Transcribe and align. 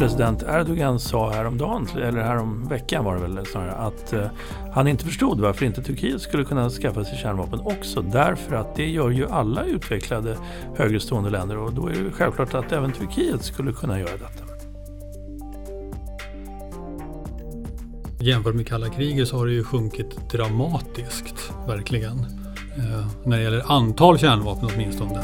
president 0.00 0.42
Erdogan 0.42 1.00
sa 1.00 1.30
häromdagen, 1.30 1.88
eller 1.96 2.22
härom 2.22 2.68
veckan 2.68 3.04
var 3.04 3.14
det 3.14 3.20
väl 3.20 3.46
snarare, 3.46 3.72
att 3.72 4.12
eh, 4.12 4.26
han 4.72 4.88
inte 4.88 5.04
förstod 5.04 5.40
varför 5.40 5.66
inte 5.66 5.82
Turkiet 5.82 6.20
skulle 6.20 6.44
kunna 6.44 6.70
skaffa 6.70 7.04
sig 7.04 7.18
kärnvapen 7.18 7.60
också. 7.60 8.02
Därför 8.02 8.56
att 8.56 8.76
det 8.76 8.90
gör 8.90 9.10
ju 9.10 9.28
alla 9.28 9.64
utvecklade 9.64 10.36
högre 10.76 11.00
stående 11.00 11.30
länder 11.30 11.58
och 11.58 11.72
då 11.72 11.86
är 11.86 11.92
det 11.92 12.10
självklart 12.10 12.54
att 12.54 12.72
även 12.72 12.92
Turkiet 12.92 13.42
skulle 13.42 13.72
kunna 13.72 13.98
göra 14.00 14.12
detta. 14.12 14.44
Jämfört 18.20 18.54
med 18.54 18.66
kalla 18.66 18.88
kriget 18.88 19.28
så 19.28 19.38
har 19.38 19.46
det 19.46 19.52
ju 19.52 19.64
sjunkit 19.64 20.30
dramatiskt, 20.30 21.52
verkligen. 21.66 22.18
Eh, 22.76 23.06
när 23.24 23.36
det 23.36 23.42
gäller 23.42 23.72
antal 23.72 24.18
kärnvapen 24.18 24.68
åtminstone. 24.74 25.20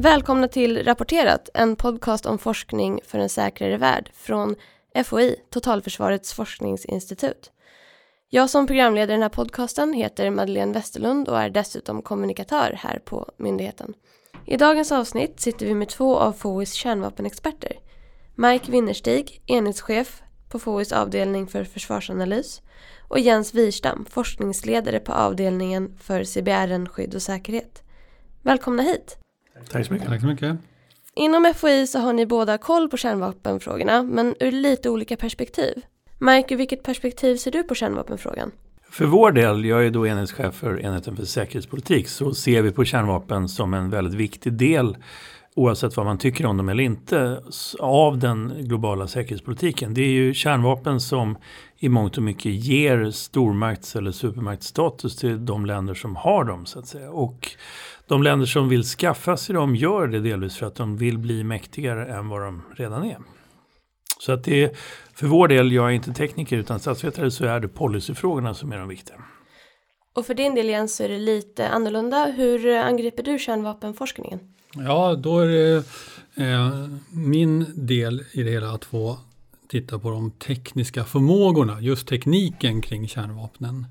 Välkomna 0.00 0.48
till 0.48 0.84
Rapporterat, 0.84 1.48
en 1.54 1.76
podcast 1.76 2.26
om 2.26 2.38
forskning 2.38 3.00
för 3.06 3.18
en 3.18 3.28
säkrare 3.28 3.76
värld 3.76 4.10
från 4.14 4.56
FOI, 5.04 5.36
Totalförsvarets 5.50 6.32
forskningsinstitut. 6.32 7.52
Jag 8.28 8.50
som 8.50 8.66
programleder 8.66 9.14
den 9.14 9.22
här 9.22 9.28
podcasten 9.28 9.92
heter 9.92 10.30
Madeleine 10.30 10.72
Westerlund 10.72 11.28
och 11.28 11.40
är 11.40 11.50
dessutom 11.50 12.02
kommunikatör 12.02 12.78
här 12.78 12.98
på 12.98 13.30
myndigheten. 13.36 13.94
I 14.46 14.56
dagens 14.56 14.92
avsnitt 14.92 15.40
sitter 15.40 15.66
vi 15.66 15.74
med 15.74 15.88
två 15.88 16.18
av 16.18 16.32
FOIs 16.32 16.72
kärnvapenexperter. 16.72 17.72
Mike 18.34 18.72
Winnerstig, 18.72 19.42
enhetschef 19.46 20.22
på 20.48 20.58
FOIs 20.58 20.92
avdelning 20.92 21.46
för 21.46 21.64
försvarsanalys 21.64 22.62
och 23.08 23.20
Jens 23.20 23.54
Wirstam, 23.54 24.06
forskningsledare 24.10 25.00
på 25.00 25.12
avdelningen 25.12 25.96
för 26.00 26.24
CBRN 26.24 26.88
skydd 26.88 27.14
och 27.14 27.22
säkerhet. 27.22 27.82
Välkomna 28.42 28.82
hit! 28.82 29.18
Tack 29.70 29.86
så 29.86 29.92
mycket. 29.92 30.08
Tack 30.08 30.20
så 30.20 30.26
mycket. 30.26 30.56
Inom 31.14 31.54
FOI 31.56 31.86
så 31.86 31.98
har 31.98 32.12
ni 32.12 32.26
båda 32.26 32.58
koll 32.58 32.88
på 32.88 32.96
kärnvapenfrågorna, 32.96 34.02
men 34.02 34.34
ur 34.40 34.52
lite 34.52 34.90
olika 34.90 35.16
perspektiv. 35.16 35.82
Mike, 36.18 36.54
ur 36.54 36.58
vilket 36.58 36.82
perspektiv 36.82 37.36
ser 37.36 37.50
du 37.50 37.62
på 37.62 37.74
kärnvapenfrågan? 37.74 38.50
För 38.90 39.04
vår 39.04 39.32
del, 39.32 39.64
jag 39.64 39.86
är 39.86 39.90
då 39.90 40.06
enhetschef 40.06 40.54
för 40.54 40.80
enheten 40.80 41.16
för 41.16 41.24
säkerhetspolitik, 41.24 42.08
så 42.08 42.34
ser 42.34 42.62
vi 42.62 42.70
på 42.70 42.84
kärnvapen 42.84 43.48
som 43.48 43.74
en 43.74 43.90
väldigt 43.90 44.14
viktig 44.14 44.52
del 44.52 44.96
oavsett 45.58 45.96
vad 45.96 46.06
man 46.06 46.18
tycker 46.18 46.46
om 46.46 46.56
dem 46.56 46.68
eller 46.68 46.84
inte, 46.84 47.42
av 47.78 48.18
den 48.18 48.54
globala 48.58 49.06
säkerhetspolitiken. 49.06 49.94
Det 49.94 50.00
är 50.00 50.10
ju 50.10 50.34
kärnvapen 50.34 51.00
som 51.00 51.36
i 51.78 51.88
mångt 51.88 52.16
och 52.16 52.22
mycket 52.22 52.52
ger 52.52 53.10
stormakts 53.10 53.96
eller 53.96 54.12
supermaktsstatus 54.12 55.16
till 55.16 55.46
de 55.46 55.66
länder 55.66 55.94
som 55.94 56.16
har 56.16 56.44
dem. 56.44 56.66
så 56.66 56.78
att 56.78 56.86
säga. 56.86 57.10
Och 57.10 57.50
de 58.08 58.22
länder 58.22 58.46
som 58.46 58.68
vill 58.68 58.84
skaffa 58.84 59.36
sig 59.36 59.54
dem 59.54 59.76
gör 59.76 60.06
det 60.06 60.20
delvis 60.20 60.56
för 60.56 60.66
att 60.66 60.74
de 60.74 60.96
vill 60.96 61.18
bli 61.18 61.44
mäktigare 61.44 62.06
än 62.06 62.28
vad 62.28 62.42
de 62.42 62.62
redan 62.76 63.04
är. 63.04 63.18
Så 64.20 64.32
att 64.32 64.44
det 64.44 64.64
är, 64.64 64.70
för 65.14 65.26
vår 65.26 65.48
del, 65.48 65.72
jag 65.72 65.86
är 65.86 65.90
inte 65.90 66.12
tekniker 66.12 66.56
utan 66.56 66.80
statsvetare, 66.80 67.30
så 67.30 67.44
är 67.44 67.60
det 67.60 67.68
policyfrågorna 67.68 68.54
som 68.54 68.72
är 68.72 68.78
de 68.78 68.88
viktiga. 68.88 69.16
Och 70.14 70.26
för 70.26 70.34
din 70.34 70.54
del 70.54 70.68
Jens 70.68 70.96
så 70.96 71.02
är 71.02 71.08
det 71.08 71.18
lite 71.18 71.68
annorlunda. 71.68 72.24
Hur 72.24 72.76
angriper 72.76 73.22
du 73.22 73.38
kärnvapenforskningen? 73.38 74.40
Ja, 74.74 75.14
då 75.14 75.38
är 75.38 75.46
det 75.46 75.76
eh, 76.44 76.88
min 77.10 77.86
del 77.86 78.24
i 78.32 78.42
det 78.42 78.50
hela 78.50 78.70
att 78.70 78.84
få 78.84 79.18
titta 79.68 79.98
på 79.98 80.10
de 80.10 80.30
tekniska 80.30 81.04
förmågorna, 81.04 81.80
just 81.80 82.08
tekniken 82.08 82.82
kring 82.82 83.08
kärnvapnen. 83.08 83.86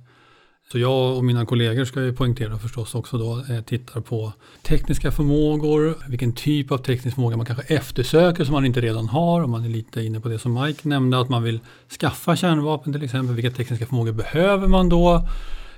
Så 0.71 0.79
jag 0.79 1.17
och 1.17 1.25
mina 1.25 1.45
kollegor 1.45 1.85
ska 1.85 2.01
ju 2.01 2.13
poängtera 2.13 2.57
förstås 2.57 2.95
också 2.95 3.17
då, 3.17 3.53
eh, 3.53 3.61
tittar 3.61 4.01
på 4.01 4.33
tekniska 4.63 5.11
förmågor, 5.11 5.97
vilken 6.09 6.33
typ 6.33 6.71
av 6.71 6.77
teknisk 6.77 7.15
förmåga 7.15 7.37
man 7.37 7.45
kanske 7.45 7.75
eftersöker 7.75 8.43
som 8.43 8.53
man 8.53 8.65
inte 8.65 8.81
redan 8.81 9.07
har. 9.07 9.41
Om 9.41 9.51
man 9.51 9.65
är 9.65 9.69
lite 9.69 10.01
inne 10.01 10.19
på 10.19 10.29
det 10.29 10.39
som 10.39 10.53
Mike 10.63 10.87
nämnde, 10.87 11.19
att 11.19 11.29
man 11.29 11.43
vill 11.43 11.59
skaffa 11.99 12.35
kärnvapen 12.35 12.93
till 12.93 13.03
exempel. 13.03 13.35
Vilka 13.35 13.51
tekniska 13.51 13.85
förmågor 13.85 14.11
behöver 14.11 14.67
man 14.67 14.89
då? 14.89 15.27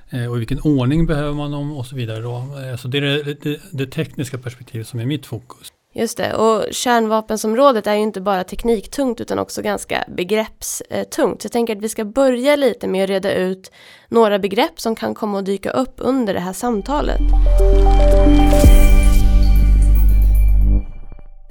Eh, 0.10 0.26
och 0.26 0.36
i 0.36 0.40
vilken 0.40 0.60
ordning 0.60 1.06
behöver 1.06 1.34
man 1.34 1.52
dem 1.52 1.78
och 1.78 1.86
så 1.86 1.96
vidare. 1.96 2.22
Då. 2.22 2.36
Eh, 2.38 2.76
så 2.78 2.88
det 2.88 2.98
är 2.98 3.02
det, 3.02 3.44
det, 3.44 3.60
det 3.72 3.86
tekniska 3.86 4.38
perspektivet 4.38 4.88
som 4.88 5.00
är 5.00 5.06
mitt 5.06 5.26
fokus. 5.26 5.72
Just 5.94 6.18
det, 6.18 6.34
och 6.34 6.66
kärnvapensområdet 6.72 7.88
är 7.88 7.96
ju 7.96 8.02
inte 8.02 8.22
bara 8.22 8.44
tekniktungt 8.44 9.22
utan 9.22 9.40
också 9.40 9.62
ganska 9.62 10.04
begreppstungt. 10.08 11.42
Så 11.42 11.46
jag 11.46 11.52
tänker 11.52 11.76
att 11.76 11.82
vi 11.82 11.90
ska 11.90 12.06
börja 12.06 12.56
lite 12.56 12.88
med 12.88 13.04
att 13.04 13.10
reda 13.10 13.34
ut 13.34 13.72
några 14.08 14.40
begrepp 14.40 14.80
som 14.80 14.96
kan 14.96 15.16
komma 15.16 15.40
att 15.40 15.46
dyka 15.46 15.72
upp 15.72 15.94
under 15.98 16.34
det 16.34 16.40
här 16.40 16.54
samtalet. 16.54 17.20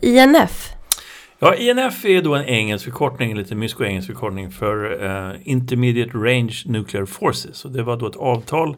INF. 0.02 0.72
Ja, 1.38 1.54
INF 1.54 2.04
är 2.04 2.22
då 2.22 2.34
en 2.34 2.44
engelsk 2.44 2.84
förkortning, 2.84 3.30
en 3.30 3.38
lite 3.38 3.54
mysko-engelsk 3.54 4.06
förkortning 4.06 4.50
för 4.50 5.02
uh, 5.02 5.36
Intermediate 5.42 6.18
Range 6.18 6.62
Nuclear 6.66 7.06
Forces. 7.06 7.64
Och 7.64 7.70
det 7.70 7.82
var 7.82 7.96
då 7.96 8.06
ett 8.06 8.16
avtal 8.16 8.76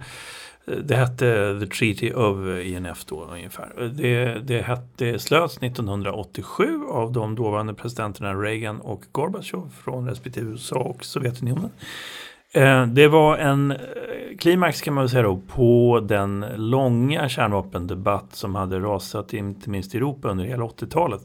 det 0.65 0.97
hette 0.97 1.59
The 1.61 1.67
Treaty 1.67 2.13
of 2.13 2.65
INF 2.65 3.05
då 3.05 3.25
ungefär. 3.25 3.91
Det, 3.95 4.35
det, 4.35 4.63
hette, 4.63 4.83
det 4.97 5.19
slöts 5.19 5.59
1987 5.59 6.81
av 6.89 7.13
de 7.13 7.35
dåvarande 7.35 7.75
presidenterna 7.75 8.35
Reagan 8.35 8.81
och 8.81 9.05
Gorbachev 9.13 9.71
från 9.85 10.09
respektive 10.09 10.51
USA 10.51 10.79
och 10.79 11.05
Sovjetunionen. 11.05 11.71
Eh, 12.53 12.87
det 12.87 13.09
var 13.09 13.37
en 13.37 13.71
eh, 13.71 13.79
klimax 14.39 14.81
kan 14.81 14.95
man 14.95 15.05
väl 15.05 15.11
säga 15.11 15.23
då 15.23 15.41
på 15.49 16.01
den 16.09 16.47
långa 16.57 17.29
kärnvapendebatt 17.29 18.35
som 18.35 18.55
hade 18.55 18.79
rasat 18.79 19.33
inte 19.33 19.71
minst 19.71 19.95
i 19.95 19.97
Europa 19.97 20.29
under 20.29 20.45
hela 20.45 20.65
80-talet. 20.65 21.21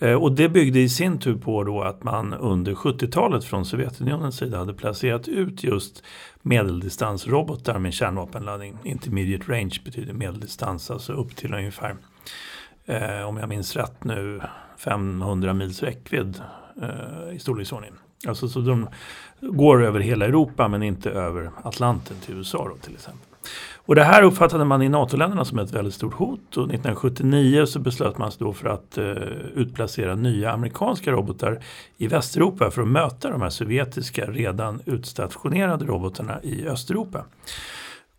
Eh, 0.00 0.14
och 0.14 0.32
det 0.32 0.48
byggde 0.48 0.80
i 0.80 0.88
sin 0.88 1.18
tur 1.18 1.36
på 1.36 1.64
då 1.64 1.82
att 1.82 2.04
man 2.04 2.34
under 2.34 2.74
70-talet 2.74 3.44
från 3.44 3.64
Sovjetunionens 3.64 4.36
sida 4.36 4.58
hade 4.58 4.74
placerat 4.74 5.28
ut 5.28 5.64
just 5.64 6.02
medeldistansrobotar 6.42 7.78
med 7.78 7.94
kärnvapenladdning. 7.94 8.78
Intermediate 8.84 9.52
range 9.52 9.80
betyder 9.84 10.12
medeldistans, 10.12 10.90
alltså 10.90 11.12
upp 11.12 11.36
till 11.36 11.54
ungefär, 11.54 11.96
eh, 12.86 13.22
om 13.22 13.36
jag 13.36 13.48
minns 13.48 13.76
rätt 13.76 14.04
nu, 14.04 14.40
500 14.76 15.54
mils 15.54 15.82
räckvidd 15.82 16.42
eh, 16.82 17.34
i 17.34 17.38
storleksordning. 17.38 17.92
Alltså 18.26 18.48
så 18.48 18.60
de 18.60 18.88
går 19.40 19.84
över 19.84 20.00
hela 20.00 20.24
Europa 20.24 20.68
men 20.68 20.82
inte 20.82 21.10
över 21.10 21.50
Atlanten 21.62 22.16
till 22.20 22.36
USA 22.36 22.68
då, 22.68 22.76
till 22.76 22.94
exempel. 22.94 23.27
Och 23.88 23.94
det 23.94 24.04
här 24.04 24.22
uppfattade 24.22 24.64
man 24.64 24.82
i 24.82 24.88
NATO-länderna 24.88 25.44
som 25.44 25.58
ett 25.58 25.72
väldigt 25.72 25.94
stort 25.94 26.14
hot 26.14 26.56
och 26.56 26.64
1979 26.64 27.66
så 27.66 27.78
beslöt 27.78 28.18
man 28.18 28.32
sig 28.32 28.38
då 28.40 28.52
för 28.52 28.68
att 28.68 28.98
eh, 28.98 29.04
utplacera 29.54 30.14
nya 30.14 30.52
amerikanska 30.52 31.12
robotar 31.12 31.64
i 31.96 32.06
Västeuropa 32.06 32.70
för 32.70 32.82
att 32.82 32.88
möta 32.88 33.30
de 33.30 33.42
här 33.42 33.50
sovjetiska 33.50 34.26
redan 34.26 34.80
utstationerade 34.86 35.84
robotarna 35.84 36.42
i 36.42 36.68
Östeuropa. 36.68 37.24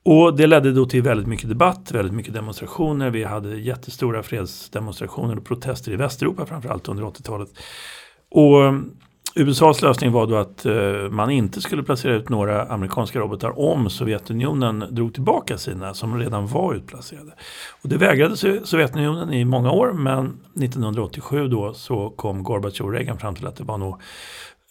Och 0.04 0.38
det 0.38 0.48
ledde 0.48 0.72
då 0.72 0.86
till 0.86 1.04
väldigt 1.04 1.28
mycket 1.28 1.50
debatt, 1.50 1.92
väldigt 1.92 2.14
mycket 2.14 2.34
demonstrationer. 2.34 3.10
Vi 3.10 3.24
hade 3.24 3.60
jättestora 3.60 4.24
fredsdemonstrationer 4.24 5.38
och 5.38 5.46
protester 5.46 5.92
i 5.92 5.96
Västeuropa 5.96 6.46
framförallt 6.46 6.88
under 6.88 7.04
80-talet. 7.04 7.50
Och 8.32 8.74
USAs 9.36 9.82
lösning 9.82 10.12
var 10.12 10.28
då 10.28 10.36
att 10.36 10.66
eh, 10.66 11.10
man 11.12 11.30
inte 11.30 11.62
skulle 11.62 11.84
placera 11.84 12.14
ut 12.14 12.30
några 12.30 12.64
amerikanska 12.64 13.20
robotar 13.20 13.60
om 13.60 13.90
Sovjetunionen 13.90 14.86
drog 14.90 15.14
tillbaka 15.14 15.58
sina 15.58 15.94
som 15.94 16.20
redan 16.20 16.48
var 16.48 16.74
utplacerade. 16.74 17.32
Och 17.82 17.90
det 17.90 17.98
vägrade 17.98 18.38
Sovjetunionen 18.64 19.34
i 19.34 19.46
många 19.46 19.72
år 19.72 19.94
men 19.94 20.26
1987 20.26 21.48
då 21.48 21.74
så 21.74 22.10
kom 22.10 22.44
Gorbatjov 22.44 22.88
och 22.88 22.94
Reagan 22.94 23.18
fram 23.18 23.36
till 23.36 23.48
att 23.48 23.56
det 23.56 23.64
var 23.64 23.78
nog 23.78 24.02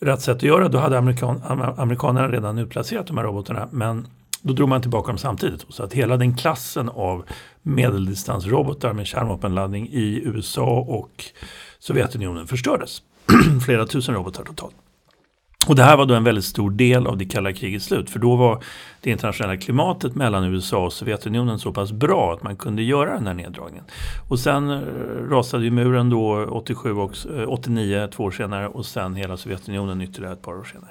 rätt 0.00 0.20
sätt 0.20 0.36
att 0.36 0.42
göra. 0.42 0.68
Då 0.68 0.78
hade 0.78 0.98
amerikan 0.98 1.42
amerikanerna 1.76 2.28
redan 2.28 2.58
utplacerat 2.58 3.06
de 3.06 3.16
här 3.16 3.24
robotarna 3.24 3.68
men 3.70 4.06
då 4.42 4.52
drog 4.52 4.68
man 4.68 4.82
tillbaka 4.82 5.06
dem 5.06 5.18
samtidigt. 5.18 5.66
Så 5.68 5.82
att 5.82 5.92
hela 5.92 6.16
den 6.16 6.36
klassen 6.36 6.88
av 6.88 7.24
medeldistansrobotar 7.62 8.92
med 8.92 9.06
kärnvapenladdning 9.06 9.88
i 9.88 10.22
USA 10.24 10.80
och 10.88 11.24
Sovjetunionen 11.78 12.46
förstördes. 12.46 13.02
flera 13.66 13.86
tusen 13.86 14.14
robotar 14.14 14.44
totalt. 14.44 14.74
Och 15.68 15.76
det 15.76 15.82
här 15.82 15.96
var 15.96 16.06
då 16.06 16.14
en 16.14 16.24
väldigt 16.24 16.44
stor 16.44 16.70
del 16.70 17.06
av 17.06 17.16
det 17.16 17.24
kalla 17.24 17.52
krigets 17.52 17.86
slut. 17.86 18.10
För 18.10 18.18
då 18.18 18.36
var 18.36 18.64
det 19.00 19.10
internationella 19.10 19.56
klimatet 19.56 20.14
mellan 20.14 20.44
USA 20.44 20.84
och 20.84 20.92
Sovjetunionen 20.92 21.58
så 21.58 21.72
pass 21.72 21.92
bra 21.92 22.32
att 22.32 22.42
man 22.42 22.56
kunde 22.56 22.82
göra 22.82 23.14
den 23.14 23.26
här 23.26 23.34
neddragningen. 23.34 23.84
Och 24.28 24.38
sen 24.38 24.70
eh, 24.70 24.80
rasade 25.30 25.64
ju 25.64 25.70
muren 25.70 26.10
då 26.10 26.46
87 26.46 26.92
och 26.92 27.12
eh, 27.36 27.48
89, 27.48 28.08
två 28.12 28.24
år 28.24 28.30
senare 28.30 28.68
och 28.68 28.86
sen 28.86 29.14
hela 29.14 29.36
Sovjetunionen 29.36 30.00
ytterligare 30.00 30.32
ett 30.32 30.42
par 30.42 30.52
år 30.52 30.64
senare. 30.64 30.90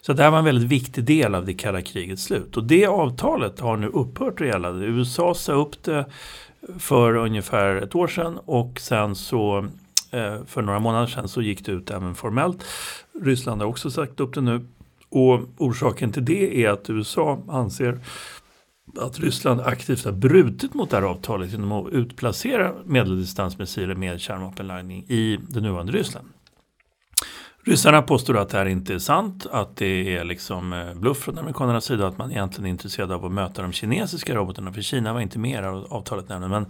Så 0.00 0.12
det 0.12 0.22
här 0.22 0.30
var 0.30 0.38
en 0.38 0.44
väldigt 0.44 0.68
viktig 0.68 1.04
del 1.04 1.34
av 1.34 1.46
det 1.46 1.54
kalla 1.54 1.82
krigets 1.82 2.22
slut. 2.22 2.56
Och 2.56 2.64
det 2.64 2.86
avtalet 2.86 3.60
har 3.60 3.76
nu 3.76 3.86
upphört 3.86 4.40
att 4.40 4.46
gälla. 4.46 4.70
USA 4.70 5.34
sa 5.34 5.52
upp 5.52 5.82
det 5.82 6.04
för 6.78 7.16
ungefär 7.16 7.76
ett 7.76 7.94
år 7.94 8.06
sedan 8.06 8.38
och 8.44 8.80
sen 8.80 9.14
så 9.14 9.68
Eh, 10.14 10.44
för 10.46 10.62
några 10.62 10.78
månader 10.78 11.06
sedan 11.06 11.28
så 11.28 11.42
gick 11.42 11.66
det 11.66 11.72
ut 11.72 11.90
även 11.90 12.14
formellt. 12.14 12.64
Ryssland 13.22 13.60
har 13.60 13.68
också 13.68 13.90
sagt 13.90 14.20
upp 14.20 14.34
det 14.34 14.40
nu. 14.40 14.66
Och 15.08 15.40
orsaken 15.58 16.12
till 16.12 16.24
det 16.24 16.64
är 16.64 16.70
att 16.70 16.90
USA 16.90 17.42
anser 17.48 18.00
att 19.00 19.18
Ryssland 19.20 19.60
aktivt 19.60 20.04
har 20.04 20.12
brutit 20.12 20.74
mot 20.74 20.90
det 20.90 20.96
här 20.96 21.02
avtalet 21.02 21.50
genom 21.52 21.72
att 21.72 21.92
utplacera 21.92 22.74
medeldistansmissiler 22.84 23.94
med 23.94 24.20
kärnvapenladdning 24.20 25.04
i 25.08 25.38
det 25.48 25.60
nuvarande 25.60 25.92
Ryssland. 25.92 26.28
Ryssarna 27.66 28.02
påstår 28.02 28.36
att 28.36 28.48
det 28.48 28.58
här 28.58 28.66
inte 28.66 28.94
är 28.94 28.98
sant, 28.98 29.46
att 29.50 29.76
det 29.76 30.16
är 30.16 30.24
liksom 30.24 30.72
eh, 30.72 30.94
bluff 30.94 31.18
från 31.18 31.38
amerikanernas 31.38 31.84
sida, 31.84 32.06
att 32.06 32.18
man 32.18 32.30
egentligen 32.30 32.66
är 32.66 32.70
intresserad 32.70 33.12
av 33.12 33.24
att 33.24 33.32
möta 33.32 33.62
de 33.62 33.72
kinesiska 33.72 34.34
robotarna, 34.34 34.72
för 34.72 34.82
Kina 34.82 35.12
var 35.12 35.20
inte 35.20 35.38
med 35.38 35.64
i 35.64 35.66
avtalet 35.66 36.28
nämligen. 36.28 36.50
Men 36.50 36.66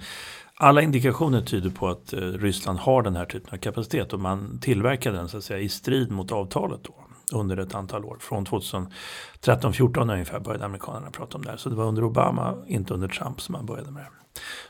alla 0.57 0.83
indikationer 0.83 1.41
tyder 1.41 1.71
på 1.71 1.89
att 1.89 2.13
eh, 2.13 2.19
Ryssland 2.21 2.79
har 2.79 3.03
den 3.03 3.17
här 3.17 3.25
typen 3.25 3.55
av 3.55 3.59
kapacitet 3.59 4.13
och 4.13 4.21
man 4.21 4.59
tillverkar 4.61 5.13
den 5.13 5.29
så 5.29 5.37
att 5.37 5.45
säga, 5.45 5.61
i 5.61 5.69
strid 5.69 6.11
mot 6.11 6.33
avtalet 6.33 6.85
då, 6.85 6.95
under 7.35 7.57
ett 7.57 7.75
antal 7.75 8.05
år. 8.05 8.17
Från 8.21 8.47
2013-14 8.47 10.13
ungefär 10.13 10.41
började 10.41 10.65
amerikanerna 10.65 11.11
prata 11.11 11.37
om 11.37 11.45
det 11.45 11.51
här. 11.51 11.57
Så 11.57 11.69
det 11.69 11.75
var 11.75 11.85
under 11.85 12.05
Obama, 12.05 12.55
inte 12.67 12.95
under 12.95 13.09
Trump 13.09 13.41
som 13.41 13.53
man 13.53 13.67
började 13.67 13.91
med 13.91 14.03
det. 14.03 14.09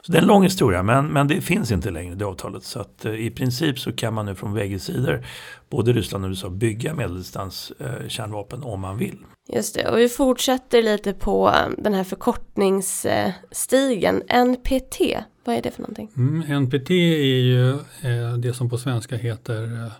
Så 0.01 0.13
det 0.13 0.19
är 0.19 0.23
en 0.23 0.29
lång 0.29 0.43
historia 0.43 0.83
men, 0.83 1.07
men 1.07 1.29
det 1.29 1.41
finns 1.41 1.71
inte 1.71 1.91
längre 1.91 2.15
det 2.15 2.25
avtalet. 2.25 2.65
Så 2.65 2.81
att, 2.81 3.05
eh, 3.05 3.15
i 3.15 3.31
princip 3.31 3.79
så 3.79 3.93
kan 3.93 4.15
man 4.15 4.27
nu 4.27 4.35
från 4.35 4.55
bägge 4.55 4.79
sidor, 4.79 5.27
både 5.71 5.93
Ryssland 5.93 6.25
och 6.25 6.29
USA, 6.29 6.49
bygga 6.49 6.95
medeldistans 6.95 7.73
eh, 7.79 8.25
om 8.63 8.81
man 8.81 8.99
vill. 8.99 9.19
Just 9.49 9.75
det, 9.75 9.89
och 9.89 9.99
vi 9.99 10.09
fortsätter 10.09 10.83
lite 10.83 11.13
på 11.13 11.49
eh, 11.49 11.69
den 11.79 11.95
här 11.95 12.05
förkortningsstigen. 12.05 14.23
NPT, 14.47 15.01
vad 15.45 15.57
är 15.57 15.63
det 15.63 15.71
för 15.71 15.83
någonting? 15.83 16.11
Mm, 16.17 16.63
NPT 16.63 16.91
är 16.91 17.43
ju 17.43 17.71
eh, 17.71 18.35
det 18.39 18.53
som 18.53 18.71
på 18.71 18.79
svenska 18.79 19.17
heter 19.17 19.63
eh, 19.63 19.93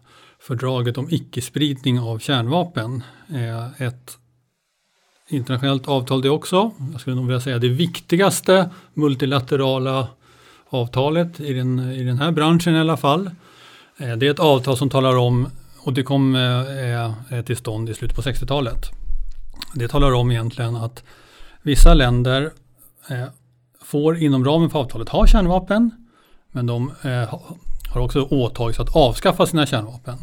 fördraget 0.47 0.99
om 0.99 1.07
icke-spridning 1.11 2.01
av 2.01 2.19
kärnvapen. 2.19 3.03
Eh, 3.35 3.83
ett 3.83 4.19
internationellt 5.29 5.89
avtal 5.89 6.23
det 6.23 6.31
också. 6.31 6.71
Jag 6.93 7.01
skulle 7.01 7.17
nog 7.17 7.27
vilja 7.27 7.41
säga 7.41 7.59
det 7.59 7.69
viktigaste 7.69 8.71
multilaterala 8.95 10.09
avtalet 10.69 11.41
i 11.41 11.53
den, 11.53 11.93
i 11.93 12.05
den 12.05 12.19
här 12.19 12.31
branschen 12.33 12.75
i 12.75 12.81
alla 12.81 12.97
fall. 12.97 13.31
Eh, 13.99 14.17
det 14.17 14.27
är 14.27 14.31
ett 14.31 14.39
avtal 14.39 14.77
som 14.77 14.91
talar 14.91 15.17
om, 15.17 15.49
och 15.79 15.93
det 15.93 16.03
kom 16.03 16.35
eh, 16.35 17.43
till 17.43 17.57
stånd 17.57 17.91
i 17.91 17.95
slutet 17.95 18.17
på 18.17 18.23
60-talet. 18.23 18.91
Det 19.75 19.89
talar 19.89 20.13
om 20.13 20.31
egentligen 20.31 20.77
att 20.77 21.05
vissa 21.63 21.95
länder 21.95 22.53
får 23.83 24.17
inom 24.17 24.45
ramen 24.45 24.71
för 24.71 24.79
avtalet 24.79 25.09
ha 25.09 25.27
kärnvapen 25.27 25.91
men 26.53 26.67
de 26.67 26.93
har 27.89 28.01
också 28.01 28.23
åtagit 28.23 28.77
sig 28.77 28.83
att 28.83 28.97
avskaffa 28.97 29.47
sina 29.47 29.67
kärnvapen. 29.67 30.19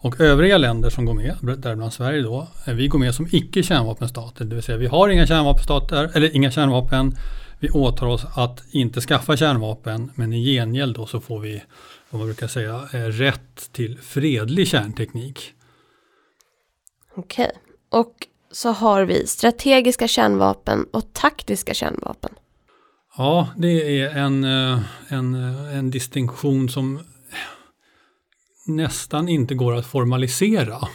Och 0.00 0.20
övriga 0.20 0.58
länder 0.58 0.90
som 0.90 1.04
går 1.04 1.14
med, 1.14 1.36
däribland 1.58 1.92
Sverige 1.92 2.22
då, 2.22 2.48
eh, 2.66 2.74
vi 2.74 2.88
går 2.88 2.98
med 2.98 3.14
som 3.14 3.28
icke 3.32 3.62
kärnvapenstater. 3.62 4.44
Det 4.44 4.54
vill 4.54 4.64
säga 4.64 4.78
vi 4.78 4.86
har 4.86 5.08
inga 5.08 5.26
kärnvapenstater, 5.26 6.10
eller 6.14 6.36
inga 6.36 6.50
kärnvapen. 6.50 7.16
Vi 7.58 7.70
åtar 7.70 8.06
oss 8.06 8.26
att 8.34 8.62
inte 8.70 9.00
skaffa 9.00 9.36
kärnvapen 9.36 10.10
men 10.14 10.32
i 10.32 10.44
gengäld 10.44 10.96
då 10.96 11.06
så 11.06 11.20
får 11.20 11.40
vi, 11.40 11.62
vad 12.10 12.18
man 12.18 12.28
brukar 12.28 12.46
säga, 12.46 12.88
eh, 12.92 12.98
rätt 12.98 13.72
till 13.72 13.98
fredlig 13.98 14.68
kärnteknik. 14.68 15.52
Okej, 17.14 17.44
okay. 17.44 18.00
och 18.00 18.14
så 18.50 18.72
har 18.72 19.04
vi 19.04 19.26
strategiska 19.26 20.08
kärnvapen 20.08 20.86
och 20.90 21.12
taktiska 21.12 21.74
kärnvapen. 21.74 22.30
Ja, 23.16 23.48
det 23.56 24.00
är 24.00 24.10
en, 24.10 24.44
eh, 24.44 24.80
en, 25.08 25.34
en 25.74 25.90
distinktion 25.90 26.68
som 26.68 27.00
nästan 28.68 29.28
inte 29.28 29.54
går 29.54 29.74
att 29.74 29.86
formalisera. 29.86 30.88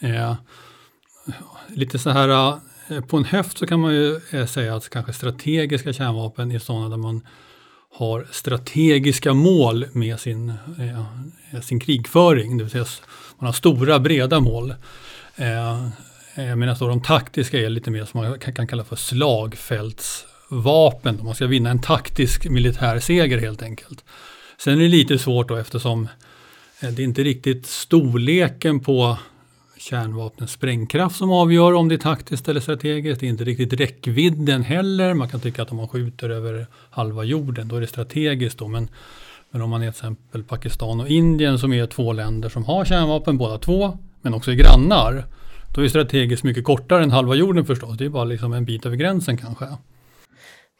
Eh, 0.00 0.34
lite 1.68 1.98
så 1.98 2.10
här 2.10 2.58
eh, 2.88 3.00
på 3.00 3.16
en 3.16 3.24
höft 3.24 3.58
så 3.58 3.66
kan 3.66 3.80
man 3.80 3.94
ju 3.94 4.20
eh, 4.30 4.46
säga 4.46 4.76
att 4.76 4.88
kanske 4.88 5.12
strategiska 5.12 5.92
kärnvapen 5.92 6.52
är 6.52 6.58
sådana 6.58 6.88
där 6.88 6.96
man 6.96 7.20
har 7.98 8.26
strategiska 8.30 9.34
mål 9.34 9.86
med 9.92 10.20
sin, 10.20 10.52
eh, 10.78 11.04
sin 11.62 11.80
krigföring. 11.80 12.58
Det 12.58 12.64
vill 12.64 12.70
säga 12.70 12.86
man 13.38 13.46
har 13.46 13.52
stora 13.52 13.98
breda 13.98 14.40
mål. 14.40 14.74
Eh, 15.36 15.84
eh 16.34 16.56
Medan 16.56 16.76
de 16.78 17.02
taktiska 17.02 17.60
är 17.60 17.68
lite 17.68 17.90
mer 17.90 18.04
som 18.04 18.20
man 18.20 18.38
kan, 18.38 18.54
kan 18.54 18.66
kalla 18.66 18.84
för 18.84 18.96
slagfältsvapen. 18.96 21.20
Man 21.22 21.34
ska 21.34 21.46
vinna 21.46 21.70
en 21.70 21.82
taktisk 21.82 22.48
militär 22.48 23.00
seger 23.00 23.38
helt 23.38 23.62
enkelt. 23.62 24.04
Sen 24.58 24.74
är 24.74 24.78
det 24.82 24.88
lite 24.88 25.18
svårt 25.18 25.48
då 25.48 25.56
eftersom 25.56 26.08
Eh, 26.84 26.90
det 26.90 27.02
är 27.02 27.04
inte 27.04 27.22
riktigt 27.22 27.66
storleken 27.66 28.80
på 28.80 29.18
kärnvapnens 29.78 30.52
sprängkraft 30.52 31.16
som 31.16 31.30
avgör 31.30 31.72
om 31.72 31.88
det 31.88 31.94
är 31.94 31.98
taktiskt 31.98 32.48
eller 32.48 32.60
strategiskt. 32.60 33.20
Det 33.20 33.26
är 33.26 33.28
inte 33.28 33.44
riktigt 33.44 33.72
räckvidden 33.72 34.62
heller. 34.62 35.14
Man 35.14 35.28
kan 35.28 35.40
tycka 35.40 35.62
att 35.62 35.70
om 35.70 35.76
man 35.76 35.88
skjuter 35.88 36.30
över 36.30 36.66
halva 36.90 37.24
jorden 37.24 37.68
då 37.68 37.76
är 37.76 37.80
det 37.80 37.86
strategiskt. 37.86 38.58
Då. 38.58 38.68
Men, 38.68 38.88
men 39.50 39.62
om 39.62 39.70
man 39.70 39.82
är 39.82 39.86
till 39.86 39.90
exempel 39.90 40.42
Pakistan 40.42 41.00
och 41.00 41.08
Indien 41.08 41.58
som 41.58 41.72
är 41.72 41.86
två 41.86 42.12
länder 42.12 42.48
som 42.48 42.64
har 42.64 42.84
kärnvapen 42.84 43.38
båda 43.38 43.58
två 43.58 43.98
men 44.22 44.34
också 44.34 44.50
är 44.50 44.54
grannar. 44.54 45.24
Då 45.74 45.80
är 45.80 45.88
strategiskt 45.88 46.44
mycket 46.44 46.64
kortare 46.64 47.02
än 47.02 47.10
halva 47.10 47.34
jorden 47.34 47.66
förstås. 47.66 47.98
Det 47.98 48.04
är 48.04 48.08
bara 48.08 48.24
liksom 48.24 48.52
en 48.52 48.64
bit 48.64 48.86
över 48.86 48.96
gränsen 48.96 49.36
kanske. 49.36 49.66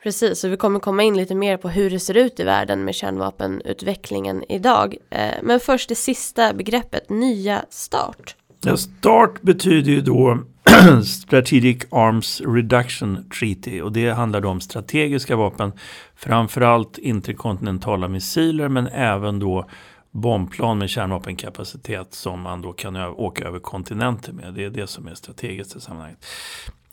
Precis, 0.04 0.40
så 0.40 0.48
vi 0.48 0.56
kommer 0.56 0.80
komma 0.80 1.02
in 1.02 1.16
lite 1.16 1.34
mer 1.34 1.56
på 1.56 1.68
hur 1.68 1.90
det 1.90 2.00
ser 2.00 2.16
ut 2.16 2.40
i 2.40 2.44
världen 2.44 2.84
med 2.84 2.94
kärnvapenutvecklingen 2.94 4.44
idag. 4.48 4.96
Eh, 5.10 5.34
men 5.42 5.60
först 5.60 5.88
det 5.88 5.94
sista 5.94 6.52
begreppet, 6.52 7.10
nya 7.10 7.64
start. 7.70 8.36
Ja, 8.64 8.76
start 8.76 9.42
betyder 9.42 9.92
ju 9.92 10.00
då 10.00 10.38
Strategic 11.04 11.84
Arms 11.90 12.40
Reduction 12.40 13.30
Treaty 13.38 13.80
och 13.80 13.92
det 13.92 14.10
handlar 14.10 14.40
då 14.40 14.48
om 14.48 14.60
strategiska 14.60 15.36
vapen, 15.36 15.72
framförallt 16.16 16.98
interkontinentala 16.98 18.08
missiler 18.08 18.68
men 18.68 18.86
även 18.86 19.38
då 19.38 19.68
bombplan 20.10 20.78
med 20.78 20.90
kärnvapenkapacitet 20.90 22.14
som 22.14 22.40
man 22.40 22.62
då 22.62 22.72
kan 22.72 22.96
åka 22.96 23.44
över 23.44 23.58
kontinenter 23.58 24.32
med. 24.32 24.54
Det 24.54 24.64
är 24.64 24.70
det 24.70 24.86
som 24.86 25.08
är 25.08 25.14
strategiskt 25.14 25.76
i 25.76 25.80
sammanhanget. 25.80 26.26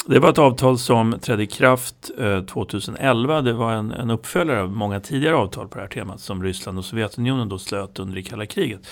Det 0.05 0.19
var 0.19 0.29
ett 0.29 0.39
avtal 0.39 0.77
som 0.77 1.19
trädde 1.21 1.43
i 1.43 1.47
kraft 1.47 2.11
eh, 2.17 2.41
2011. 2.41 3.41
Det 3.41 3.53
var 3.53 3.73
en, 3.73 3.91
en 3.91 4.09
uppföljare 4.09 4.61
av 4.61 4.71
många 4.71 4.99
tidigare 4.99 5.35
avtal 5.35 5.67
på 5.67 5.75
det 5.75 5.81
här 5.81 5.89
temat 5.89 6.19
som 6.19 6.43
Ryssland 6.43 6.77
och 6.77 6.85
Sovjetunionen 6.85 7.49
då 7.49 7.57
slöt 7.57 7.99
under 7.99 8.15
det 8.15 8.23
kalla 8.23 8.45
kriget. 8.45 8.87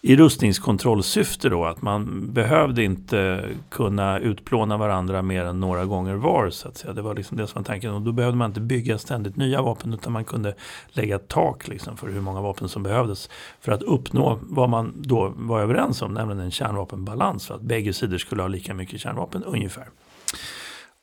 I 0.00 0.16
rustningskontrollsyfte 0.16 1.48
då 1.48 1.64
att 1.64 1.82
man 1.82 2.32
behövde 2.32 2.84
inte 2.84 3.48
kunna 3.68 4.18
utplåna 4.18 4.76
varandra 4.76 5.22
mer 5.22 5.44
än 5.44 5.60
några 5.60 5.84
gånger 5.84 6.14
var. 6.14 6.50
Så 6.50 6.68
att 6.68 6.76
säga. 6.76 6.92
Det 6.92 7.02
var 7.02 7.14
liksom 7.14 7.36
det 7.36 7.46
som 7.46 7.62
var 7.62 7.66
tanken. 7.66 7.94
Och 7.94 8.02
då 8.02 8.12
behövde 8.12 8.38
man 8.38 8.50
inte 8.50 8.60
bygga 8.60 8.98
ständigt 8.98 9.36
nya 9.36 9.62
vapen 9.62 9.94
utan 9.94 10.12
man 10.12 10.24
kunde 10.24 10.54
lägga 10.88 11.16
ett 11.16 11.28
tak 11.28 11.68
liksom 11.68 11.96
för 11.96 12.08
hur 12.08 12.20
många 12.20 12.40
vapen 12.40 12.68
som 12.68 12.82
behövdes 12.82 13.30
för 13.60 13.72
att 13.72 13.82
uppnå 13.82 14.38
vad 14.42 14.68
man 14.68 14.92
då 14.96 15.32
var 15.36 15.60
överens 15.60 16.02
om, 16.02 16.14
nämligen 16.14 16.40
en 16.40 16.50
kärnvapenbalans. 16.50 17.46
För 17.46 17.54
att 17.54 17.62
bägge 17.62 17.92
sidor 17.92 18.18
skulle 18.18 18.42
ha 18.42 18.48
lika 18.48 18.74
mycket 18.74 19.00
kärnvapen 19.00 19.44
ungefär. 19.44 19.88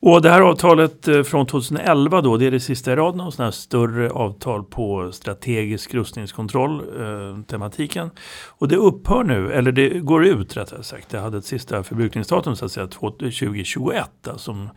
Och 0.02 0.22
det 0.22 0.30
här 0.30 0.42
avtalet 0.42 1.08
eh, 1.08 1.24
från 1.24 1.46
2011 1.46 2.22
då, 2.22 2.38
det 2.38 2.46
är 2.46 2.52
det 2.52 2.60
sista 2.60 2.92
i 2.92 2.96
raden 2.96 3.22
av 3.22 3.32
sådana 3.32 3.48
här 3.48 3.52
större 3.52 4.10
avtal 4.10 4.64
på 4.64 5.12
strategisk 5.12 5.94
rustningskontroll, 5.94 6.80
eh, 7.02 7.44
tematiken. 7.44 8.12
Och 8.48 8.68
det 8.68 8.76
upphör 8.76 9.24
nu, 9.24 9.52
eller 9.54 9.72
det 9.72 9.90
går 9.90 10.26
ut 10.26 10.58
rättare 10.58 10.84
sagt. 10.84 11.10
Det 11.10 11.20
hade 11.20 11.38
ett 11.38 11.46
sista 11.46 11.84
förbrukningsdatum 11.84 12.56
så 12.56 12.66
att 12.66 12.72
säga 12.72 12.88
2021, 12.88 14.28
alltså 14.28 14.52
om 14.52 14.70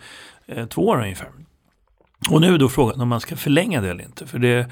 eh, 0.46 0.66
två 0.66 0.86
år 0.86 1.00
ungefär. 1.00 1.28
Och 2.30 2.40
nu 2.40 2.54
är 2.54 2.58
då 2.58 2.68
frågan 2.68 3.00
om 3.00 3.08
man 3.08 3.20
ska 3.20 3.36
förlänga 3.36 3.80
det 3.80 3.90
eller 3.90 4.04
inte. 4.04 4.26
För 4.26 4.38
det 4.38 4.70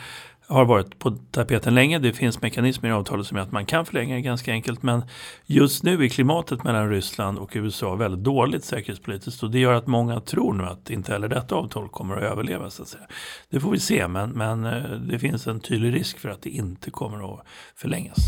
har 0.48 0.64
varit 0.64 0.98
på 0.98 1.10
tapeten 1.10 1.74
länge. 1.74 1.98
Det 1.98 2.12
finns 2.12 2.42
mekanismer 2.42 2.88
i 2.88 2.92
avtalet 2.92 3.26
som 3.26 3.36
gör 3.36 3.44
att 3.44 3.52
man 3.52 3.66
kan 3.66 3.86
förlänga 3.86 4.20
ganska 4.20 4.52
enkelt. 4.52 4.82
Men 4.82 5.02
just 5.46 5.82
nu 5.82 6.04
är 6.04 6.08
klimatet 6.08 6.64
mellan 6.64 6.90
Ryssland 6.90 7.38
och 7.38 7.50
USA 7.54 7.94
väldigt 7.94 8.24
dåligt 8.24 8.64
säkerhetspolitiskt. 8.64 9.42
Och 9.42 9.50
det 9.50 9.58
gör 9.58 9.72
att 9.72 9.86
många 9.86 10.20
tror 10.20 10.52
nu 10.52 10.64
att 10.64 10.90
inte 10.90 11.12
heller 11.12 11.28
detta 11.28 11.54
avtal 11.54 11.88
kommer 11.88 12.16
att 12.16 12.22
överleva. 12.22 12.70
Så 12.70 12.82
att 12.82 12.88
säga. 12.88 13.04
Det 13.50 13.60
får 13.60 13.70
vi 13.70 13.78
se, 13.78 14.08
men, 14.08 14.30
men 14.30 14.64
eh, 14.64 14.90
det 14.90 15.18
finns 15.18 15.46
en 15.46 15.60
tydlig 15.60 15.94
risk 15.94 16.18
för 16.18 16.28
att 16.28 16.42
det 16.42 16.50
inte 16.50 16.90
kommer 16.90 17.34
att 17.34 17.46
förlängas. 17.76 18.18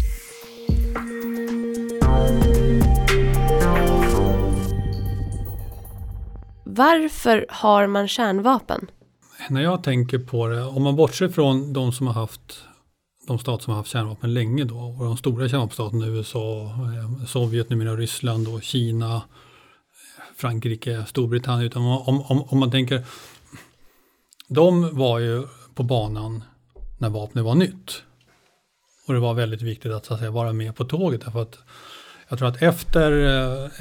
Varför 6.64 7.46
har 7.48 7.86
man 7.86 8.08
kärnvapen? 8.08 8.90
När 9.48 9.62
jag 9.62 9.82
tänker 9.82 10.18
på 10.18 10.46
det, 10.46 10.64
om 10.64 10.82
man 10.82 10.96
bortser 10.96 11.28
från 11.28 11.72
de 11.72 11.92
som 11.92 12.06
har 12.06 12.14
haft 12.14 12.64
de 13.26 13.38
stater 13.38 13.64
som 13.64 13.70
har 13.70 13.78
haft 13.78 13.90
kärnvapen 13.90 14.34
länge 14.34 14.64
då 14.64 14.78
och 14.78 15.04
de 15.04 15.16
stora 15.16 15.48
kärnvapenstaterna 15.48 16.06
USA, 16.06 16.64
eh, 16.64 17.26
Sovjet, 17.26 17.70
numera 17.70 17.96
Ryssland 17.96 18.48
och 18.48 18.62
Kina, 18.62 19.14
eh, 19.16 19.22
Frankrike, 20.36 21.04
Storbritannien. 21.06 21.66
Utan 21.66 21.82
om, 21.82 22.22
om, 22.22 22.42
om 22.42 22.58
man 22.58 22.70
tänker, 22.70 23.04
de 24.48 24.96
var 24.96 25.18
ju 25.18 25.46
på 25.74 25.82
banan 25.82 26.44
när 26.98 27.08
vapnet 27.10 27.44
var 27.44 27.54
nytt. 27.54 28.02
Och 29.06 29.14
det 29.14 29.20
var 29.20 29.34
väldigt 29.34 29.62
viktigt 29.62 29.92
att, 29.92 30.06
så 30.06 30.14
att 30.14 30.20
säga, 30.20 30.30
vara 30.30 30.52
med 30.52 30.76
på 30.76 30.84
tåget 30.84 31.20
därför 31.20 31.42
att 31.42 31.58
jag 32.30 32.38
tror 32.38 32.48
att 32.48 32.62
efter 32.62 33.12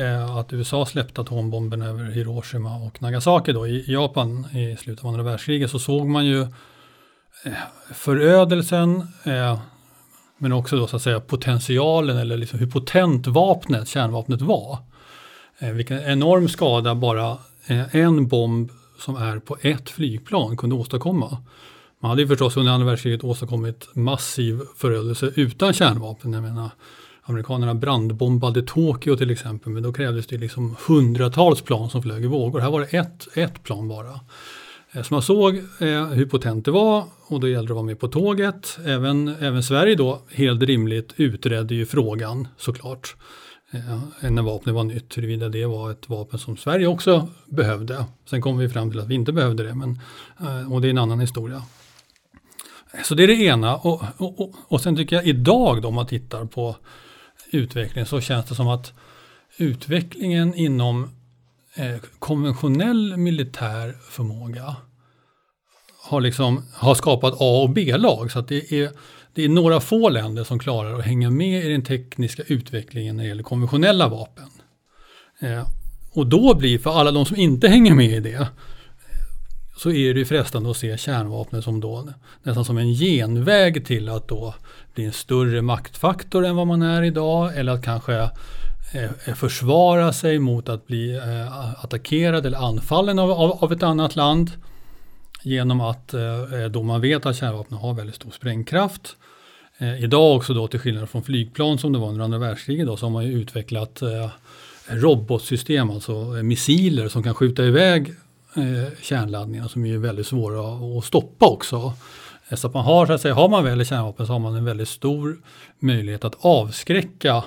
eh, 0.02 0.36
att 0.38 0.54
USA 0.54 0.86
släppte 0.86 1.22
atombomben 1.22 1.82
över 1.82 2.04
Hiroshima 2.04 2.76
och 2.76 3.02
Nagasaki 3.02 3.52
då, 3.52 3.68
i 3.68 3.84
Japan 3.88 4.48
i 4.58 4.78
slutet 4.78 5.06
av 5.06 5.10
andra 5.10 5.24
världskriget 5.24 5.72
så 5.72 5.80
såg 5.80 6.08
man 6.08 6.26
ju 6.26 6.42
eh, 6.42 7.54
förödelsen 7.94 9.08
eh, 9.24 9.60
men 10.38 10.54
också 10.54 10.78
då 10.78 10.88
så 10.88 10.96
att 10.96 11.02
säga 11.02 11.20
potentialen 11.20 12.18
eller 12.18 12.38
liksom 12.38 12.60
hur 12.60 12.68
potent 12.68 13.28
vapnet, 13.28 13.88
kärnvapnet 13.88 14.42
var. 14.42 14.78
Eh, 15.60 15.70
vilken 15.70 16.00
enorm 16.00 16.50
skada 16.50 16.96
bara 16.96 17.38
eh, 17.68 17.96
en 17.96 18.28
bomb 18.28 18.72
som 19.00 19.16
är 19.16 19.40
på 19.40 19.58
ett 19.62 19.90
flygplan 19.90 20.58
kunde 20.58 20.76
åstadkomma. 20.76 21.38
Man 22.00 22.10
hade 22.10 22.22
ju 22.22 22.28
förstås 22.28 22.58
under 22.58 22.72
andra 22.72 22.88
världskriget 22.88 23.24
åstadkommit 23.24 23.90
massiv 23.94 24.62
förödelse 24.78 25.32
utan 25.36 25.74
kärnvapen. 25.74 26.34
Jag 26.34 26.44
menar, 26.44 26.70
amerikanerna 27.30 27.76
brandbombade 27.76 28.62
Tokyo 28.62 29.16
till 29.16 29.32
exempel, 29.32 29.72
men 29.72 29.84
då 29.84 29.94
krävdes 29.94 30.28
det 30.28 30.38
liksom 30.38 30.76
hundratals 30.88 31.62
plan 31.62 31.90
som 31.90 32.04
flög 32.04 32.24
i 32.24 32.28
vågor. 32.28 32.60
Här 32.60 32.72
var 32.72 32.80
det 32.80 32.98
ett, 32.98 33.28
ett 33.38 33.64
plan 33.64 33.88
bara. 33.88 34.20
Eh, 34.92 35.02
så 35.04 35.14
man 35.14 35.22
såg 35.22 35.56
eh, 35.58 36.06
hur 36.06 36.26
potent 36.26 36.66
det 36.66 36.72
var 36.72 37.04
och 37.28 37.40
då 37.40 37.48
gällde 37.48 37.68
det 37.68 37.72
att 37.72 37.76
vara 37.76 37.86
med 37.86 38.00
på 38.00 38.08
tåget. 38.08 38.80
Även, 38.86 39.28
även 39.28 39.64
Sverige 39.64 39.96
då, 39.96 40.22
helt 40.32 40.64
rimligt, 40.64 41.14
utredde 41.18 41.76
ju 41.76 41.86
frågan 41.86 42.48
såklart. 42.58 43.16
Eh, 43.72 44.32
när 44.32 44.42
vapnet 44.42 44.76
var 44.76 44.84
nytt, 44.84 45.18
huruvida 45.18 45.50
det 45.50 45.66
var 45.66 45.92
ett 45.92 46.10
vapen 46.10 46.40
som 46.40 46.58
Sverige 46.58 46.88
också 46.88 47.28
behövde. 47.46 48.06
Sen 48.26 48.42
kom 48.42 48.58
vi 48.58 48.70
fram 48.70 48.92
till 48.92 49.00
att 49.00 49.08
vi 49.08 49.16
inte 49.16 49.34
behövde 49.34 49.64
det, 49.64 49.76
men, 49.76 50.00
eh, 50.40 50.74
och 50.74 50.82
det 50.82 50.88
är 50.88 50.90
en 50.90 50.98
annan 50.98 51.20
historia. 51.20 51.64
Eh, 52.92 53.02
så 53.04 53.16
det 53.16 53.24
är 53.24 53.28
det 53.28 53.44
ena. 53.44 53.76
Och, 53.76 54.04
och, 54.18 54.40
och, 54.40 54.56
och 54.68 54.82
sen 54.82 54.96
tycker 54.96 55.16
jag 55.16 55.26
idag 55.28 55.82
då, 55.82 55.88
om 55.88 55.94
man 55.94 56.08
tittar 56.08 56.46
på 56.46 56.76
utveckling 57.52 58.06
så 58.06 58.22
känns 58.22 58.46
det 58.46 58.56
som 58.56 58.68
att 58.68 58.94
utvecklingen 59.58 60.54
inom 60.54 61.10
eh, 61.76 61.98
konventionell 62.20 63.18
militär 63.18 63.96
förmåga 64.10 64.76
har, 66.02 66.22
liksom, 66.22 66.66
har 66.74 66.96
skapat 66.96 67.34
A 67.34 67.62
och 67.62 67.70
B-lag. 67.70 68.32
Så 68.32 68.40
att 68.40 68.48
det 68.48 68.72
är, 68.72 68.92
det 69.34 69.46
är 69.46 69.50
några 69.50 69.80
få 69.80 70.10
länder 70.10 70.44
som 70.44 70.60
klarar 70.60 71.00
att 71.00 71.06
hänga 71.06 71.30
med 71.30 71.66
i 71.66 71.70
den 71.70 71.84
tekniska 71.84 72.44
utvecklingen 72.48 73.16
när 73.16 73.24
det 73.24 73.28
gäller 73.28 73.44
konventionella 73.44 74.08
vapen. 74.08 74.50
Eh, 75.40 75.68
och 76.12 76.28
då 76.28 76.56
blir, 76.56 76.80
för 76.80 76.92
alla 77.00 77.12
de 77.12 77.26
som 77.26 77.38
inte 77.38 77.68
hänger 77.68 77.96
med 77.96 78.12
i 78.12 78.20
det, 78.20 78.48
så 79.78 79.92
är 79.92 80.14
det 80.14 80.26
frestande 80.26 80.72
att 80.72 80.78
se 80.78 80.98
kärnvapnet 80.98 81.64
som 81.64 81.80
då 81.80 82.10
nästan 82.44 82.66
som 82.66 82.78
en 82.78 82.94
genväg 82.94 83.86
till 83.86 84.10
att 84.10 84.28
då 84.28 84.56
bli 85.00 85.06
en 85.06 85.14
större 85.14 85.62
maktfaktor 85.62 86.46
än 86.46 86.56
vad 86.56 86.68
man 86.68 86.82
är 86.82 87.04
idag 87.04 87.58
eller 87.58 87.72
att 87.72 87.84
kanske 87.84 88.16
eh, 88.16 89.04
eh, 89.26 89.34
försvara 89.36 90.14
sig 90.14 90.40
mot 90.40 90.70
att 90.70 90.88
bli 90.88 91.16
eh, 91.16 91.84
attackerad 91.84 92.46
eller 92.46 92.58
anfallen 92.58 93.20
av, 93.20 93.32
av, 93.32 93.52
av 93.64 93.74
ett 93.74 93.84
annat 93.84 94.16
land 94.16 94.52
genom 95.44 95.82
att 95.82 96.14
då 96.72 96.84
man 96.84 97.02
vet 97.02 97.26
att 97.26 97.36
kärnvapen 97.36 97.78
har 97.78 97.94
väldigt 97.94 98.16
stor 98.16 98.32
sprängkraft. 98.32 99.16
Idag 100.00 100.36
också 100.36 100.54
då 100.54 100.68
till 100.68 100.80
skillnad 100.80 101.10
från 101.10 101.24
flygplan 101.24 101.78
som 101.78 101.94
det 101.94 102.00
var 102.00 102.10
under 102.10 102.24
andra 102.24 102.38
världskriget 102.38 102.88
då, 102.88 102.98
så 102.98 103.06
har 103.06 103.12
man 103.12 103.26
ju 103.26 103.34
utvecklat 103.34 104.02
robotsystem, 104.88 105.90
alltså 105.90 106.14
missiler 106.44 107.10
som 107.10 107.24
kan 107.24 107.34
skjuta 107.34 107.64
iväg 107.64 108.14
kärnladdningar 109.02 109.68
som 109.68 109.86
är 109.86 109.98
väldigt 109.98 110.28
svåra 110.28 110.98
att 110.98 111.06
stoppa 111.06 111.46
också. 111.48 111.94
Så 112.56 112.68
att 112.68 112.74
man 112.74 112.86
har, 112.86 113.06
så 113.06 113.14
att 113.14 113.22
säga, 113.22 113.34
har 113.34 113.50
man 113.50 113.64
väl 113.64 113.86
kärnvapen 113.86 114.28
så 114.28 114.34
har 114.34 114.40
man 114.40 114.56
en 114.56 114.66
väldigt 114.66 114.88
stor 114.88 115.38
möjlighet 115.80 116.24
att 116.24 116.36
avskräcka 116.40 117.44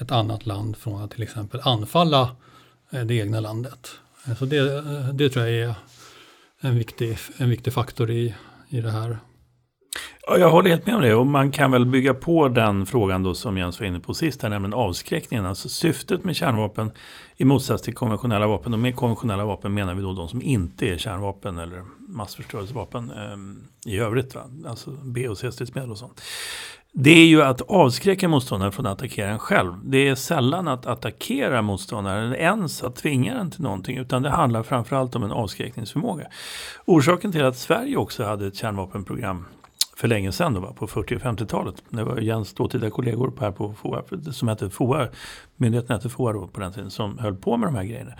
ett 0.00 0.12
annat 0.12 0.46
land 0.46 0.76
från 0.76 1.02
att 1.02 1.10
till 1.10 1.22
exempel 1.22 1.60
anfalla 1.64 2.36
eh, 2.90 3.00
det 3.00 3.14
egna 3.14 3.40
landet. 3.40 3.90
Eh, 4.26 4.34
så 4.34 4.44
det, 4.44 4.56
eh, 4.56 5.08
det 5.14 5.28
tror 5.28 5.46
jag 5.46 5.54
är 5.54 5.74
en 6.60 6.78
viktig, 6.78 7.18
en 7.36 7.50
viktig 7.50 7.72
faktor 7.72 8.10
i, 8.10 8.34
i 8.68 8.80
det 8.80 8.90
här. 8.90 9.18
Ja, 10.26 10.38
jag 10.38 10.50
håller 10.50 10.70
helt 10.70 10.86
med 10.86 10.94
om 10.94 11.02
det 11.02 11.14
och 11.14 11.26
man 11.26 11.50
kan 11.50 11.70
väl 11.70 11.86
bygga 11.86 12.14
på 12.14 12.48
den 12.48 12.86
frågan 12.86 13.22
då 13.22 13.34
som 13.34 13.58
Jens 13.58 13.80
var 13.80 13.86
inne 13.86 14.00
på 14.00 14.14
sist, 14.14 14.42
här, 14.42 14.48
nämligen 14.48 14.74
avskräckningen. 14.74 15.46
Alltså 15.46 15.68
syftet 15.68 16.24
med 16.24 16.36
kärnvapen 16.36 16.90
i 17.36 17.44
motsats 17.44 17.82
till 17.82 17.94
konventionella 17.94 18.46
vapen. 18.46 18.72
Och 18.72 18.78
med 18.78 18.96
konventionella 18.96 19.44
vapen 19.44 19.74
menar 19.74 19.94
vi 19.94 20.02
då 20.02 20.12
de 20.12 20.28
som 20.28 20.42
inte 20.42 20.86
är 20.86 20.98
kärnvapen 20.98 21.58
eller 21.58 21.84
massförstörelsevapen 22.08 23.10
eh, 23.10 23.92
i 23.92 23.98
övrigt. 23.98 24.34
Va? 24.34 24.50
Alltså 24.66 24.90
B 24.90 25.28
och 25.28 25.38
C-stridsmedel 25.38 25.90
och 25.90 25.98
sånt 25.98 26.22
det 26.92 27.10
är 27.10 27.26
ju 27.26 27.42
att 27.42 27.60
avskräcka 27.60 28.28
motståndaren 28.28 28.72
från 28.72 28.86
att 28.86 28.92
attackera 28.92 29.30
en 29.30 29.38
själv. 29.38 29.72
Det 29.84 30.08
är 30.08 30.14
sällan 30.14 30.68
att 30.68 30.86
attackera 30.86 31.62
motståndaren, 31.62 32.34
ens 32.34 32.82
att 32.82 32.96
tvinga 32.96 33.34
den 33.34 33.50
till 33.50 33.62
någonting, 33.62 33.98
utan 33.98 34.22
det 34.22 34.30
handlar 34.30 34.62
framförallt 34.62 35.16
om 35.16 35.22
en 35.22 35.32
avskräckningsförmåga. 35.32 36.26
Orsaken 36.84 37.32
till 37.32 37.44
att 37.44 37.56
Sverige 37.56 37.96
också 37.96 38.24
hade 38.24 38.46
ett 38.46 38.56
kärnvapenprogram 38.56 39.44
för 39.98 40.08
länge 40.08 40.32
sedan, 40.32 40.54
då, 40.54 40.72
på 40.72 40.86
40 40.86 41.16
och 41.16 41.20
50-talet. 41.20 41.82
Det 41.88 42.04
var 42.04 42.18
Jens 42.18 42.54
dåtida 42.54 42.90
kollegor 42.90 43.32
här 43.40 43.50
på 43.50 43.72
FOA, 43.72 44.02
som 44.32 44.48
hette 44.48 44.70
FOA, 44.70 45.08
myndigheten 45.56 45.96
hette 45.96 46.08
FOA 46.08 46.32
då 46.32 46.46
på 46.46 46.60
den 46.60 46.72
tiden, 46.72 46.90
som 46.90 47.18
höll 47.18 47.34
på 47.34 47.56
med 47.56 47.68
de 47.68 47.74
här 47.74 47.84
grejerna. 47.84 48.12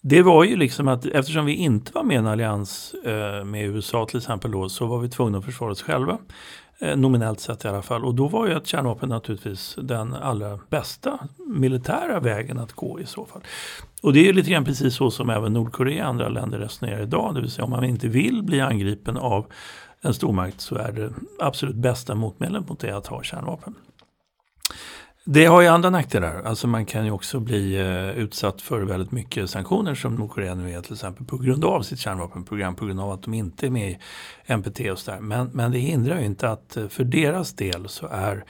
Det 0.00 0.22
var 0.22 0.44
ju 0.44 0.56
liksom 0.56 0.88
att 0.88 1.06
eftersom 1.06 1.46
vi 1.46 1.54
inte 1.54 1.92
var 1.94 2.02
med 2.02 2.14
i 2.14 2.18
en 2.18 2.26
allians 2.26 2.94
eh, 3.04 3.44
med 3.44 3.64
USA 3.64 4.06
till 4.06 4.16
exempel 4.16 4.50
då, 4.50 4.68
så 4.68 4.86
var 4.86 4.98
vi 4.98 5.08
tvungna 5.08 5.38
att 5.38 5.44
försvara 5.44 5.72
oss 5.72 5.82
själva. 5.82 6.18
Eh, 6.78 6.96
nominellt 6.96 7.40
sett 7.40 7.64
i 7.64 7.68
alla 7.68 7.82
fall. 7.82 8.04
Och 8.04 8.14
då 8.14 8.28
var 8.28 8.46
ju 8.46 8.52
ett 8.52 8.66
kärnvapen 8.66 9.08
naturligtvis 9.08 9.78
den 9.82 10.14
allra 10.14 10.58
bästa 10.70 11.18
militära 11.46 12.20
vägen 12.20 12.58
att 12.58 12.72
gå 12.72 13.00
i 13.00 13.06
så 13.06 13.24
fall. 13.24 13.42
Och 14.02 14.12
det 14.12 14.28
är 14.28 14.32
lite 14.32 14.50
grann 14.50 14.64
precis 14.64 14.94
så 14.94 15.10
som 15.10 15.30
även 15.30 15.52
Nordkorea 15.52 16.04
och 16.04 16.10
andra 16.10 16.28
länder 16.28 16.58
resonerar 16.58 17.02
idag. 17.02 17.34
Det 17.34 17.40
vill 17.40 17.50
säga 17.50 17.64
om 17.64 17.70
man 17.70 17.84
inte 17.84 18.08
vill 18.08 18.42
bli 18.42 18.60
angripen 18.60 19.16
av 19.16 19.46
en 20.04 20.14
stormakt 20.14 20.60
så 20.60 20.74
är 20.74 20.92
det 20.92 21.12
absolut 21.38 21.76
bästa 21.76 22.14
motmedlet 22.14 22.68
mot 22.68 22.80
det 22.80 22.96
att 22.96 23.06
ha 23.06 23.22
kärnvapen. 23.22 23.74
Det 25.26 25.46
har 25.46 25.60
ju 25.60 25.68
andra 25.68 25.90
nackdelar. 25.90 26.42
Alltså 26.42 26.66
man 26.66 26.86
kan 26.86 27.04
ju 27.04 27.10
också 27.10 27.40
bli 27.40 27.76
eh, 27.76 28.10
utsatt 28.10 28.62
för 28.62 28.82
väldigt 28.82 29.12
mycket 29.12 29.50
sanktioner 29.50 29.94
som 29.94 30.14
Nordkorea 30.14 30.54
nu 30.54 30.72
är 30.72 30.80
till 30.80 30.92
exempel 30.92 31.26
på 31.26 31.36
grund 31.36 31.64
av 31.64 31.82
sitt 31.82 31.98
kärnvapenprogram, 31.98 32.76
på 32.76 32.86
grund 32.86 33.00
av 33.00 33.10
att 33.10 33.22
de 33.22 33.34
inte 33.34 33.66
är 33.66 33.70
med 33.70 33.90
i 33.90 33.98
NPT 34.56 34.80
och 34.92 34.98
sådär. 34.98 35.20
Men, 35.20 35.50
men 35.52 35.72
det 35.72 35.78
hindrar 35.78 36.18
ju 36.18 36.24
inte 36.24 36.50
att 36.50 36.76
eh, 36.76 36.88
för 36.88 37.04
deras 37.04 37.52
del 37.52 37.88
så 37.88 38.06
är 38.06 38.44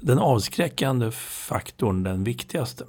den 0.00 0.18
avskräckande 0.18 1.10
faktorn 1.10 2.02
den 2.02 2.24
viktigaste. 2.24 2.84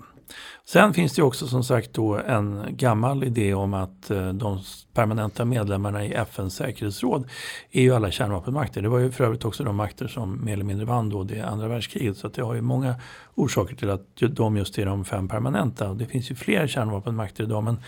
Sen 0.66 0.94
finns 0.94 1.14
det 1.14 1.24
också 1.24 1.48
som 1.48 1.64
sagt 1.64 1.94
då 1.94 2.18
en 2.18 2.66
gammal 2.70 3.24
idé 3.24 3.54
om 3.54 3.74
att 3.74 4.12
eh, 4.12 4.30
de 4.30 4.60
permanenta 4.94 5.46
medlemmarna 5.46 6.06
i 6.06 6.14
FNs 6.14 6.56
säkerhetsråd 6.56 7.30
är 7.72 7.82
ju 7.82 7.96
alla 7.96 8.12
kärnvapenmakter. 8.12 8.82
Det 8.82 8.90
var 8.90 9.00
ju 9.00 9.12
för 9.12 9.24
övrigt 9.24 9.46
också 9.46 9.64
de 9.64 9.76
makter 9.76 10.08
som 10.08 10.46
mer 10.46 10.54
eller 10.54 10.64
mindre 10.64 10.86
vann 10.86 11.10
då 11.10 11.24
det 11.24 11.42
andra 11.42 11.68
världskriget. 11.68 12.18
Så 12.18 12.28
det 12.28 12.42
har 12.42 12.54
ju 12.54 12.62
många 12.62 12.96
orsaker 13.36 13.76
till 13.76 13.90
att 13.90 14.02
de 14.16 14.58
just 14.58 14.78
är 14.78 14.86
de 14.86 15.06
fem 15.06 15.28
permanenta. 15.28 15.94
Det 15.94 16.06
finns 16.06 16.32
ju 16.32 16.36
fler 16.36 16.68
kärnvapenmakter 16.68 17.44
idag 17.44 17.64
men 17.64 17.80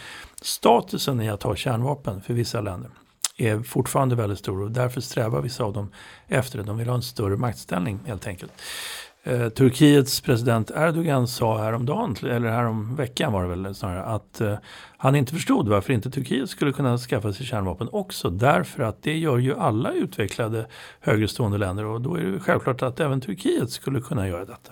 statusen 0.41 1.21
i 1.21 1.29
att 1.29 1.43
ha 1.43 1.55
kärnvapen 1.55 2.21
för 2.21 2.33
vissa 2.33 2.61
länder 2.61 2.91
är 3.37 3.59
fortfarande 3.59 4.15
väldigt 4.15 4.39
stor 4.39 4.61
och 4.61 4.71
därför 4.71 5.01
strävar 5.01 5.41
vissa 5.41 5.63
av 5.63 5.73
dem 5.73 5.91
efter 6.27 6.57
det. 6.57 6.63
De 6.63 6.77
vill 6.77 6.87
ha 6.87 6.95
en 6.95 7.01
större 7.01 7.37
maktställning 7.37 7.99
helt 8.05 8.27
enkelt. 8.27 8.51
Eh, 9.27 9.49
Turkiets 9.49 10.21
president 10.21 10.71
Erdogan 10.71 11.27
sa 11.27 11.57
häromdagen, 11.57 12.15
eller 12.21 12.49
härom 12.49 12.95
veckan 12.95 13.33
var 13.33 13.43
det 13.43 13.49
väl 13.49 13.75
snarare, 13.75 14.03
att 14.03 14.41
eh, 14.41 14.57
han 14.97 15.15
inte 15.15 15.33
förstod 15.33 15.67
varför 15.67 15.93
inte 15.93 16.11
Turkiet 16.11 16.49
skulle 16.49 16.73
kunna 16.73 16.97
skaffa 16.97 17.33
sig 17.33 17.45
kärnvapen 17.45 17.89
också. 17.91 18.29
Därför 18.29 18.83
att 18.83 19.03
det 19.03 19.17
gör 19.17 19.37
ju 19.37 19.55
alla 19.55 19.91
utvecklade 19.91 20.67
högerstående 20.99 21.57
länder 21.57 21.85
och 21.85 22.01
då 22.01 22.15
är 22.15 22.21
det 22.21 22.39
självklart 22.39 22.81
att 22.81 22.99
även 22.99 23.21
Turkiet 23.21 23.71
skulle 23.71 24.01
kunna 24.01 24.27
göra 24.27 24.45
detta. 24.45 24.71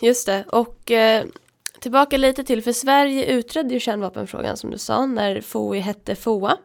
Just 0.00 0.26
det, 0.26 0.44
och 0.48 0.90
eh, 0.90 1.24
tillbaka 1.80 2.16
lite 2.16 2.44
till, 2.44 2.62
för 2.62 2.72
Sverige 2.72 3.26
utredde 3.26 3.74
ju 3.74 3.80
kärnvapenfrågan 3.80 4.56
som 4.56 4.70
du 4.70 4.78
sa 4.78 5.06
när 5.06 5.40
FOI 5.40 5.78
hette 5.78 6.16
FOA. 6.16 6.56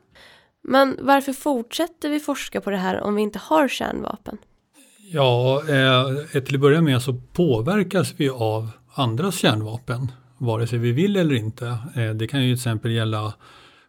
Men 0.61 0.97
varför 1.01 1.33
fortsätter 1.33 2.09
vi 2.09 2.19
forska 2.19 2.61
på 2.61 2.69
det 2.69 2.77
här 2.77 3.01
om 3.01 3.15
vi 3.15 3.21
inte 3.21 3.39
har 3.39 3.67
kärnvapen? 3.67 4.37
Ja, 5.11 5.63
eh, 5.69 6.01
eh, 6.33 6.43
till 6.43 6.55
att 6.55 6.61
börja 6.61 6.81
med 6.81 7.01
så 7.01 7.13
påverkas 7.13 8.13
vi 8.17 8.29
av 8.29 8.69
andras 8.93 9.35
kärnvapen, 9.35 10.11
vare 10.37 10.67
sig 10.67 10.79
vi 10.79 10.91
vill 10.91 11.15
eller 11.15 11.35
inte. 11.35 11.65
Eh, 11.95 12.09
det 12.09 12.27
kan 12.27 12.43
ju 12.43 12.47
till 12.47 12.59
exempel 12.59 12.91
gälla 12.91 13.33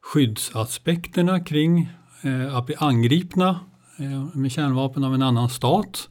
skyddsaspekterna 0.03 1.41
kring 1.41 1.91
eh, 2.23 2.57
att 2.57 2.67
bli 2.67 2.75
angripna 2.79 3.61
eh, 3.99 4.37
med 4.37 4.53
kärnvapen 4.53 5.05
av 5.05 5.15
en 5.15 5.23
annan 5.23 5.49
stat. 5.49 6.09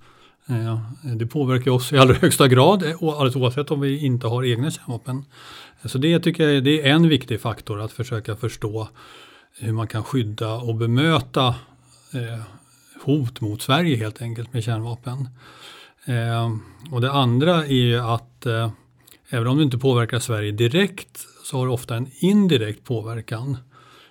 Eh, 0.50 0.80
det 1.16 1.26
påverkar 1.26 1.72
oss 1.72 1.94
i 1.94 1.98
allra 1.98 2.14
högsta 2.14 2.48
grad, 2.48 2.84
eh, 2.84 3.04
alldeles 3.04 3.36
oavsett 3.36 3.72
om 3.72 3.80
vi 3.80 4.06
inte 4.06 4.28
har 4.28 4.46
egna 4.46 4.72
kärnvapen. 4.72 5.26
Så 5.86 5.98
det 5.98 6.20
tycker 6.20 6.50
jag 6.50 6.64
det 6.64 6.88
är 6.88 6.94
en 6.94 7.10
viktig 7.10 7.42
faktor 7.42 7.82
att 7.82 7.92
försöka 7.92 8.36
förstå 8.36 8.88
hur 9.60 9.72
man 9.72 9.88
kan 9.88 10.04
skydda 10.04 10.54
och 10.54 10.76
bemöta 10.76 11.56
hot 13.02 13.42
mot 13.42 13.62
Sverige 13.62 13.96
helt 13.96 14.22
enkelt 14.22 14.54
med 14.54 14.64
kärnvapen. 14.64 15.30
Eh, 16.06 16.50
och 16.92 17.02
det 17.02 17.12
andra 17.12 17.66
är 17.66 17.74
ju 17.74 18.00
att 18.00 18.46
eh, 18.46 18.72
även 19.30 19.48
om 19.48 19.58
det 19.58 19.64
inte 19.64 19.78
påverkar 19.78 20.20
Sverige 20.20 20.52
direkt 20.52 21.26
så 21.44 21.58
har 21.58 21.66
det 21.66 21.74
ofta 21.74 21.96
en 21.96 22.12
indirekt 22.20 22.84
påverkan 22.84 23.58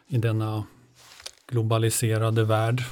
i 0.09 0.19
denna 0.19 0.65
globaliserade 1.51 2.45
värld. 2.45 2.83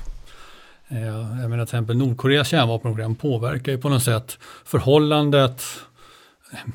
Eh, 0.88 1.06
jag 1.06 1.50
menar 1.50 1.56
till 1.56 1.62
exempel 1.62 1.96
Nordkoreas 1.96 2.48
kärnvapenprogram 2.48 3.14
påverkar 3.14 3.72
ju 3.72 3.78
på 3.78 3.88
något 3.88 4.02
sätt 4.02 4.38
förhållandet 4.64 5.62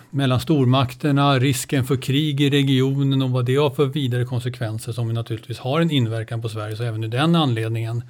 mellan 0.10 0.40
stormakterna, 0.40 1.40
risken 1.40 1.86
för 1.86 1.96
krig 1.96 2.42
i 2.42 2.50
regionen 2.50 3.22
och 3.22 3.30
vad 3.30 3.46
det 3.46 3.56
har 3.56 3.70
för 3.70 3.86
vidare 3.86 4.26
konsekvenser 4.26 4.92
som 4.92 5.14
naturligtvis 5.14 5.60
har 5.60 5.82
en 5.82 5.92
inverkan 5.92 6.42
på 6.42 6.50
Sverige. 6.50 6.76
Så 6.76 6.84
även 6.84 7.04
ur 7.04 7.08
den 7.08 7.36
anledningen 7.36 8.04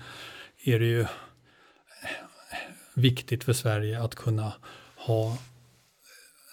är 0.64 0.80
det 0.80 0.86
ju 0.86 1.02
eh, 1.02 1.08
viktigt 2.94 3.44
för 3.44 3.54
Sverige 3.54 4.04
att 4.04 4.16
kunna 4.16 4.54
ha 4.96 5.38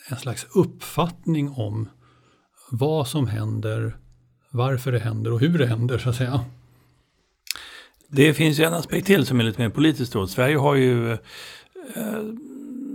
en 0.09 0.17
slags 0.17 0.47
uppfattning 0.55 1.51
om 1.51 1.89
vad 2.71 3.09
som 3.09 3.29
händer, 3.29 3.97
varför 4.51 4.93
det 4.93 4.99
händer 4.99 5.33
och 5.33 5.41
hur 5.41 5.59
det 5.59 5.67
händer 5.67 5.99
så 5.99 6.11
att 6.11 6.17
säga. 6.17 6.45
Det 8.09 8.35
finns 8.35 8.61
ju 8.61 8.65
en 8.65 8.75
aspekt 8.75 9.07
till 9.07 9.27
som 9.27 9.41
är 9.41 9.45
lite 9.45 9.61
mer 9.61 9.69
politiskt 9.69 10.13
då. 10.13 10.27
Sverige 10.27 10.57
har 10.57 10.75
ju 10.75 11.13
eh, 11.13 11.19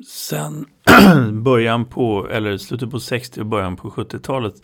sen 0.07 0.65
början 1.43 1.85
på, 1.85 2.27
eller 2.31 2.57
slutet 2.57 2.91
på 2.91 2.99
60 2.99 3.39
och 3.39 3.45
början 3.45 3.75
på 3.75 3.89
70-talet 3.89 4.55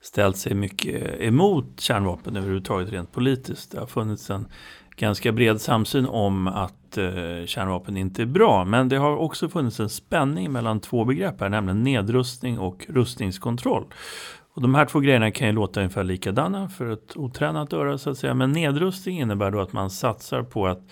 ställt 0.00 0.36
sig 0.36 0.54
mycket 0.54 1.20
eh, 1.20 1.28
emot 1.28 1.80
kärnvapen 1.80 2.36
överhuvudtaget 2.36 2.92
rent 2.92 3.12
politiskt. 3.12 3.70
Det 3.70 3.78
har 3.78 3.86
funnits 3.86 4.30
en 4.30 4.48
ganska 4.96 5.32
bred 5.32 5.60
samsyn 5.60 6.06
om 6.06 6.48
att 6.48 6.98
eh, 6.98 7.46
kärnvapen 7.46 7.96
inte 7.96 8.22
är 8.22 8.26
bra. 8.26 8.64
Men 8.64 8.88
det 8.88 8.96
har 8.96 9.16
också 9.16 9.48
funnits 9.48 9.80
en 9.80 9.88
spänning 9.88 10.52
mellan 10.52 10.80
två 10.80 11.04
begrepp 11.04 11.40
här, 11.40 11.48
nämligen 11.48 11.82
nedrustning 11.82 12.58
och 12.58 12.86
rustningskontroll. 12.88 13.84
Och 14.54 14.62
de 14.62 14.74
här 14.74 14.84
två 14.84 15.00
grejerna 15.00 15.30
kan 15.30 15.46
ju 15.46 15.52
låta 15.52 15.80
ungefär 15.80 16.04
likadana 16.04 16.68
för 16.68 16.90
ett 16.90 17.16
otränat 17.16 17.72
öra 17.72 17.98
så 17.98 18.10
att 18.10 18.18
säga. 18.18 18.34
Men 18.34 18.52
nedrustning 18.52 19.20
innebär 19.20 19.50
då 19.50 19.60
att 19.60 19.72
man 19.72 19.90
satsar 19.90 20.42
på 20.42 20.66
att 20.66 20.82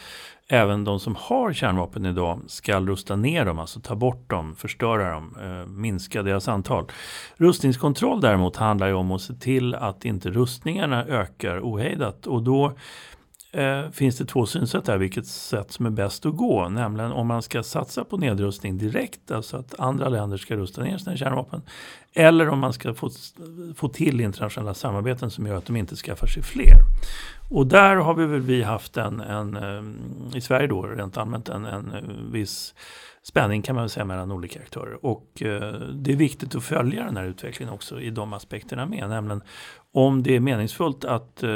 även 0.49 0.85
de 0.85 1.01
som 1.01 1.17
har 1.19 1.53
kärnvapen 1.53 2.07
idag 2.07 2.41
ska 2.47 2.81
rusta 2.81 3.17
ner 3.17 3.45
dem, 3.45 3.59
alltså 3.59 3.81
ta 3.81 3.95
bort 3.95 4.31
dem, 4.31 4.57
förstöra 4.57 5.15
dem, 5.15 5.37
eh, 5.43 5.71
minska 5.71 6.23
deras 6.23 6.49
antal. 6.49 6.85
Rustningskontroll 7.37 8.21
däremot 8.21 8.57
handlar 8.57 8.87
ju 8.87 8.95
om 8.95 9.13
att 9.13 9.23
se 9.23 9.35
till 9.35 9.75
att 9.75 10.05
inte 10.05 10.31
rustningarna 10.31 11.05
ökar 11.05 11.61
ohejdat 11.61 12.27
och 12.27 12.43
då 12.43 12.73
eh, 13.55 13.91
finns 13.91 14.19
det 14.19 14.25
två 14.25 14.47
synsätt 14.47 14.85
där, 14.85 14.99
vilket 14.99 15.27
sätt 15.27 15.73
som 15.73 15.87
är 15.87 15.91
bäst 15.91 16.27
att 16.27 16.37
gå. 16.37 16.69
Nämligen 16.69 17.13
om 17.13 17.27
man 17.27 17.43
ska 17.43 17.63
satsa 17.63 18.05
på 18.05 18.17
nedrustning 18.17 18.79
direkt, 18.79 19.31
alltså 19.31 19.57
att 19.57 19.81
andra 19.81 20.09
länder 20.09 20.37
ska 20.37 20.57
rusta 20.57 20.83
ner 20.83 20.99
sina 20.99 21.17
kärnvapen. 21.17 21.63
Eller 22.15 22.49
om 22.49 22.59
man 22.59 22.73
ska 22.73 22.95
få, 22.95 23.11
få 23.77 23.89
till 23.89 24.21
internationella 24.21 24.75
samarbeten 24.75 25.31
som 25.31 25.47
gör 25.47 25.57
att 25.57 25.67
de 25.67 25.77
inte 25.77 25.97
skaffar 25.97 26.27
sig 26.27 26.43
fler. 26.43 26.77
Och 27.51 27.67
där 27.67 27.97
har 27.97 28.15
vi 28.15 28.27
väl 28.27 28.41
vi 28.41 28.63
haft 28.63 28.97
en, 28.97 29.21
en 29.21 29.57
eh, 29.57 30.37
i 30.37 30.41
Sverige 30.41 30.67
då 30.67 30.83
rent 30.83 31.17
allmänt 31.17 31.49
en, 31.49 31.65
en 31.65 31.93
eh, 31.93 32.33
viss 32.33 32.75
spänning 33.27 33.63
kan 33.63 33.75
man 33.77 33.89
säga 33.89 34.05
mellan 34.05 34.33
olika 34.33 34.61
aktörer. 34.61 35.07
Och 35.07 35.43
eh, 35.43 35.73
det 35.81 36.13
är 36.13 36.17
viktigt 36.17 36.55
att 36.55 36.65
följa 36.65 37.05
den 37.05 37.17
här 37.17 37.25
utvecklingen 37.25 37.75
också 37.75 38.01
i 38.01 38.11
de 38.11 38.33
aspekterna 38.33 38.87
med. 38.87 39.09
Nämligen 39.09 39.43
om 39.93 40.23
det 40.23 40.37
är 40.37 40.41
meningsfullt 40.41 41.05
att 41.05 41.43
eh, 41.43 41.51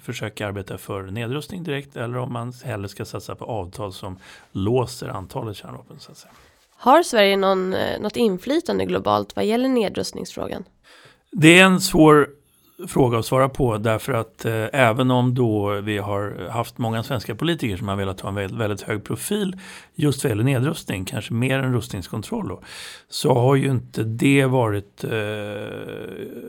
försöka 0.00 0.46
arbeta 0.46 0.78
för 0.78 1.02
nedrustning 1.02 1.64
direkt 1.64 1.96
eller 1.96 2.18
om 2.18 2.32
man 2.32 2.52
hellre 2.64 2.88
ska 2.88 3.04
satsa 3.04 3.34
på 3.34 3.44
avtal 3.44 3.92
som 3.92 4.18
låser 4.52 5.08
antalet 5.08 5.56
kärnvapen. 5.56 5.96
Så 5.98 6.10
att 6.10 6.18
säga. 6.18 6.32
Har 6.76 7.02
Sverige 7.02 7.36
någon, 7.36 7.74
eh, 7.74 8.00
något 8.00 8.16
inflytande 8.16 8.84
globalt 8.84 9.36
vad 9.36 9.44
gäller 9.44 9.68
nedrustningsfrågan? 9.68 10.64
Det 11.30 11.58
är 11.58 11.64
en 11.64 11.80
svår 11.80 12.28
fråga 12.88 13.18
att 13.18 13.26
svara 13.26 13.48
på 13.48 13.78
därför 13.78 14.12
att 14.12 14.44
eh, 14.44 14.66
även 14.72 15.10
om 15.10 15.34
då 15.34 15.80
vi 15.80 15.98
har 15.98 16.48
haft 16.50 16.78
många 16.78 17.02
svenska 17.02 17.34
politiker 17.34 17.76
som 17.76 17.88
har 17.88 17.96
velat 17.96 18.20
ha 18.20 18.28
en 18.28 18.34
väldigt, 18.34 18.58
väldigt 18.58 18.82
hög 18.82 19.04
profil 19.04 19.56
just 19.94 20.24
vad 20.24 20.30
gäller 20.30 20.44
nedrustning, 20.44 21.04
kanske 21.04 21.34
mer 21.34 21.58
än 21.58 21.72
rustningskontroll 21.72 22.48
då, 22.48 22.60
så 23.08 23.34
har 23.34 23.54
ju 23.54 23.70
inte 23.70 24.02
det 24.04 24.46
varit 24.46 25.04
eh, 25.04 25.10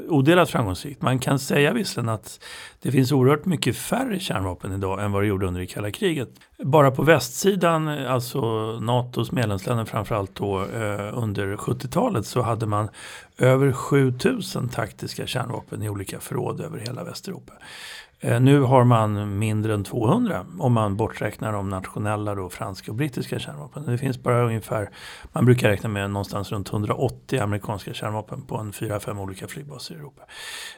odelat 0.10 0.50
framgångsrikt. 0.50 1.02
Man 1.02 1.20
kan 1.20 1.40
säga 1.40 1.74
visserligen 1.74 2.10
att 2.10 2.40
det 2.82 2.92
finns 2.92 3.12
oerhört 3.12 3.46
mycket 3.46 3.78
färre 3.78 4.20
kärnvapen 4.20 4.74
idag 4.74 5.04
än 5.04 5.12
vad 5.12 5.24
det 5.24 5.28
gjorde 5.28 5.48
under 5.48 5.62
det 5.62 5.68
kalla 5.68 5.92
kriget. 5.92 6.30
Bara 6.64 6.92
på 6.92 7.04
västsidan, 7.04 7.88
alltså 7.88 8.42
NATOs 8.80 9.32
medlemsländer 9.32 9.86
framförallt 9.86 10.36
då 10.36 10.62
eh, 10.62 11.18
under 11.18 11.56
70-talet 11.56 12.26
så 12.26 12.42
hade 12.42 12.66
man 12.66 12.90
över 13.38 13.72
7000 13.72 14.70
taktiska 14.70 15.28
kärnvapen 15.28 15.84
i 15.84 15.90
olika 15.90 16.20
förråd 16.20 16.62
över 16.62 16.80
hela 16.80 17.04
Västeuropa. 17.04 17.54
Eh, 18.20 18.40
nu 18.40 18.62
har 18.62 18.84
man 18.84 19.40
mindre 19.40 19.74
än 19.74 19.84
200 19.84 20.46
om 20.60 20.74
man 20.74 20.98
borträknar 20.98 21.54
de 21.54 21.70
nationella 21.70 22.36
då, 22.36 22.50
franska 22.50 22.92
och 22.92 22.98
brittiska 22.98 23.40
kärnvapen. 23.40 23.86
Det 23.86 23.98
finns 23.98 24.24
bara 24.24 24.46
ungefär, 24.46 24.90
man 25.32 25.46
brukar 25.46 25.70
räkna 25.70 25.90
med 25.90 26.12
någonstans 26.12 26.52
runt 26.52 26.74
180 26.74 27.40
amerikanska 27.40 27.94
kärnvapen 27.94 28.42
på 28.42 28.58
en 28.58 28.72
4-5 28.72 29.22
olika 29.22 29.48
flygbaser 29.48 29.96
i 29.96 29.98
Europa. 29.98 30.22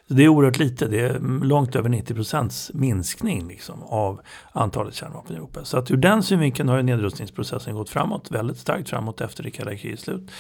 Det 0.08 0.23
är 0.23 0.28
oerhört 0.28 0.58
lite, 0.58 0.88
det 0.88 1.00
är 1.00 1.19
långt 1.43 1.76
över 1.76 1.89
90 1.89 2.15
procents 2.15 2.71
minskning 2.73 3.47
liksom, 3.47 3.84
av 3.84 4.21
antalet 4.52 4.93
kärnvapen 4.93 5.36
i 5.36 5.38
Europa. 5.38 5.63
Så 5.63 5.78
att 5.78 5.91
ur 5.91 5.97
den 5.97 6.23
synvinkeln 6.23 6.69
har 6.69 6.78
ju 6.78 6.84
nedrustningsprocessen 6.84 7.76
gått 7.76 7.89
framåt, 7.89 8.32
väldigt 8.32 8.58
starkt 8.58 8.89
framåt 8.89 9.21
efter 9.21 9.43
det 9.43 9.52
kalla 9.52 9.76
krigets 9.76 10.04
slut. 10.04 10.32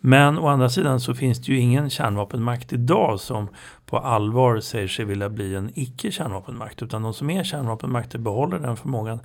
Men 0.00 0.38
å 0.38 0.48
andra 0.48 0.68
sidan 0.68 1.00
så 1.00 1.14
finns 1.14 1.38
det 1.38 1.52
ju 1.52 1.58
ingen 1.58 1.90
kärnvapenmakt 1.90 2.72
idag 2.72 3.20
som 3.20 3.48
på 3.86 3.98
allvar 3.98 4.60
säger 4.60 4.88
sig 4.88 5.04
vilja 5.04 5.28
bli 5.28 5.54
en 5.54 5.70
icke-kärnvapenmakt. 5.74 6.82
Utan 6.82 7.02
de 7.02 7.14
som 7.14 7.30
är 7.30 7.44
kärnvapenmakter 7.44 8.18
behåller 8.18 8.58
den 8.58 8.76
förmågan. 8.76 9.20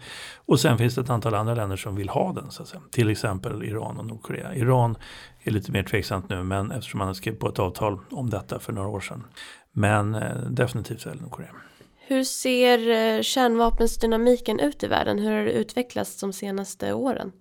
Och 0.46 0.60
sen 0.60 0.78
finns 0.78 0.96
det 0.96 1.02
ett 1.02 1.10
antal 1.10 1.36
andra 1.36 1.56
länder 1.56 1.76
som 1.78 1.96
vill 1.96 2.10
ha 2.10 2.34
den. 2.34 2.52
Så 2.52 2.62
att 2.62 2.68
säga. 2.68 2.82
Till 2.92 3.10
exempel 3.10 3.64
Iran 3.64 3.98
och 3.98 4.06
Nordkorea. 4.06 4.56
Iran 4.56 4.98
är 5.44 5.52
lite 5.52 5.72
mer 5.72 5.84
tveksamt 5.84 6.30
nu 6.30 6.44
men 6.44 6.72
eftersom 6.72 6.98
man 6.98 7.08
har 7.08 7.14
skrivit 7.14 7.40
på 7.40 7.50
ett 7.50 7.60
avtal 7.60 8.00
om 8.12 8.30
detta 8.30 8.60
för 8.60 8.74
några 8.74 8.88
år 8.88 9.00
sedan. 9.00 9.24
Men 9.72 10.16
eh, 10.16 10.36
definitivt 10.50 11.06
väl 11.06 11.22
Nordkorea. 11.22 11.52
Hur 11.98 12.24
ser 12.24 12.90
eh, 12.90 13.22
kärnvapensdynamiken 13.22 14.60
ut 14.60 14.84
i 14.84 14.88
världen? 14.88 15.20
Hur 15.20 15.32
har 15.32 15.46
det 15.46 15.52
utvecklats 15.52 16.20
de 16.20 16.34
senaste 16.34 16.94
åren? 16.94 17.32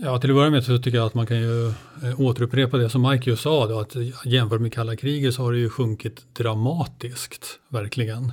Ja, 0.00 0.18
till 0.18 0.30
att 0.30 0.36
börja 0.36 0.50
med 0.50 0.64
så 0.64 0.78
tycker 0.78 0.98
jag 0.98 1.06
att 1.06 1.14
man 1.14 1.26
kan 1.26 1.36
ju 1.36 1.68
eh, 1.68 2.20
återupprepa 2.20 2.76
det 2.76 2.90
som 2.90 3.02
Mike 3.02 3.30
just 3.30 3.42
sa 3.42 3.66
då, 3.66 3.80
att 3.80 3.96
jämfört 4.24 4.60
med 4.60 4.72
kalla 4.72 4.96
kriget 4.96 5.34
så 5.34 5.42
har 5.42 5.52
det 5.52 5.58
ju 5.58 5.70
sjunkit 5.70 6.34
dramatiskt, 6.34 7.58
verkligen. 7.68 8.24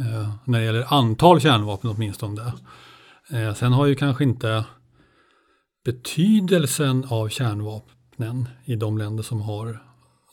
Eh, 0.00 0.34
när 0.44 0.58
det 0.58 0.64
gäller 0.64 0.94
antal 0.94 1.40
kärnvapen 1.40 1.90
åtminstone. 1.90 2.52
Eh, 3.30 3.54
sen 3.54 3.72
har 3.72 3.86
ju 3.86 3.94
kanske 3.94 4.24
inte 4.24 4.64
betydelsen 5.84 7.04
av 7.08 7.28
kärnvapnen 7.28 8.48
i 8.64 8.76
de 8.76 8.98
länder 8.98 9.22
som 9.22 9.40
har 9.40 9.78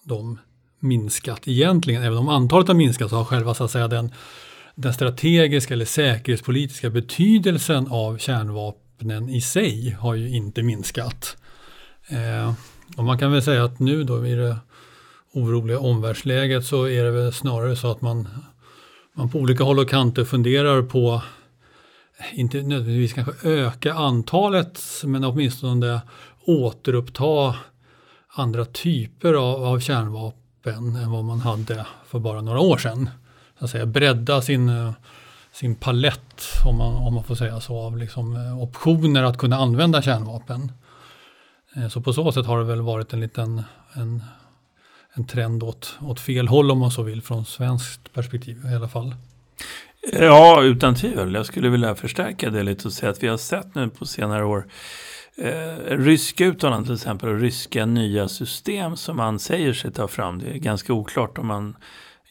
dem 0.06 0.40
minskat 0.80 1.48
egentligen. 1.48 2.04
Även 2.04 2.18
om 2.18 2.30
antalet 2.30 2.68
har 2.68 2.76
minskat 2.76 3.10
så 3.10 3.16
har 3.16 3.26
själva 3.26 3.54
så 3.54 3.64
att 3.64 3.72
säga 3.72 3.88
den, 3.88 4.12
den 4.76 4.94
strategiska 4.94 5.74
eller 5.74 5.86
säkerhetspolitiska 5.86 6.90
betydelsen 6.90 7.88
av 7.88 8.18
kärnvapen 8.18 8.91
vapnen 9.02 9.30
i 9.30 9.42
sig 9.42 9.98
har 10.00 10.16
ju 10.16 10.30
inte 10.30 10.64
minskat. 10.64 11.38
Eh, 12.08 12.54
och 12.98 13.04
man 13.04 13.18
kan 13.18 13.32
väl 13.32 13.42
säga 13.42 13.64
att 13.64 13.80
nu 13.80 14.04
då 14.04 14.26
i 14.26 14.36
det 14.36 14.58
oroliga 15.34 15.80
omvärldsläget 15.80 16.66
så 16.66 16.88
är 16.88 17.04
det 17.04 17.12
väl 17.12 17.34
snarare 17.34 17.76
så 17.76 17.92
att 17.92 18.02
man, 18.02 18.28
man 19.14 19.30
på 19.30 19.40
olika 19.40 19.64
håll 19.64 19.80
och 19.80 19.90
kanter 19.90 20.26
funderar 20.26 20.82
på 20.82 21.22
inte 22.34 22.58
nödvändigtvis 22.58 23.14
kanske 23.14 23.50
öka 23.50 23.94
antalet 23.94 24.82
men 25.04 25.24
åtminstone 25.24 26.02
återuppta 26.46 27.56
andra 28.28 28.66
typer 28.66 29.34
av, 29.34 29.64
av 29.64 29.80
kärnvapen 29.80 30.96
än 30.96 31.12
vad 31.12 31.24
man 31.24 31.40
hade 31.40 31.86
för 32.08 32.20
bara 32.20 32.42
några 32.42 32.60
år 32.60 32.78
sedan. 32.78 33.10
Så 33.60 33.66
att 33.66 33.72
säga, 33.72 33.86
bredda 33.86 34.42
sin 34.42 34.94
sin 35.54 35.76
palett, 35.76 36.44
om 36.66 36.78
man, 36.78 36.96
om 36.96 37.14
man 37.14 37.24
får 37.24 37.36
säga 37.36 37.60
så, 37.60 37.80
av 37.80 37.98
liksom, 37.98 38.36
eh, 38.36 38.62
optioner 38.62 39.24
att 39.24 39.38
kunna 39.38 39.56
använda 39.56 40.02
kärnvapen. 40.02 40.72
Eh, 41.76 41.88
så 41.88 42.02
på 42.02 42.14
så 42.14 42.32
sätt 42.32 42.46
har 42.46 42.60
det 42.60 42.66
väl 42.66 42.82
varit 42.82 43.14
en 43.14 43.20
liten 43.20 43.64
en, 43.94 44.24
en 45.14 45.28
trend 45.28 45.64
åt, 45.64 45.98
åt 46.02 46.20
fel 46.20 46.48
håll 46.48 46.72
om 46.72 46.80
man 46.80 46.92
så 46.92 47.04
vill 47.04 47.22
från 47.22 47.46
svenskt 47.46 48.14
perspektiv 48.14 48.66
i 48.72 48.76
alla 48.76 48.90
fall. 48.90 49.16
Ja, 50.12 50.62
utan 50.64 50.96
tvivel. 50.96 51.34
Jag 51.34 51.46
skulle 51.46 51.70
vilja 51.70 51.96
förstärka 51.96 52.50
det 52.50 52.64
lite 52.64 52.88
och 52.88 52.94
säga 52.94 53.10
att 53.10 53.24
vi 53.24 53.28
har 53.28 53.38
sett 53.38 53.76
nu 53.76 53.90
på 53.90 54.06
senare 54.06 54.46
år 54.46 54.68
eh, 55.38 55.98
ryska 55.98 56.46
uttalanden 56.46 56.86
till 56.86 56.96
exempel 56.96 57.30
och 57.30 57.40
ryska 57.40 57.86
nya 57.86 58.28
system 58.28 58.98
som 58.98 59.18
man 59.18 59.40
säger 59.40 59.74
sig 59.74 59.92
ta 59.92 60.08
fram. 60.08 60.40
Det 60.40 60.50
är 60.50 60.58
ganska 60.58 60.94
oklart 60.94 61.38
om 61.38 61.48
man 61.48 61.76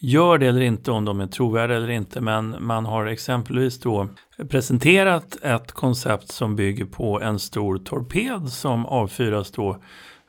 gör 0.00 0.38
det 0.38 0.46
eller 0.46 0.60
inte, 0.60 0.90
om 0.90 1.04
de 1.04 1.20
är 1.20 1.26
trovärdiga 1.26 1.76
eller 1.76 1.90
inte. 1.90 2.20
Men 2.20 2.56
man 2.60 2.86
har 2.86 3.06
exempelvis 3.06 3.80
då 3.80 4.08
presenterat 4.48 5.36
ett 5.42 5.72
koncept 5.72 6.32
som 6.32 6.56
bygger 6.56 6.84
på 6.84 7.20
en 7.20 7.38
stor 7.38 7.78
torped 7.78 8.48
som 8.48 8.86
avfyras 8.86 9.50
då 9.50 9.76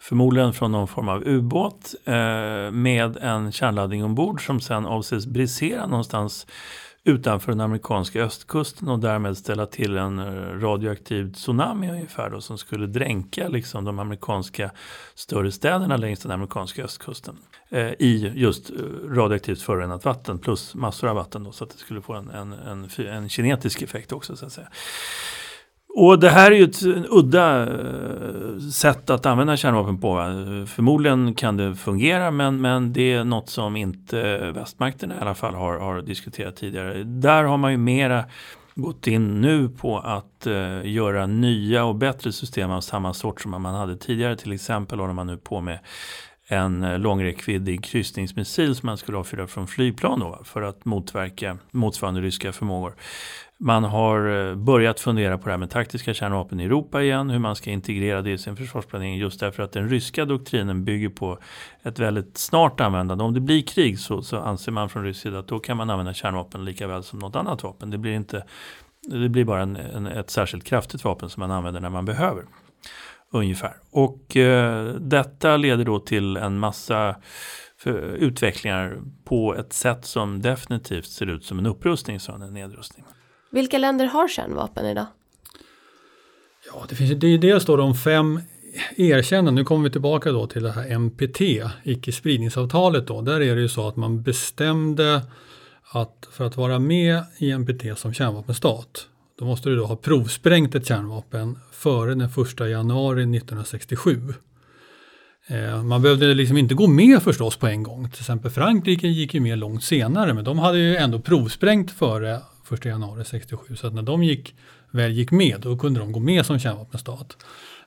Förmodligen 0.01 0.53
från 0.53 0.71
någon 0.71 0.88
form 0.88 1.10
av 1.10 1.23
ubåt 1.27 1.95
eh, 2.05 2.71
med 2.71 3.17
en 3.17 3.51
kärnladdning 3.51 4.03
ombord 4.03 4.45
som 4.45 4.62
sen 4.62 4.86
avses 4.86 5.25
brisera 5.25 5.88
någonstans 5.88 6.47
utanför 7.03 7.51
den 7.51 7.62
amerikanska 7.62 8.23
östkusten 8.23 8.89
och 8.89 8.99
därmed 8.99 9.38
ställa 9.38 9.65
till 9.65 9.97
en 9.97 10.19
eh, 10.19 10.60
radioaktiv 10.60 11.34
tsunami 11.34 11.91
ungefär 11.91 12.29
då, 12.29 12.41
som 12.41 12.57
skulle 12.57 12.88
dränka 12.88 13.47
liksom, 13.47 13.86
de 13.86 13.99
amerikanska 13.99 14.71
större 15.15 15.51
städerna 15.51 15.97
längs 15.97 16.19
den 16.19 16.31
amerikanska 16.31 16.84
östkusten 16.84 17.38
Eh, 17.73 17.91
i 17.99 18.31
just 18.36 18.69
eh, 18.69 18.75
radioaktivt 19.10 19.62
förorenat 19.62 20.05
vatten 20.05 20.39
plus 20.39 20.75
massor 20.75 21.07
av 21.07 21.15
vatten 21.15 21.43
då, 21.43 21.51
så 21.51 21.63
att 21.63 21.69
det 21.69 21.77
skulle 21.77 22.01
få 22.01 22.13
en, 22.13 22.29
en, 22.29 22.53
en, 22.53 22.89
en 23.07 23.29
kinetisk 23.29 23.81
effekt 23.81 24.12
också 24.12 24.36
så 24.36 24.45
att 24.45 24.51
säga. 24.51 24.67
Och 25.95 26.19
det 26.19 26.29
här 26.29 26.51
är 26.51 26.55
ju 26.55 26.63
ett 26.63 26.84
udda 27.10 27.62
eh, 27.62 28.60
sätt 28.73 29.10
att 29.10 29.25
använda 29.25 29.57
kärnvapen 29.57 30.01
på. 30.01 30.15
Förmodligen 30.67 31.36
kan 31.36 31.57
det 31.57 31.75
fungera 31.75 32.31
men, 32.31 32.62
men 32.62 32.93
det 32.93 33.13
är 33.13 33.23
något 33.23 33.49
som 33.49 33.75
inte 33.75 34.51
västmakterna 34.51 35.15
i 35.15 35.19
alla 35.19 35.36
fall 35.36 35.53
har, 35.53 35.79
har 35.79 36.01
diskuterat 36.01 36.55
tidigare. 36.55 37.03
Där 37.03 37.43
har 37.43 37.57
man 37.57 37.71
ju 37.71 37.77
mera 37.77 38.25
gått 38.75 39.07
in 39.07 39.41
nu 39.41 39.69
på 39.69 39.99
att 39.99 40.47
eh, 40.47 40.86
göra 40.86 41.27
nya 41.27 41.86
och 41.86 41.95
bättre 41.95 42.31
system 42.31 42.71
av 42.71 42.81
samma 42.81 43.13
sort 43.13 43.41
som 43.41 43.62
man 43.62 43.75
hade 43.75 43.97
tidigare. 43.97 44.36
Till 44.36 44.51
exempel 44.51 44.99
håller 44.99 45.13
man 45.13 45.27
nu 45.27 45.38
på 45.38 45.62
med 45.62 45.79
en 46.52 46.84
eh, 46.84 47.00
långräckviddig 47.00 47.84
kryssningsmissil 47.84 48.76
som 48.76 48.88
man 48.88 48.98
skulle 48.98 49.18
avfyra 49.18 49.48
från 49.48 49.68
flygplan 49.68 50.20
då, 50.20 50.42
för 50.44 50.62
att 50.62 50.86
motverka 50.86 51.58
motsvarande 51.72 52.22
ryska 52.22 52.52
förmågor. 52.52 52.94
Man 53.58 53.84
har 53.84 54.50
eh, 54.50 54.56
börjat 54.56 55.00
fundera 55.00 55.38
på 55.38 55.46
det 55.46 55.52
här 55.52 55.58
med 55.58 55.70
taktiska 55.70 56.14
kärnvapen 56.14 56.60
i 56.60 56.64
Europa 56.64 57.04
igen, 57.04 57.30
hur 57.30 57.40
man 57.40 57.56
ska 57.56 57.70
integrera 57.70 58.22
det 58.22 58.32
i 58.32 58.38
sin 58.38 58.56
försvarsplanering 58.56 59.18
just 59.18 59.40
därför 59.40 59.64
att 59.64 59.72
den 59.72 59.90
ryska 59.90 60.26
doktrinen 60.26 60.86
bygger 60.86 61.10
på 61.10 61.38
ett 61.84 62.00
väldigt 62.00 62.38
snart 62.38 62.82
användande. 62.82 63.24
Om 63.24 63.34
det 63.34 63.40
blir 63.40 63.62
krig 63.62 64.00
så, 64.00 64.22
så 64.22 64.38
anser 64.38 64.72
man 64.72 64.90
från 64.90 65.04
rysk 65.04 65.22
sida 65.22 65.40
att 65.40 65.48
då 65.48 65.60
kan 65.60 65.78
man 65.78 65.90
använda 65.90 66.14
kärnvapen 66.14 66.66
lika 66.66 66.88
väl 66.88 67.04
som 67.04 67.20
något 67.20 67.36
annat 67.36 67.64
vapen. 67.64 67.90
Det 67.90 67.98
blir, 67.98 68.14
inte, 68.14 68.44
det 69.02 69.30
blir 69.30 69.46
bara 69.46 69.62
en, 69.62 69.76
en, 69.76 70.08
ett 70.08 70.30
särskilt 70.30 70.64
kraftigt 70.64 71.04
vapen 71.04 71.30
som 71.30 71.42
man 71.42 71.52
använder 71.52 71.82
när 71.82 71.90
man 71.90 72.06
behöver. 72.06 72.44
Ungefär. 73.32 73.74
Och 73.91 74.38
eh, 74.38 74.94
detta 74.94 75.58
leder 75.58 75.86
då 75.86 76.00
till 76.00 76.38
en 76.38 76.60
massa 76.60 77.15
utvecklingar 78.17 79.02
på 79.24 79.56
ett 79.56 79.74
sätt 79.74 80.06
som 80.06 80.41
definitivt 80.41 81.06
ser 81.06 81.26
ut 81.26 81.46
som 81.46 81.60
en 81.60 81.65
upprustning 81.65 82.20
snarare 82.20 82.41
än 82.44 82.48
en 82.48 82.54
nedrustning. 82.54 83.06
Vilka 83.52 83.78
länder 83.78 84.06
har 84.06 84.28
kärnvapen 84.28 84.86
idag? 84.86 85.06
Ja, 86.74 86.86
det 86.89 86.96
finns 86.96 87.20
det 87.20 87.28
är 87.28 87.38
dels 87.38 87.65
då 87.65 87.76
de 87.76 87.96
fem 87.96 88.41
erkända, 88.96 89.52
nu 89.52 89.63
kommer 89.63 89.84
vi 89.84 89.91
tillbaka 89.91 90.32
då 90.32 90.48
till 90.48 90.63
det 90.63 90.72
här 90.72 90.89
NPT, 91.00 91.41
icke-spridningsavtalet 91.84 93.08
då. 93.08 93.22
Där 93.22 93.41
är 93.41 93.56
det 93.56 93.62
ju 93.62 93.70
så 93.70 93.88
att 93.88 93.96
man 93.96 94.24
bestämde 94.24 95.22
att 95.91 96.28
för 96.32 96.46
att 96.46 96.58
vara 96.58 96.80
med 96.80 97.24
i 97.38 97.58
NPT 97.58 98.00
som 98.00 98.13
kärnvapenstat, 98.13 99.08
då 99.41 99.45
måste 99.45 99.69
du 99.69 99.75
då 99.75 99.86
ha 99.86 99.95
provsprängt 99.95 100.75
ett 100.75 100.88
kärnvapen 100.88 101.60
före 101.71 102.15
den 102.15 102.21
1 102.21 102.60
januari 102.60 103.21
1967. 103.21 104.34
Eh, 105.47 105.84
man 105.84 106.01
behövde 106.01 106.34
liksom 106.34 106.58
inte 106.58 106.73
gå 106.73 106.88
med 106.88 107.23
förstås 107.23 107.58
på 107.58 107.67
en 107.67 107.84
gång. 107.84 108.10
Till 108.10 108.21
exempel 108.21 108.51
Frankrike 108.51 109.08
gick 109.08 109.34
ju 109.34 109.39
med 109.39 109.58
långt 109.58 109.84
senare 109.84 110.34
men 110.34 110.43
de 110.43 110.60
hade 110.60 110.77
ju 110.77 110.95
ändå 110.95 111.19
provsprängt 111.19 111.91
före 111.91 112.41
1 112.71 112.86
januari 112.86 113.25
67. 113.25 113.75
Så 113.75 113.88
att 113.88 113.93
när 113.93 114.01
de 114.01 114.23
gick, 114.23 114.56
väl 114.91 115.12
gick 115.12 115.32
med, 115.32 115.60
då 115.62 115.77
kunde 115.77 115.99
de 115.99 116.12
gå 116.12 116.19
med 116.19 116.45
som 116.45 116.60
kärnvapenstat. 116.60 117.38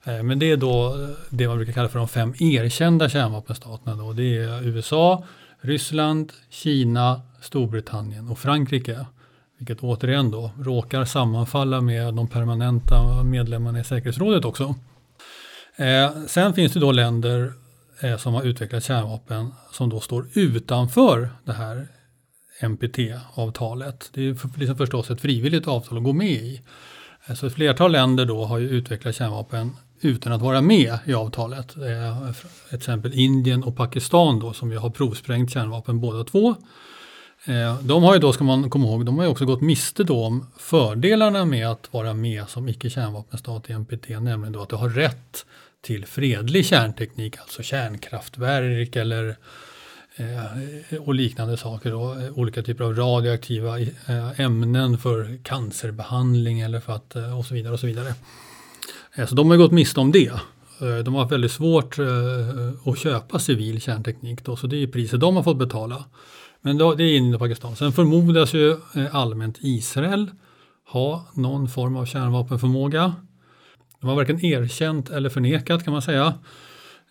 Eh, 0.04 0.22
men 0.22 0.38
det 0.38 0.50
är 0.50 0.56
då 0.56 0.86
eh, 0.86 1.08
det 1.30 1.48
man 1.48 1.56
brukar 1.56 1.72
kalla 1.72 1.88
för 1.88 1.98
de 1.98 2.08
fem 2.08 2.34
erkända 2.38 3.08
kärnvapenstaterna. 3.08 3.96
Då. 3.96 4.12
Det 4.12 4.36
är 4.36 4.66
USA, 4.66 5.24
Ryssland, 5.60 6.32
Kina, 6.50 7.20
Storbritannien 7.40 8.28
och 8.28 8.38
Frankrike. 8.38 9.06
Vilket 9.66 9.84
återigen 9.84 10.30
då 10.30 10.50
råkar 10.58 11.04
sammanfalla 11.04 11.80
med 11.80 12.14
de 12.14 12.28
permanenta 12.28 13.22
medlemmarna 13.22 13.80
i 13.80 13.84
säkerhetsrådet 13.84 14.44
också. 14.44 14.74
Eh, 15.76 16.10
sen 16.26 16.54
finns 16.54 16.72
det 16.72 16.80
då 16.80 16.92
länder 16.92 17.52
eh, 18.00 18.16
som 18.16 18.34
har 18.34 18.42
utvecklat 18.42 18.84
kärnvapen 18.84 19.50
som 19.72 19.90
då 19.90 20.00
står 20.00 20.28
utanför 20.34 21.30
det 21.44 21.52
här 21.52 21.88
NPT-avtalet. 22.60 24.10
Det 24.12 24.28
är 24.28 24.58
liksom 24.58 24.76
förstås 24.76 25.10
ett 25.10 25.20
frivilligt 25.20 25.68
avtal 25.68 25.98
att 25.98 26.04
gå 26.04 26.12
med 26.12 26.32
i. 26.32 26.62
Eh, 27.26 27.34
så 27.34 27.46
ett 27.46 27.54
flertal 27.54 27.92
länder 27.92 28.24
då 28.24 28.44
har 28.44 28.58
ju 28.58 28.68
utvecklat 28.68 29.14
kärnvapen 29.14 29.76
utan 30.00 30.32
att 30.32 30.42
vara 30.42 30.60
med 30.60 30.98
i 31.04 31.14
avtalet. 31.14 31.76
Eh, 31.76 32.32
Till 32.68 32.78
exempel 32.78 33.14
Indien 33.14 33.64
och 33.64 33.76
Pakistan 33.76 34.40
då 34.40 34.52
som 34.52 34.72
ju 34.72 34.78
har 34.78 34.90
provsprängt 34.90 35.50
kärnvapen 35.50 36.00
båda 36.00 36.24
två. 36.24 36.54
Eh, 37.46 37.82
de 37.82 38.02
har 38.02 38.14
ju 38.14 38.20
då, 38.20 38.32
ska 38.32 38.44
man 38.44 38.70
komma 38.70 38.86
ihåg, 38.86 39.06
de 39.06 39.16
har 39.18 39.24
ju 39.24 39.30
också 39.30 39.44
gått 39.44 39.60
miste 39.60 40.04
då 40.04 40.24
om 40.24 40.46
fördelarna 40.58 41.44
med 41.44 41.68
att 41.68 41.92
vara 41.92 42.14
med 42.14 42.48
som 42.48 42.68
icke-kärnvapenstat 42.68 43.70
i 43.70 43.72
NPT, 43.72 44.08
nämligen 44.08 44.52
då 44.52 44.62
att 44.62 44.68
du 44.68 44.76
har 44.76 44.88
rätt 44.88 45.46
till 45.82 46.06
fredlig 46.06 46.66
kärnteknik, 46.66 47.38
alltså 47.38 47.62
kärnkraftverk 47.62 48.96
eller 48.96 49.36
Eh, 50.16 50.98
och 51.00 51.14
liknande 51.14 51.56
saker. 51.56 51.90
Då. 51.90 52.12
Eh, 52.12 52.38
olika 52.38 52.62
typer 52.62 52.84
av 52.84 52.96
radioaktiva 52.96 53.80
eh, 53.80 54.40
ämnen 54.40 54.98
för 54.98 55.38
cancerbehandling 55.42 56.60
eller 56.60 56.80
för 56.80 56.92
att, 56.92 57.16
eh, 57.16 57.38
och 57.38 57.44
så 57.44 57.54
vidare. 57.54 57.72
och 57.72 57.80
Så 57.80 57.86
vidare. 57.86 58.14
Eh, 59.14 59.26
så 59.26 59.34
de 59.34 59.50
har 59.50 59.56
gått 59.56 59.72
miste 59.72 60.00
om 60.00 60.12
det. 60.12 60.32
De 60.78 61.14
har 61.14 61.20
haft 61.20 61.32
väldigt 61.32 61.52
svårt 61.52 61.96
att 62.84 62.98
köpa 62.98 63.38
civil 63.38 63.80
kärnteknik 63.80 64.44
då, 64.44 64.56
så 64.56 64.66
det 64.66 64.82
är 64.82 64.86
priset 64.86 65.20
de 65.20 65.36
har 65.36 65.42
fått 65.42 65.56
betala. 65.58 66.04
Men 66.66 66.78
då, 66.78 66.94
det 66.94 67.04
är 67.04 67.16
Indien 67.16 67.34
och 67.34 67.40
Pakistan. 67.40 67.76
Sen 67.76 67.92
förmodas 67.92 68.54
ju 68.54 68.70
eh, 68.70 69.14
allmänt 69.14 69.58
Israel 69.60 70.30
ha 70.86 71.26
någon 71.34 71.68
form 71.68 71.96
av 71.96 72.04
kärnvapenförmåga. 72.04 73.14
De 74.00 74.06
har 74.06 74.16
varken 74.16 74.44
erkänt 74.44 75.10
eller 75.10 75.28
förnekat 75.28 75.84
kan 75.84 75.92
man 75.92 76.02
säga. 76.02 76.34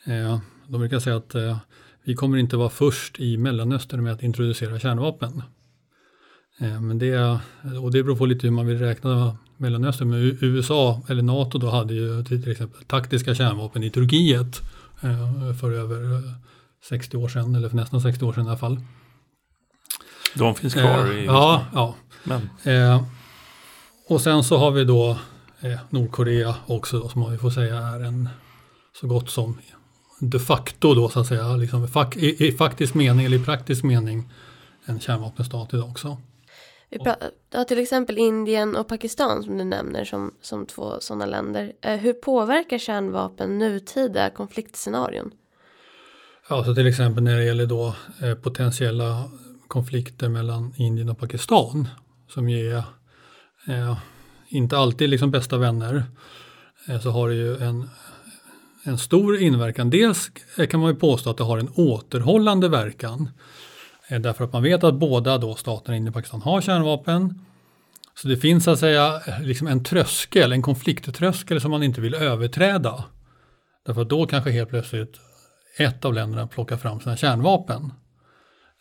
Eh, 0.06 0.40
de 0.68 0.80
brukar 0.80 1.00
säga 1.00 1.16
att 1.16 1.36
eh, 1.36 1.58
vi 2.04 2.16
kommer 2.16 2.38
inte 2.38 2.58
vara 2.58 2.70
först 2.70 3.20
i 3.20 3.38
Mellanöstern 3.38 4.04
med 4.04 4.14
att 4.14 4.24
introducera 4.24 4.80
kärnvapen. 4.80 5.44
Men 6.60 7.00
det, 7.00 7.40
och 7.82 7.92
det 7.92 8.04
beror 8.04 8.16
på 8.16 8.26
lite 8.26 8.48
hur 8.48 8.52
man 8.52 8.68
vill 8.68 8.80
räkna 8.80 9.38
Mellanöstern. 9.58 10.10
Men 10.10 10.38
USA 10.42 11.02
eller 11.10 11.22
NATO 11.22 11.58
då 11.58 11.70
hade 11.70 11.94
ju 11.94 12.24
till 12.24 12.52
exempel 12.52 12.84
taktiska 12.84 13.36
kärnvapen 13.36 13.84
i 13.84 13.90
Turkiet 13.90 14.62
för 15.60 15.72
över 15.72 16.22
60 16.90 17.18
år 17.18 17.28
sedan, 17.28 17.56
eller 17.56 17.70
för 17.70 17.76
nästan 17.76 18.02
60 18.02 18.26
år 18.26 18.34
sedan 18.34 18.46
i 18.46 18.48
alla 18.48 18.58
fall. 18.58 18.80
De 20.34 20.56
finns 20.56 20.74
kvar 20.74 21.14
i 21.14 21.26
Ja, 21.26 21.66
ja. 21.74 21.96
Men. 22.24 22.50
och 24.08 24.22
sen 24.22 24.44
så 24.44 24.58
har 24.58 24.72
vi 24.72 24.84
då 24.84 25.18
Nordkorea 25.90 26.56
också 26.66 27.00
då, 27.00 27.10
som 27.10 27.22
man 27.22 27.40
får 27.40 27.50
säga 27.50 27.78
är 27.78 28.04
en 28.04 28.30
så 29.00 29.08
gott 29.08 29.30
som 29.30 29.58
de 30.20 30.40
facto 30.40 30.94
då 30.94 31.10
så 31.10 31.20
att 31.20 31.28
säga, 31.28 31.56
liksom, 31.56 31.88
i, 32.16 32.48
i 32.48 32.52
faktisk 32.52 32.94
mening 32.94 33.26
eller 33.26 33.38
i 33.38 33.44
praktisk 33.44 33.84
mening 33.84 34.32
en 34.86 35.00
kärnvapenstat 35.00 35.74
idag 35.74 35.90
också. 35.90 36.18
Vi 36.90 37.00
pratar, 37.00 37.64
till 37.64 37.80
exempel 37.80 38.18
Indien 38.18 38.76
och 38.76 38.88
Pakistan 38.88 39.44
som 39.44 39.58
du 39.58 39.64
nämner 39.64 40.06
som, 40.06 40.34
som 40.42 40.66
två 40.66 41.00
sådana 41.00 41.26
länder. 41.26 41.74
Eh, 41.82 41.96
hur 41.96 42.14
påverkar 42.14 42.78
kärnvapen 42.78 43.58
nutida 43.58 44.30
konfliktscenarion? 44.30 45.32
Ja, 46.50 46.64
så 46.64 46.76
till 46.76 46.88
exempel 46.88 47.24
när 47.24 47.38
det 47.38 47.44
gäller 47.44 47.66
då 47.66 47.96
eh, 48.22 48.34
potentiella 48.34 49.24
konflikter 49.74 50.30
mellan 50.30 50.74
Indien 50.78 51.10
och 51.10 51.20
Pakistan 51.20 51.88
som 52.30 52.50
ju 52.50 52.72
är 52.72 52.84
eh, 53.68 53.98
inte 54.50 54.78
alltid 54.78 55.10
liksom 55.10 55.32
bästa 55.32 55.58
vänner 55.58 56.04
eh, 56.88 57.00
så 57.00 57.10
har 57.10 57.30
det 57.30 57.36
ju 57.36 57.58
en 57.58 57.90
en 58.84 58.98
stor 58.98 59.38
inverkan. 59.38 59.90
Dels 59.90 60.32
kan 60.70 60.80
man 60.80 60.90
ju 60.90 60.96
påstå 60.96 61.30
att 61.30 61.38
det 61.38 61.44
har 61.44 61.58
en 61.58 61.70
återhållande 61.76 62.70
verkan. 62.70 63.30
Eh, 64.08 64.20
därför 64.20 64.44
att 64.44 64.54
man 64.54 64.64
vet 64.64 64.84
att 64.84 64.96
båda 64.96 65.38
då 65.38 65.56
staterna 65.56 65.98
inne 65.98 66.10
i 66.10 66.14
Pakistan 66.14 66.42
har 66.42 66.62
kärnvapen. 66.62 67.46
Så 68.16 68.28
det 68.28 68.38
finns 68.38 68.64
så 68.64 68.72
att 68.72 68.80
säga 68.80 69.22
liksom 69.42 69.68
en 69.68 69.84
tröskel, 69.84 70.52
en 70.52 70.62
konflikttröskel 70.62 71.62
som 71.62 71.72
man 71.72 71.84
inte 71.84 72.02
vill 72.02 72.14
överträda. 72.14 73.04
Därför 73.86 74.02
att 74.02 74.10
då 74.10 74.26
kanske 74.26 74.52
helt 74.52 74.70
plötsligt 74.70 75.20
ett 75.78 76.06
av 76.06 76.14
länderna 76.14 76.48
plockar 76.48 76.78
fram 76.78 77.00
sina 77.00 77.18
kärnvapen. 77.18 77.92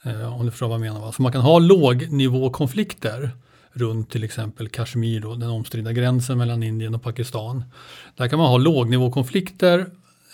Eh, 0.02 0.40
om 0.40 0.44
du 0.44 0.50
förstår 0.50 0.68
vad 0.68 0.74
jag 0.74 0.94
menar. 0.94 1.12
Så 1.12 1.22
man 1.22 1.32
kan 1.32 1.40
ha 1.40 1.58
lågnivåkonflikter 1.58 3.30
runt 3.72 4.10
till 4.10 4.24
exempel 4.24 4.68
Kashmir, 4.68 5.20
då, 5.20 5.34
den 5.34 5.50
omstridda 5.50 5.92
gränsen 5.92 6.38
mellan 6.38 6.62
Indien 6.62 6.94
och 6.94 7.02
Pakistan. 7.02 7.64
Där 8.16 8.28
kan 8.28 8.38
man 8.38 8.48
ha 8.48 8.58
lågnivåkonflikter 8.58 9.86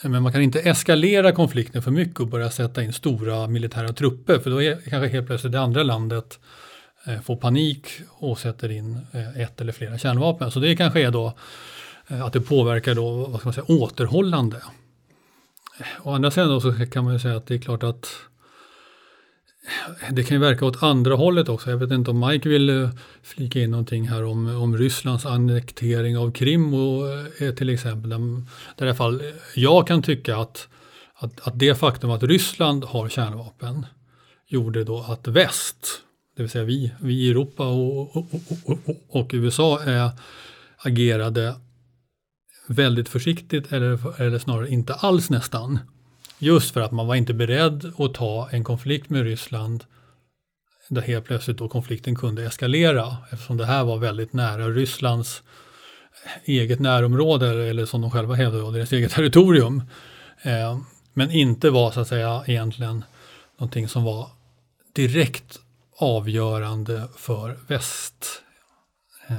men 0.03 0.23
man 0.23 0.33
kan 0.33 0.43
inte 0.43 0.61
eskalera 0.61 1.33
konflikten 1.33 1.83
för 1.83 1.91
mycket 1.91 2.21
och 2.21 2.27
börja 2.27 2.51
sätta 2.51 2.83
in 2.83 2.93
stora 2.93 3.47
militära 3.47 3.93
trupper 3.93 4.39
för 4.39 4.51
då 4.51 4.63
är 4.63 4.91
kanske 4.91 5.09
helt 5.09 5.27
plötsligt 5.27 5.53
det 5.53 5.61
andra 5.61 5.83
landet 5.83 6.39
eh, 7.07 7.21
får 7.21 7.37
panik 7.37 7.89
och 8.09 8.39
sätter 8.39 8.71
in 8.71 8.99
eh, 9.13 9.41
ett 9.41 9.61
eller 9.61 9.73
flera 9.73 9.99
kärnvapen. 9.99 10.51
Så 10.51 10.61
det 10.61 10.77
kanske 10.77 11.01
är 11.01 11.11
då 11.11 11.33
eh, 12.09 12.25
att 12.25 12.33
det 12.33 12.41
påverkar 12.41 12.95
då, 12.95 13.27
vad 13.27 13.41
ska 13.41 13.47
man 13.47 13.55
säga, 13.55 13.65
återhållande. 13.69 14.57
Eh, 15.79 16.07
å 16.07 16.13
andra 16.13 16.31
sidan 16.31 16.61
så 16.61 16.87
kan 16.87 17.05
man 17.05 17.13
ju 17.13 17.19
säga 17.19 17.37
att 17.37 17.47
det 17.47 17.55
är 17.55 17.59
klart 17.59 17.83
att 17.83 18.09
det 20.11 20.23
kan 20.23 20.35
ju 20.35 20.41
verka 20.41 20.65
åt 20.67 20.83
andra 20.83 21.15
hållet 21.15 21.49
också. 21.49 21.71
Jag 21.71 21.79
vet 21.79 21.91
inte 21.91 22.11
om 22.11 22.21
Mike 22.21 22.49
vill 22.49 22.71
eh, 22.71 22.91
flika 23.23 23.61
in 23.61 23.71
någonting 23.71 24.09
här 24.09 24.25
om, 24.25 24.63
om 24.63 24.77
Rysslands 24.77 25.27
annektering 25.27 26.19
av 26.19 26.33
Krim 26.33 26.75
och, 26.75 27.09
eh, 27.43 27.55
till 27.55 27.69
exempel. 27.69 28.11
Där, 28.11 28.17
i 28.79 28.83
alla 28.83 28.95
fall 28.95 29.21
eh, 29.21 29.27
jag 29.55 29.87
kan 29.87 30.03
tycka 30.03 30.37
att, 30.37 30.69
att, 31.15 31.49
att 31.49 31.59
det 31.59 31.75
faktum 31.75 32.11
att 32.11 32.23
Ryssland 32.23 32.85
har 32.85 33.09
kärnvapen 33.09 33.87
gjorde 34.47 34.85
då 34.85 34.99
att 35.09 35.29
väst, 35.29 35.87
det 36.37 36.43
vill 36.43 36.51
säga 36.51 36.65
vi, 36.65 36.93
vi 37.01 37.15
i 37.15 37.31
Europa 37.31 37.67
och, 37.67 38.17
och, 38.17 38.27
och, 38.65 38.79
och 39.09 39.31
USA 39.33 39.83
är, 39.83 40.11
agerade 40.79 41.55
väldigt 42.69 43.09
försiktigt 43.09 43.73
eller, 43.73 44.21
eller 44.23 44.39
snarare 44.39 44.69
inte 44.69 44.95
alls 44.95 45.31
nästan 45.31 45.79
Just 46.39 46.75
för 46.75 46.81
att 46.81 46.93
man 46.93 47.07
var 47.07 47.15
inte 47.15 47.35
beredd 47.35 47.93
att 47.99 48.15
ta 48.15 48.49
en 48.53 48.65
konflikt 48.65 49.11
med 49.11 49.23
Ryssland 49.23 49.85
där 50.89 51.03
helt 51.03 51.25
plötsligt 51.25 51.59
då 51.59 51.69
konflikten 51.69 52.17
kunde 52.17 52.45
eskalera 52.45 53.17
eftersom 53.33 53.57
det 53.57 53.67
här 53.67 53.85
var 53.85 53.99
väldigt 53.99 54.33
nära 54.33 54.69
Rysslands 54.69 55.43
eget 56.45 56.81
närområde 56.81 57.69
eller 57.69 57.87
som 57.87 58.01
de 58.01 58.11
själva 58.11 58.35
hävdade, 58.35 58.73
deras 58.73 58.93
eget 58.93 59.13
territorium. 59.13 59.83
Eh, 60.43 60.79
men 61.15 61.31
inte 61.31 61.71
var 61.71 61.91
så 61.91 62.01
att 62.01 62.09
säga 62.09 62.43
egentligen 62.47 63.05
någonting 63.59 63.89
som 63.89 64.05
var 64.05 64.29
direkt 64.93 65.59
avgörande 65.99 67.09
för 67.17 67.59
väst. 67.67 68.43
Eh, 69.29 69.37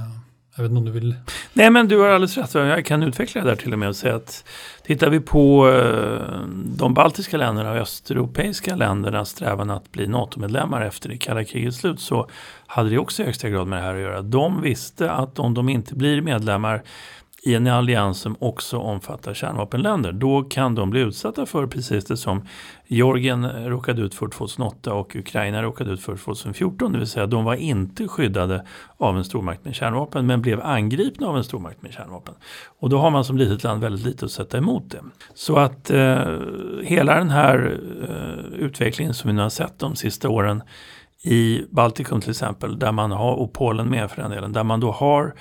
jag 0.56 0.64
vet 0.64 0.70
inte 0.70 0.80
om 0.80 0.86
du 0.86 0.92
vill? 0.92 1.16
Nej, 1.54 1.70
men 1.70 1.88
du 1.88 1.98
har 1.98 2.08
alldeles 2.08 2.38
rätt. 2.38 2.54
Jag 2.54 2.86
kan 2.86 3.04
utveckla 3.04 3.42
det 3.42 3.50
där 3.50 3.56
till 3.56 3.74
och 3.74 3.80
med 3.80 3.90
och 3.90 3.96
säga 3.96 4.16
att 4.16 4.46
tittar 4.90 5.10
vi 5.10 5.20
på 5.20 5.70
eh, 5.70 6.42
de 6.78 6.94
baltiska 6.94 7.38
länderna 7.38 7.72
och 7.72 7.78
östeuropeiska 7.78 8.76
ländernas 8.76 9.30
strävan 9.30 9.70
att 9.70 9.92
bli 9.92 10.08
NATO-medlemmar 10.08 10.82
efter 10.82 11.10
det 11.10 11.18
kalla 11.18 11.44
krigets 11.44 11.78
slut 11.78 12.00
så 12.00 12.30
hade 12.68 12.90
det 12.90 12.98
också 12.98 13.22
i 13.22 13.26
högsta 13.26 13.50
grad 13.50 13.68
med 13.68 13.80
det 13.80 13.84
här 13.84 13.96
att 13.96 14.02
göra. 14.02 14.22
De 14.22 14.62
visste 14.62 15.12
att 15.12 15.40
om 15.40 15.54
de 15.54 15.70
inte 15.70 15.96
blir 15.96 16.22
medlemmar 16.22 16.84
i 17.44 17.56
en 17.56 17.68
allians 17.68 18.20
som 18.20 18.36
också 18.40 18.78
omfattar 18.78 19.34
kärnvapenländer. 19.34 20.12
Då 20.12 20.44
kan 20.44 20.76
de 20.76 20.90
bli 20.90 21.00
utsatta 21.00 21.46
för 21.46 21.68
precis 21.68 22.06
det 22.06 22.18
som 22.18 22.48
Georgien 22.88 23.46
råkade 23.46 24.02
ut 24.02 24.16
för 24.16 24.28
2008 24.28 24.94
och 24.94 25.16
Ukraina 25.16 25.64
råkade 25.64 25.92
ut 25.92 26.02
för 26.02 26.16
2014. 26.16 26.92
Det 26.92 26.98
vill 26.98 27.08
säga 27.08 27.28
de 27.28 27.44
var 27.44 27.56
inte 27.56 28.08
skyddade 28.08 28.66
av 28.98 29.18
en 29.18 29.24
stormakt 29.24 29.66
med 29.66 29.76
kärnvapen 29.76 30.26
men 30.26 30.42
blev 30.42 30.62
angripna 30.62 31.28
av 31.28 31.38
en 31.38 31.44
stormakt 31.44 31.82
med 31.82 31.94
kärnvapen. 31.94 32.34
Och 32.80 32.90
då 32.90 32.98
har 32.98 33.10
man 33.10 33.26
som 33.26 33.38
litet 33.38 33.64
land 33.64 33.82
väldigt 33.82 34.06
lite 34.06 34.26
att 34.26 34.32
sätta 34.32 34.58
emot 34.58 34.92
det. 34.92 35.02
Så 35.34 35.58
att 35.58 35.90
eh, 35.90 36.26
hela 36.84 37.16
den 37.16 37.30
här 37.30 37.80
eh, 38.10 38.60
utvecklingen 38.60 39.14
som 39.14 39.28
vi 39.28 39.34
nu 39.34 39.42
har 39.42 39.50
sett 39.50 39.80
de 39.80 39.96
sista 39.96 40.30
åren 40.30 40.64
i 41.24 41.62
Baltikum 41.70 42.22
till 42.22 42.30
exempel, 42.30 42.80
där 42.80 42.92
man 42.92 43.12
har, 43.12 43.34
och 43.34 43.54
Polen 43.54 43.90
med 43.90 44.12
för 44.12 44.22
den 44.22 44.32
delen, 44.32 44.54
där 44.54 44.64
man 44.64 44.80
då 44.80 44.92
har 44.92 45.34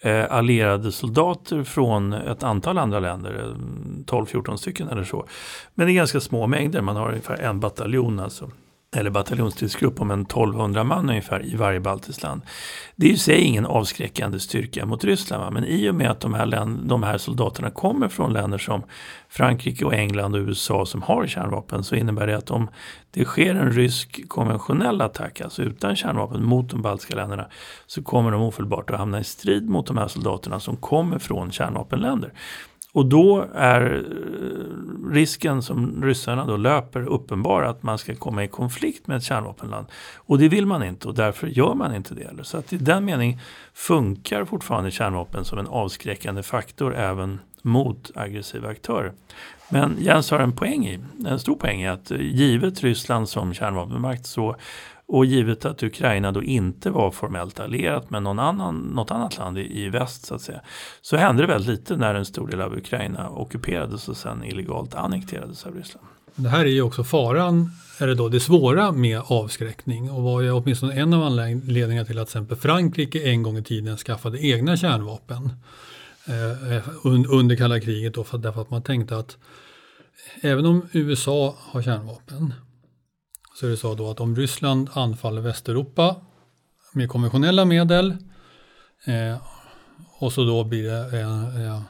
eh, 0.00 0.32
allierade 0.32 0.92
soldater 0.92 1.64
från 1.64 2.12
ett 2.12 2.42
antal 2.42 2.78
andra 2.78 3.00
länder, 3.00 3.44
eh, 3.44 4.04
12-14 4.06 4.56
stycken 4.56 4.88
eller 4.88 5.04
så. 5.04 5.26
Men 5.74 5.86
det 5.86 5.92
är 5.92 5.94
ganska 5.94 6.20
små 6.20 6.46
mängder, 6.46 6.80
man 6.80 6.96
har 6.96 7.08
ungefär 7.08 7.36
en 7.36 7.60
bataljon 7.60 8.20
alltså 8.20 8.50
eller 8.96 9.10
bataljonsstridsgrupp 9.10 10.00
om 10.00 10.10
en 10.10 10.20
1200 10.20 10.84
man 10.84 11.10
ungefär 11.10 11.44
i 11.44 11.56
varje 11.56 11.80
baltiskt 11.80 12.22
land. 12.22 12.42
Det 12.96 13.06
är 13.06 13.10
i 13.10 13.16
sig 13.16 13.40
ingen 13.40 13.66
avskräckande 13.66 14.40
styrka 14.40 14.86
mot 14.86 15.04
Ryssland. 15.04 15.54
Men 15.54 15.64
i 15.64 15.90
och 15.90 15.94
med 15.94 16.10
att 16.10 16.20
de 16.20 16.34
här, 16.34 16.66
de 16.88 17.02
här 17.02 17.18
soldaterna 17.18 17.70
kommer 17.70 18.08
från 18.08 18.32
länder 18.32 18.58
som 18.58 18.82
Frankrike 19.28 19.84
och 19.84 19.94
England 19.94 20.34
och 20.34 20.40
USA 20.40 20.86
som 20.86 21.02
har 21.02 21.26
kärnvapen 21.26 21.84
så 21.84 21.94
innebär 21.94 22.26
det 22.26 22.36
att 22.36 22.50
om 22.50 22.68
det 23.10 23.24
sker 23.24 23.54
en 23.54 23.72
rysk 23.72 24.28
konventionell 24.28 25.00
attack, 25.00 25.40
alltså 25.40 25.62
utan 25.62 25.96
kärnvapen, 25.96 26.44
mot 26.44 26.70
de 26.70 26.82
baltiska 26.82 27.16
länderna 27.16 27.46
så 27.86 28.02
kommer 28.02 28.30
de 28.30 28.42
ofelbart 28.42 28.90
att 28.90 28.98
hamna 28.98 29.20
i 29.20 29.24
strid 29.24 29.68
mot 29.68 29.86
de 29.86 29.98
här 29.98 30.08
soldaterna 30.08 30.60
som 30.60 30.76
kommer 30.76 31.18
från 31.18 31.52
kärnvapenländer. 31.52 32.32
Och 32.92 33.06
då 33.06 33.46
är 33.54 33.94
eh, 33.94 35.12
risken 35.12 35.62
som 35.62 36.04
ryssarna 36.04 36.46
då 36.46 36.56
löper 36.56 37.00
uppenbar 37.00 37.62
att 37.62 37.82
man 37.82 37.98
ska 37.98 38.14
komma 38.14 38.44
i 38.44 38.48
konflikt 38.48 39.06
med 39.06 39.16
ett 39.16 39.22
kärnvapenland. 39.22 39.86
Och 40.16 40.38
det 40.38 40.48
vill 40.48 40.66
man 40.66 40.82
inte 40.82 41.08
och 41.08 41.14
därför 41.14 41.46
gör 41.46 41.74
man 41.74 41.94
inte 41.94 42.14
det. 42.14 42.30
Så 42.42 42.58
att 42.58 42.72
i 42.72 42.76
den 42.76 43.04
mening 43.04 43.40
funkar 43.74 44.44
fortfarande 44.44 44.90
kärnvapen 44.90 45.44
som 45.44 45.58
en 45.58 45.66
avskräckande 45.66 46.42
faktor 46.42 46.94
även 46.96 47.40
mot 47.62 48.10
aggressiva 48.14 48.68
aktörer. 48.68 49.12
Men 49.68 49.96
Jens 49.98 50.30
har 50.30 50.38
en 50.38 50.52
poäng 50.52 50.86
i, 50.86 51.00
en 51.26 51.38
stor 51.38 51.56
poäng 51.56 51.82
i 51.82 51.88
att 51.88 52.10
eh, 52.10 52.20
givet 52.20 52.82
Ryssland 52.82 53.28
som 53.28 53.54
kärnvapenmakt 53.54 54.26
så 54.26 54.56
och 55.12 55.24
givet 55.24 55.64
att 55.64 55.82
Ukraina 55.82 56.32
då 56.32 56.42
inte 56.42 56.90
var 56.90 57.10
formellt 57.10 57.60
allierat 57.60 58.10
med 58.10 58.22
någon 58.22 58.38
annan, 58.38 58.76
något 58.76 59.10
annat 59.10 59.38
land 59.38 59.58
i, 59.58 59.82
i 59.84 59.88
väst 59.88 60.26
så 60.26 60.34
att 60.34 60.42
säga. 60.42 60.60
Så 61.02 61.16
hände 61.16 61.42
det 61.42 61.46
väldigt 61.46 61.80
lite 61.80 61.96
när 61.96 62.14
en 62.14 62.24
stor 62.24 62.48
del 62.48 62.60
av 62.60 62.76
Ukraina 62.76 63.30
ockuperades 63.30 64.08
och 64.08 64.16
sen 64.16 64.44
illegalt 64.44 64.94
annekterades 64.94 65.66
av 65.66 65.74
Ryssland. 65.74 66.06
Det 66.34 66.48
här 66.48 66.64
är 66.64 66.70
ju 66.70 66.82
också 66.82 67.04
faran, 67.04 67.70
eller 67.98 68.14
då 68.14 68.28
det 68.28 68.40
svåra 68.40 68.92
med 68.92 69.22
avskräckning 69.26 70.10
och 70.10 70.22
var 70.22 70.40
ju 70.40 70.50
åtminstone 70.50 70.94
en 70.94 71.14
av 71.14 71.22
anledningarna 71.22 72.04
till 72.04 72.18
att 72.18 72.28
till 72.28 72.38
exempel 72.38 72.56
Frankrike 72.56 73.30
en 73.30 73.42
gång 73.42 73.58
i 73.58 73.62
tiden 73.62 73.96
skaffade 73.96 74.46
egna 74.46 74.76
kärnvapen 74.76 75.52
eh, 76.26 76.88
under 77.30 77.56
kalla 77.56 77.80
kriget 77.80 78.14
då, 78.14 78.24
för, 78.24 78.38
därför 78.38 78.60
att 78.60 78.70
man 78.70 78.82
tänkte 78.82 79.16
att 79.16 79.36
även 80.40 80.66
om 80.66 80.88
USA 80.92 81.56
har 81.58 81.82
kärnvapen 81.82 82.54
så 83.54 83.66
är 83.66 83.70
det 83.70 83.76
så 83.76 83.94
då 83.94 84.10
att 84.10 84.20
om 84.20 84.36
Ryssland 84.36 84.90
anfaller 84.92 85.40
Västeuropa 85.40 86.16
med 86.92 87.08
konventionella 87.08 87.64
medel 87.64 88.16
eh, 89.04 89.36
och 90.18 90.32
så 90.32 90.44
då 90.44 90.64
blir 90.64 90.82
det 90.82 91.20
eh, 91.20 91.66
eh, 91.66 91.82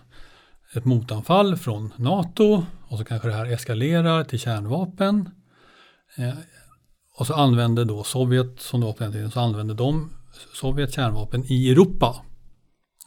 ett 0.74 0.84
motanfall 0.84 1.56
från 1.56 1.92
NATO 1.96 2.64
och 2.88 2.98
så 2.98 3.04
kanske 3.04 3.28
det 3.28 3.34
här 3.34 3.46
eskalerar 3.46 4.24
till 4.24 4.40
kärnvapen. 4.40 5.30
Eh, 6.16 6.34
och 7.16 7.26
så 7.26 7.34
använder 7.34 7.84
då 7.84 8.04
Sovjet, 8.04 8.60
som 8.60 8.80
det 8.80 8.86
var 8.86 8.92
på 8.92 9.02
den 9.02 9.12
tiden, 9.12 9.30
så 9.30 9.40
använder 9.40 9.74
de 9.74 10.10
Sovjet 10.54 10.94
kärnvapen 10.94 11.44
i 11.46 11.70
Europa. 11.70 12.22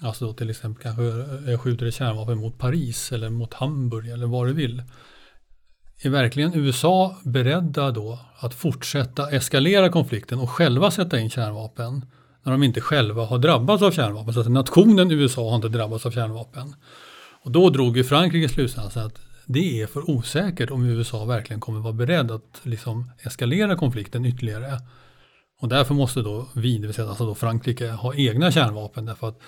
Alltså 0.01 0.25
då 0.25 0.33
till 0.33 0.49
exempel 0.49 0.83
kanske 0.83 1.03
eh, 1.51 1.59
skjuter 1.59 1.85
ett 1.85 1.93
kärnvapen 1.93 2.37
mot 2.37 2.57
Paris 2.57 3.11
eller 3.11 3.29
mot 3.29 3.53
Hamburg 3.53 4.09
eller 4.09 4.27
vad 4.27 4.47
du 4.47 4.53
vill. 4.53 4.83
Är 6.05 6.09
verkligen 6.09 6.53
USA 6.53 7.15
beredda 7.23 7.91
då 7.91 8.19
att 8.39 8.53
fortsätta 8.53 9.31
eskalera 9.31 9.89
konflikten 9.89 10.39
och 10.39 10.49
själva 10.49 10.91
sätta 10.91 11.19
in 11.19 11.29
kärnvapen 11.29 12.05
när 12.43 12.51
de 12.51 12.63
inte 12.63 12.81
själva 12.81 13.25
har 13.25 13.37
drabbats 13.37 13.83
av 13.83 13.91
kärnvapen? 13.91 14.33
Så 14.33 14.39
att 14.39 14.51
nationen 14.51 15.11
USA 15.11 15.49
har 15.49 15.55
inte 15.55 15.69
drabbats 15.69 16.05
av 16.05 16.11
kärnvapen. 16.11 16.75
Och 17.43 17.51
då 17.51 17.69
drog 17.69 17.97
ju 17.97 18.03
Frankrike 18.03 18.49
slutsatsen 18.49 19.05
att 19.05 19.19
det 19.45 19.81
är 19.81 19.87
för 19.87 20.09
osäkert 20.09 20.71
om 20.71 20.85
USA 20.85 21.25
verkligen 21.25 21.59
kommer 21.59 21.79
vara 21.79 21.93
beredd 21.93 22.31
att 22.31 22.61
liksom 22.63 23.11
eskalera 23.19 23.75
konflikten 23.75 24.25
ytterligare. 24.25 24.79
Och 25.59 25.69
därför 25.69 25.93
måste 25.93 26.21
då 26.21 26.47
vi, 26.55 26.77
det 26.77 26.87
vill 26.87 26.95
säga 26.95 27.09
alltså 27.09 27.25
då 27.25 27.35
Frankrike, 27.35 27.91
ha 27.91 28.15
egna 28.15 28.51
kärnvapen 28.51 29.05
därför 29.05 29.27
att 29.27 29.39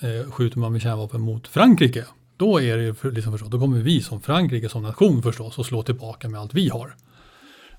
eh, 0.00 0.30
skjuter 0.30 0.58
man 0.58 0.72
med 0.72 0.82
kärnvapen 0.82 1.20
mot 1.20 1.48
Frankrike 1.48 2.04
då 2.38 2.60
är 2.60 2.76
det 2.76 3.10
liksom 3.10 3.32
förstås, 3.32 3.50
då 3.50 3.58
kommer 3.58 3.78
vi 3.78 4.02
som 4.02 4.20
Frankrike 4.20 4.68
som 4.68 4.82
nation 4.82 5.22
förstås 5.22 5.58
att 5.58 5.66
slå 5.66 5.82
tillbaka 5.82 6.28
med 6.28 6.40
allt 6.40 6.54
vi 6.54 6.68
har. 6.68 6.94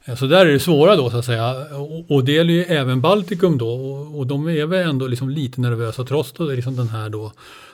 Eh, 0.05 0.15
så 0.15 0.25
där 0.25 0.45
är 0.45 0.51
det 0.51 0.59
svåra 0.59 0.95
då 0.95 1.09
så 1.09 1.17
att 1.17 1.25
säga. 1.25 1.75
Och, 2.07 2.25
det 2.25 2.31
gäller 2.31 2.53
ju 2.53 2.63
även 2.63 3.01
Baltikum 3.01 3.57
då 3.57 3.69
och, 4.15 4.27
de 4.27 4.49
är 4.49 4.65
väl 4.65 4.89
ändå 4.89 5.07
liksom 5.07 5.29
lite 5.29 5.61
nervösa 5.61 6.03
trots 6.03 6.31
då, 6.31 6.43
liksom 6.43 6.75
den 6.75 6.89
här 6.89 7.09
då, 7.09 7.31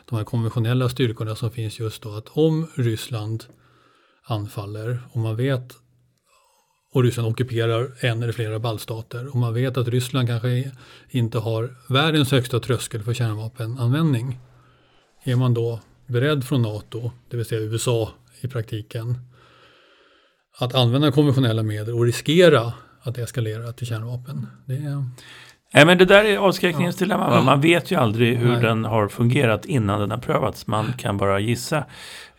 de 0.09 0.15
här 0.15 0.23
konventionella 0.23 0.89
styrkorna 0.89 1.35
som 1.35 1.51
finns 1.51 1.79
just 1.79 2.01
då 2.01 2.15
att 2.15 2.27
om 2.29 2.67
Ryssland 2.75 3.43
anfaller 4.27 4.99
och 5.11 5.17
man 5.17 5.35
vet 5.35 5.73
och 6.93 7.03
Ryssland 7.03 7.29
ockuperar 7.29 7.91
en 7.99 8.23
eller 8.23 8.33
flera 8.33 8.59
baltstater 8.59 9.27
och 9.27 9.35
man 9.35 9.53
vet 9.53 9.77
att 9.77 9.87
Ryssland 9.87 10.27
kanske 10.27 10.71
inte 11.09 11.37
har 11.37 11.75
världens 11.89 12.31
högsta 12.31 12.59
tröskel 12.59 13.03
för 13.03 13.13
kärnvapenanvändning. 13.13 14.39
Är 15.23 15.35
man 15.35 15.53
då 15.53 15.79
beredd 16.07 16.43
från 16.43 16.61
NATO, 16.61 17.11
det 17.29 17.37
vill 17.37 17.45
säga 17.45 17.61
USA 17.61 18.09
i 18.41 18.47
praktiken, 18.47 19.17
att 20.59 20.75
använda 20.75 21.11
konventionella 21.11 21.63
medel 21.63 21.93
och 21.93 22.05
riskera 22.05 22.73
att 23.01 23.17
eskalera 23.17 23.73
till 23.73 23.87
kärnvapen. 23.87 24.47
Det 24.65 24.73
är... 24.73 25.05
Nej, 25.73 25.85
men 25.85 25.97
det 25.97 26.05
där 26.05 26.23
är 26.23 26.37
avskräckningens 26.37 27.01
ja. 27.01 27.05
dilemma. 27.05 27.41
Man 27.41 27.61
vet 27.61 27.91
ju 27.91 27.95
aldrig 27.95 28.37
hur 28.37 28.51
Nej. 28.51 28.61
den 28.61 28.85
har 28.85 29.07
fungerat 29.07 29.65
innan 29.65 29.99
den 29.99 30.11
har 30.11 30.17
prövats. 30.17 30.67
Man 30.67 30.93
kan 30.97 31.17
bara 31.17 31.39
gissa. 31.39 31.77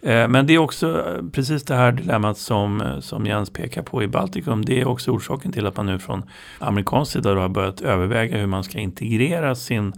Eh, 0.02 0.28
men 0.28 0.46
det 0.46 0.54
är 0.54 0.58
också 0.58 1.06
eh, 1.06 1.30
precis 1.32 1.64
det 1.64 1.74
här 1.74 1.92
dilemmat 1.92 2.38
som, 2.38 2.80
eh, 2.80 3.00
som 3.00 3.26
Jens 3.26 3.50
pekar 3.50 3.82
på 3.82 4.02
i 4.02 4.08
Baltikum. 4.08 4.64
Det 4.64 4.80
är 4.80 4.88
också 4.88 5.10
orsaken 5.10 5.52
till 5.52 5.66
att 5.66 5.76
man 5.76 5.86
nu 5.86 5.98
från 5.98 6.22
amerikansk 6.58 7.12
sida 7.12 7.34
har 7.34 7.48
börjat 7.48 7.80
överväga 7.80 8.38
hur 8.38 8.46
man 8.46 8.64
ska 8.64 8.78
integrera 8.78 9.54
sin 9.54 9.92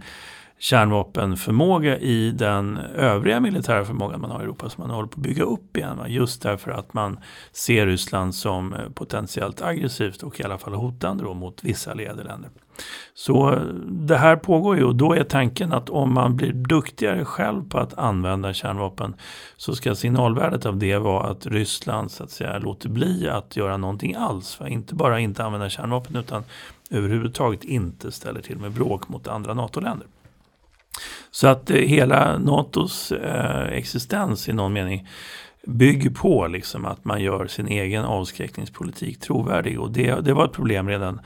kärnvapenförmåga 0.59 1.97
i 1.97 2.31
den 2.31 2.77
övriga 2.77 3.39
militära 3.39 3.85
förmågan 3.85 4.21
man 4.21 4.31
har 4.31 4.39
i 4.39 4.43
Europa 4.43 4.69
som 4.69 4.81
man 4.81 4.95
håller 4.95 5.07
på 5.07 5.19
att 5.19 5.23
bygga 5.23 5.43
upp 5.43 5.77
igen. 5.77 5.97
Va? 5.97 6.07
Just 6.07 6.41
därför 6.41 6.71
att 6.71 6.93
man 6.93 7.19
ser 7.51 7.85
Ryssland 7.85 8.35
som 8.35 8.73
eh, 8.73 8.89
potentiellt 8.89 9.61
aggressivt 9.61 10.23
och 10.23 10.39
i 10.39 10.43
alla 10.43 10.57
fall 10.57 10.73
hotande 10.73 11.23
då 11.23 11.33
mot 11.33 11.63
vissa 11.63 11.91
allierade 11.91 12.23
länder. 12.23 12.49
Så 13.13 13.53
eh, 13.53 13.61
det 13.85 14.17
här 14.17 14.35
pågår 14.35 14.77
ju 14.77 14.83
och 14.83 14.95
då 14.95 15.13
är 15.13 15.23
tanken 15.23 15.73
att 15.73 15.89
om 15.89 16.13
man 16.13 16.35
blir 16.35 16.53
duktigare 16.53 17.25
själv 17.25 17.69
på 17.69 17.77
att 17.77 17.93
använda 17.97 18.53
kärnvapen 18.53 19.15
så 19.57 19.75
ska 19.75 19.95
signalvärdet 19.95 20.65
av 20.65 20.77
det 20.77 20.97
vara 20.97 21.27
att 21.29 21.45
Ryssland 21.45 22.11
så 22.11 22.23
att 22.23 22.31
säga 22.31 22.59
låter 22.59 22.89
bli 22.89 23.29
att 23.29 23.57
göra 23.57 23.77
någonting 23.77 24.15
alls. 24.15 24.59
Va? 24.59 24.67
Inte 24.67 24.95
bara 24.95 25.19
inte 25.19 25.43
använda 25.43 25.69
kärnvapen 25.69 26.15
utan 26.15 26.43
överhuvudtaget 26.89 27.63
inte 27.63 28.11
ställer 28.11 28.41
till 28.41 28.57
med 28.57 28.71
bråk 28.71 29.09
mot 29.09 29.27
andra 29.27 29.53
NATO-länder. 29.53 30.07
Så 31.31 31.47
att 31.47 31.69
eh, 31.69 31.77
hela 31.77 32.37
NATOs 32.37 33.11
eh, 33.11 33.77
existens 33.77 34.49
i 34.49 34.53
någon 34.53 34.73
mening 34.73 35.07
bygger 35.67 36.09
på 36.09 36.47
liksom 36.47 36.85
att 36.85 37.05
man 37.05 37.21
gör 37.21 37.47
sin 37.47 37.67
egen 37.67 38.05
avskräckningspolitik 38.05 39.19
trovärdig. 39.19 39.79
Och 39.79 39.91
det, 39.91 40.25
det 40.25 40.33
var 40.33 40.45
ett 40.45 40.53
problem 40.53 40.89
redan 40.89 41.21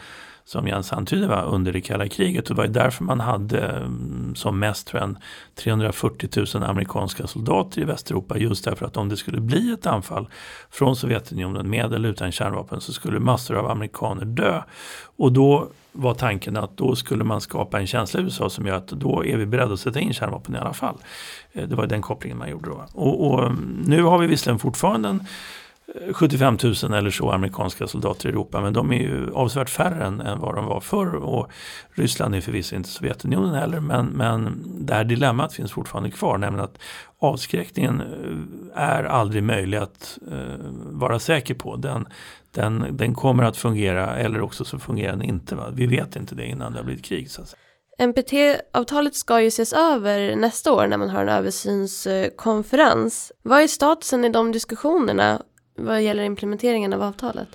som 0.46 0.68
Jens 0.68 0.94
antydde 0.94 1.28
var 1.28 1.44
under 1.44 1.74
det 1.74 1.82
kalla 1.82 2.08
kriget. 2.08 2.50
Och 2.50 2.56
det 2.56 2.62
var 2.62 2.68
därför 2.68 3.04
man 3.04 3.20
hade 3.20 3.60
mm, 3.60 4.36
som 4.36 4.60
mest 4.60 4.88
tror 4.88 5.02
jag, 5.02 5.16
340 5.56 6.30
000 6.56 6.64
amerikanska 6.64 7.28
soldater 7.28 7.82
i 7.82 7.86
Västeuropa. 7.86 8.38
Just 8.38 8.66
därför 8.66 8.86
att 8.86 8.98
om 8.98 9.10
det 9.10 9.18
skulle 9.18 9.42
bli 9.42 9.74
ett 9.74 9.86
anfall 9.86 10.28
från 10.70 10.96
Sovjetunionen 10.96 11.70
med 11.70 11.94
eller 11.94 12.10
utan 12.10 12.32
kärnvapen 12.32 12.82
så 12.82 12.94
skulle 12.94 13.20
massor 13.20 13.56
av 13.56 13.72
amerikaner 13.72 14.26
dö. 14.26 14.62
Och 15.16 15.32
då 15.32 15.68
var 15.92 16.14
tanken 16.14 16.58
att 16.58 16.78
då 16.78 16.96
skulle 16.96 17.24
man 17.24 17.42
skapa 17.42 17.80
en 17.80 17.88
känsla 17.88 18.20
i 18.20 18.24
USA 18.24 18.50
som 18.50 18.66
gör 18.66 18.76
att 18.76 18.88
då 18.88 19.26
är 19.26 19.38
vi 19.38 19.46
beredda 19.46 19.74
att 19.74 19.80
sätta 19.80 20.00
in 20.00 20.14
kärnvapen 20.14 20.56
i 20.56 20.58
alla 20.58 20.74
fall. 20.74 20.96
Eh, 21.52 21.68
det 21.68 21.76
var 21.76 21.88
den 21.88 22.02
kopplingen 22.02 22.38
man 22.38 22.50
gjorde 22.50 22.70
då. 22.70 22.86
Och, 22.94 23.32
och 23.32 23.46
mm, 23.46 23.84
nu 23.86 24.04
har 24.04 24.18
vi 24.18 24.28
visserligen 24.28 24.60
fortfarande 24.60 25.10
en 25.10 25.26
75 26.14 26.58
000 26.64 26.94
eller 26.94 27.10
så 27.10 27.32
amerikanska 27.32 27.88
soldater 27.88 28.30
i 28.30 28.32
Europa 28.32 28.62
men 28.62 28.74
de 28.74 28.92
är 28.92 29.00
ju 29.00 29.34
avsevärt 29.34 29.70
färre 29.70 30.06
än, 30.06 30.22
än 30.22 30.40
vad 30.40 30.56
de 30.56 30.66
var 30.66 30.80
förr 30.80 31.16
och 31.16 31.52
Ryssland 31.92 32.36
är 32.36 32.42
förvisso 32.42 32.76
inte 32.76 32.90
Sovjetunionen 32.90 33.56
heller 33.56 33.80
men, 33.80 34.06
men 34.06 34.64
det 34.86 34.94
här 34.94 35.04
dilemmat 35.04 35.54
finns 35.54 35.72
fortfarande 35.72 36.12
kvar 36.12 36.38
nämligen 36.38 36.66
att 36.66 36.80
avskräckningen 37.24 38.02
eh, 38.02 38.84
är 38.84 39.04
aldrig 39.04 39.44
möjlig 39.44 39.78
att 39.78 40.18
uh, 40.32 40.56
vara 40.92 41.20
säker 41.20 41.54
på. 41.54 41.76
Den, 41.76 42.08
den, 42.52 42.98
den 42.98 43.16
kommer 43.16 43.44
att 43.44 43.58
fungera 43.58 44.18
eller 44.18 44.42
också 44.42 44.66
så 44.66 44.80
fungerar 44.80 45.12
den 45.12 45.22
inte. 45.22 45.56
Va? 45.56 45.70
Vi 45.74 45.88
vet 45.88 46.16
inte 46.16 46.36
det 46.36 46.46
innan 46.46 46.72
det 46.72 46.80
har 46.80 46.86
blivit 46.86 47.06
krig. 47.06 47.32
Så 47.32 47.42
att 47.42 47.48
säga. 47.48 47.60
NPT-avtalet 48.08 49.16
ska 49.16 49.42
ju 49.42 49.48
ses 49.48 49.74
över 49.74 50.36
nästa 50.36 50.74
år 50.74 50.88
när 50.88 50.98
man 50.98 51.10
har 51.10 51.22
en 51.22 51.30
översynskonferens. 51.30 53.32
Vad 53.42 53.62
är 53.62 53.68
statusen 53.68 54.26
i 54.26 54.30
de 54.30 54.52
diskussionerna 54.52 55.42
vad 55.76 56.04
gäller 56.04 56.24
implementeringen 56.24 56.94
av 56.94 57.02
avtalet? 57.02 57.48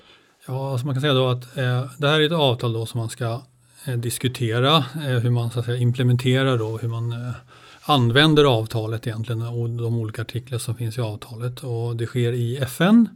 Ja, 0.47 0.71
alltså 0.71 0.85
man 0.85 0.95
kan 0.95 1.01
säga 1.01 1.13
då 1.13 1.27
att 1.27 1.57
eh, 1.57 1.91
det 1.97 2.07
här 2.07 2.19
är 2.19 2.25
ett 2.25 2.31
avtal 2.31 2.73
då 2.73 2.85
som 2.85 2.99
man 2.99 3.09
ska 3.09 3.41
eh, 3.85 3.93
diskutera 3.93 4.77
eh, 4.77 5.19
hur 5.21 5.29
man 5.29 5.51
så 5.51 5.59
att 5.59 5.65
säga, 5.65 5.77
implementerar 5.77 6.57
då, 6.57 6.77
hur 6.77 6.89
man 6.89 7.11
eh, 7.11 7.31
använder 7.81 8.43
avtalet 8.43 9.07
egentligen 9.07 9.41
och 9.41 9.69
de 9.69 9.99
olika 9.99 10.21
artiklar 10.21 10.59
som 10.59 10.75
finns 10.75 10.97
i 10.97 11.01
avtalet 11.01 11.63
och 11.63 11.95
det 11.95 12.05
sker 12.05 12.33
i 12.33 12.57
FN. 12.57 13.09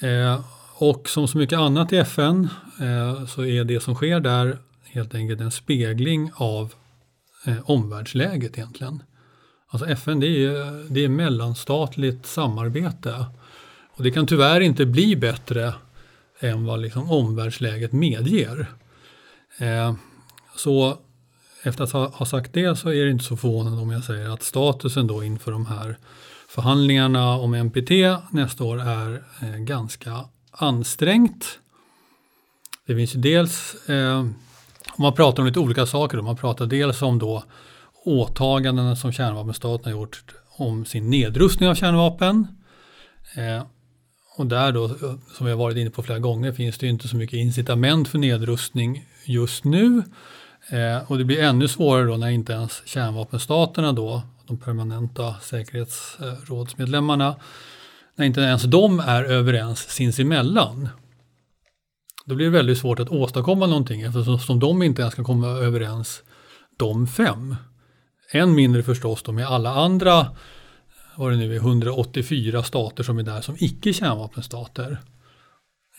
Eh, 0.00 0.40
och 0.74 1.08
som 1.08 1.28
så 1.28 1.38
mycket 1.38 1.58
annat 1.58 1.92
i 1.92 1.96
FN 1.96 2.48
eh, 2.80 3.26
så 3.26 3.44
är 3.44 3.64
det 3.64 3.80
som 3.80 3.94
sker 3.94 4.20
där 4.20 4.58
helt 4.84 5.14
enkelt 5.14 5.40
en 5.40 5.50
spegling 5.50 6.30
av 6.34 6.74
eh, 7.46 7.70
omvärldsläget 7.70 8.58
egentligen. 8.58 9.02
Alltså 9.68 9.88
FN 9.88 10.20
det 10.20 10.26
är, 10.26 10.92
det 10.92 11.04
är 11.04 11.08
mellanstatligt 11.08 12.26
samarbete 12.26 13.26
och 14.02 14.04
det 14.04 14.10
kan 14.10 14.26
tyvärr 14.26 14.60
inte 14.60 14.86
bli 14.86 15.16
bättre 15.16 15.74
än 16.40 16.64
vad 16.64 16.80
liksom 16.80 17.10
omvärldsläget 17.10 17.92
medger. 17.92 18.66
Eh, 19.58 19.94
så 20.56 20.98
efter 21.62 21.84
att 21.84 21.92
ha, 22.14 22.26
sagt 22.26 22.52
det 22.52 22.76
så 22.76 22.88
är 22.88 23.04
det 23.04 23.10
inte 23.10 23.24
så 23.24 23.36
förvånande 23.36 23.82
om 23.82 23.90
jag 23.90 24.04
säger 24.04 24.28
att 24.28 24.42
statusen 24.42 25.06
då 25.06 25.24
inför 25.24 25.52
de 25.52 25.66
här 25.66 25.98
förhandlingarna 26.48 27.36
om 27.36 27.54
NPT 27.54 27.90
nästa 28.30 28.64
år 28.64 28.80
är 28.80 29.22
eh, 29.42 29.56
ganska 29.56 30.24
ansträngt. 30.50 31.58
Det 32.86 32.96
finns 32.96 33.14
ju 33.14 33.18
dels, 33.20 33.88
eh, 33.88 34.26
man 34.98 35.14
pratar 35.14 35.42
om 35.42 35.46
lite 35.46 35.60
olika 35.60 35.86
saker, 35.86 36.16
då. 36.16 36.22
man 36.22 36.36
pratar 36.36 36.66
dels 36.66 37.02
om 37.02 37.18
då 37.18 37.44
åtagandena 38.04 38.96
som 38.96 39.12
kärnvapenstaterna 39.12 39.90
gjort 39.90 40.24
om 40.56 40.84
sin 40.84 41.10
nedrustning 41.10 41.68
av 41.68 41.74
kärnvapen. 41.74 42.46
Eh, 43.36 43.62
och 44.42 44.48
där 44.48 44.72
då, 44.72 44.88
som 45.36 45.46
vi 45.46 45.50
har 45.50 45.58
varit 45.58 45.76
inne 45.76 45.90
på 45.90 46.02
flera 46.02 46.18
gånger, 46.18 46.52
finns 46.52 46.78
det 46.78 46.86
inte 46.86 47.08
så 47.08 47.16
mycket 47.16 47.36
incitament 47.36 48.08
för 48.08 48.18
nedrustning 48.18 49.06
just 49.24 49.64
nu. 49.64 50.02
Eh, 50.70 51.10
och 51.10 51.18
det 51.18 51.24
blir 51.24 51.42
ännu 51.42 51.68
svårare 51.68 52.06
då 52.06 52.16
när 52.16 52.28
inte 52.28 52.52
ens 52.52 52.82
kärnvapenstaterna 52.84 53.92
då, 53.92 54.22
de 54.46 54.58
permanenta 54.58 55.34
säkerhetsrådsmedlemmarna, 55.42 57.36
när 58.16 58.26
inte 58.26 58.40
ens 58.40 58.62
de 58.62 59.00
är 59.00 59.24
överens 59.24 59.78
sinsemellan. 59.78 60.88
Då 62.24 62.34
blir 62.34 62.46
det 62.46 62.52
väldigt 62.52 62.78
svårt 62.78 63.00
att 63.00 63.08
åstadkomma 63.08 63.66
någonting 63.66 64.00
eftersom 64.00 64.60
de 64.60 64.82
inte 64.82 65.02
ens 65.02 65.14
kan 65.14 65.24
komma 65.24 65.46
överens 65.46 66.22
de 66.76 67.06
fem. 67.06 67.56
Än 68.32 68.54
mindre 68.54 68.82
förstås 68.82 69.22
då 69.22 69.32
med 69.32 69.46
alla 69.46 69.70
andra 69.70 70.26
vad 71.16 71.32
det 71.32 71.36
nu 71.36 71.54
är, 71.54 71.56
184 71.56 72.62
stater 72.62 73.02
som 73.02 73.18
är 73.18 73.22
där 73.22 73.40
som 73.40 73.56
icke 73.58 73.92
kärnvapenstater. 73.92 74.98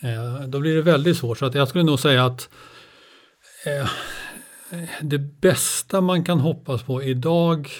Eh, 0.02 0.46
då 0.48 0.60
blir 0.60 0.74
det 0.74 0.82
väldigt 0.82 1.16
svårt. 1.16 1.38
Så 1.38 1.46
att 1.46 1.54
jag 1.54 1.68
skulle 1.68 1.84
nog 1.84 2.00
säga 2.00 2.24
att 2.24 2.48
eh, 3.66 3.88
det 5.00 5.18
bästa 5.18 6.00
man 6.00 6.24
kan 6.24 6.40
hoppas 6.40 6.82
på 6.82 7.02
idag 7.02 7.70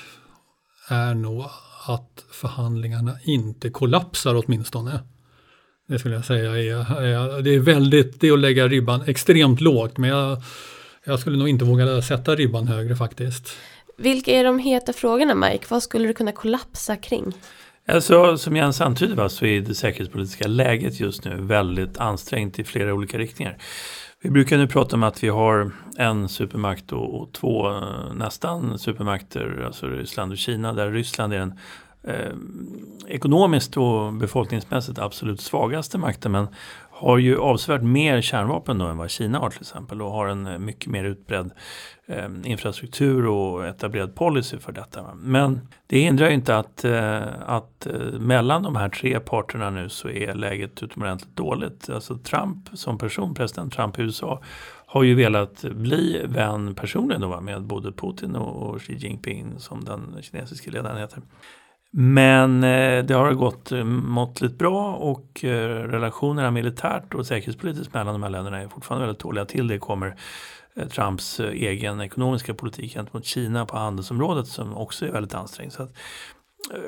är 0.89 1.15
nog 1.15 1.45
att 1.87 2.25
förhandlingarna 2.31 3.17
inte 3.25 3.71
kollapsar 3.71 4.43
åtminstone. 4.45 5.01
Det 5.89 5.99
skulle 5.99 6.15
jag 6.15 6.25
säga 6.25 6.51
är, 6.51 7.03
är, 7.03 7.43
det 7.43 7.55
är 7.55 7.61
väldigt, 7.61 8.21
det 8.21 8.29
är 8.29 8.33
att 8.33 8.39
lägga 8.39 8.69
ribban 8.69 9.03
extremt 9.07 9.61
lågt 9.61 9.99
men 9.99 10.11
jag, 10.11 10.43
jag 11.05 11.21
skulle 11.21 11.37
nog 11.37 11.49
inte 11.49 11.65
våga 11.65 12.03
sätta 12.03 12.35
ribban 12.35 12.69
högre 12.69 12.97
faktiskt. 12.97 13.57
Vilka 13.97 14.31
är 14.31 14.45
de 14.45 14.59
heta 14.59 14.93
frågorna 14.93 15.35
Mike? 15.35 15.67
Vad 15.69 15.83
skulle 15.83 16.07
du 16.07 16.15
kunna 16.15 16.33
kollapsa 16.33 16.97
kring? 16.97 17.33
Alltså, 17.89 18.39
som 18.39 18.57
Jens 18.57 18.81
antydde 18.81 19.29
så 19.31 19.47
är 19.47 19.61
det 19.61 19.75
säkerhetspolitiska 19.75 20.49
läget 20.49 21.01
just 21.01 21.25
nu 21.25 21.37
väldigt 21.41 21.99
ansträngt 21.99 22.59
i 22.59 22.65
flera 22.65 22.95
olika 22.95 23.19
riktningar. 23.19 23.59
Vi 24.21 24.31
brukar 24.31 24.59
nu 24.59 24.67
prata 24.67 24.97
om 24.97 25.03
att 25.03 25.25
vi 25.25 25.29
har 25.29 25.71
en 25.99 26.29
supermakt 26.29 26.93
och, 26.93 27.21
och 27.21 27.33
två 27.33 27.71
eh, 27.71 28.15
nästan 28.15 28.79
supermakter, 28.79 29.63
alltså 29.67 29.87
Ryssland 29.87 30.33
och 30.33 30.39
Kina, 30.39 30.73
där 30.73 30.91
Ryssland 30.91 31.33
är 31.33 31.39
den 31.39 31.59
eh, 32.03 32.35
ekonomiskt 33.09 33.77
och 33.77 34.13
befolkningsmässigt 34.13 34.99
absolut 34.99 35.41
svagaste 35.41 35.99
makten 35.99 36.33
men 36.33 36.49
har 36.97 37.19
ju 37.19 37.39
avsevärt 37.39 37.83
mer 37.83 38.21
kärnvapen 38.21 38.79
då 38.79 38.87
än 38.87 38.97
vad 38.97 39.11
Kina 39.11 39.39
har 39.39 39.51
till 39.51 39.61
exempel 39.61 40.03
och 40.03 40.11
har 40.11 40.27
en 40.27 40.47
eh, 40.47 40.59
mycket 40.59 40.91
mer 40.91 41.05
utbredd 41.05 41.51
eh, 42.07 42.29
infrastruktur 42.45 43.27
och 43.27 43.67
etablerad 43.67 44.15
policy 44.15 44.59
för 44.59 44.73
detta. 44.73 45.15
Men 45.15 45.69
det 45.87 45.99
hindrar 45.99 46.29
ju 46.29 46.35
inte 46.35 46.57
att, 46.57 46.85
eh, 46.85 47.23
att 47.47 47.87
eh, 47.87 47.93
mellan 48.19 48.63
de 48.63 48.77
här 48.77 48.89
tre 48.89 49.21
parterna 49.21 49.71
nu 49.71 49.89
så 49.89 50.09
är 50.09 50.35
läget 50.35 50.83
utomordentligt 50.83 51.37
dåligt. 51.37 51.91
Alltså 51.91 52.19
Trump 52.19 52.69
som 52.73 52.99
person, 52.99 53.35
president 53.35 53.73
Trump 53.73 53.99
i 53.99 54.03
USA 54.03 54.43
har 54.87 55.03
ju 55.03 55.15
velat 55.15 55.63
bli 55.63 56.23
vän 56.27 56.75
personligen 56.75 57.21
då, 57.21 57.41
med 57.41 57.63
både 57.63 57.93
Putin 57.93 58.37
och 58.37 58.83
Xi 58.83 58.97
Jinping 58.97 59.59
som 59.59 59.85
den 59.85 60.17
kinesiska 60.23 60.71
ledaren 60.71 60.97
heter. 60.97 61.23
Men 61.97 62.65
eh, 62.65 63.05
det 63.05 63.15
har 63.15 63.33
gått 63.33 63.73
eh, 63.73 63.85
måttligt 63.85 64.59
bra 64.59 64.95
och 64.95 65.45
eh, 65.45 65.89
relationerna 65.89 66.51
militärt 66.51 67.15
och 67.15 67.27
säkerhetspolitiskt 67.27 67.95
mellan 67.95 68.15
de 68.15 68.23
här 68.23 68.31
länderna 68.31 68.63
är 68.63 68.69
fortfarande 68.69 69.07
väldigt 69.07 69.23
dåliga. 69.23 69.45
Till 69.45 69.69
det 69.69 69.79
kommer 69.79 70.17
Trumps 70.91 71.41
egen 71.41 72.01
ekonomiska 72.01 72.55
politik 72.55 72.95
gentemot 72.95 73.25
Kina 73.25 73.67
på 73.67 73.77
handelsområdet 73.77 74.47
som 74.47 74.77
också 74.77 75.07
är 75.07 75.13
väldigt 75.13 75.35
ansträngd. 75.35 75.73
Så 75.73 75.83
att, 75.83 75.93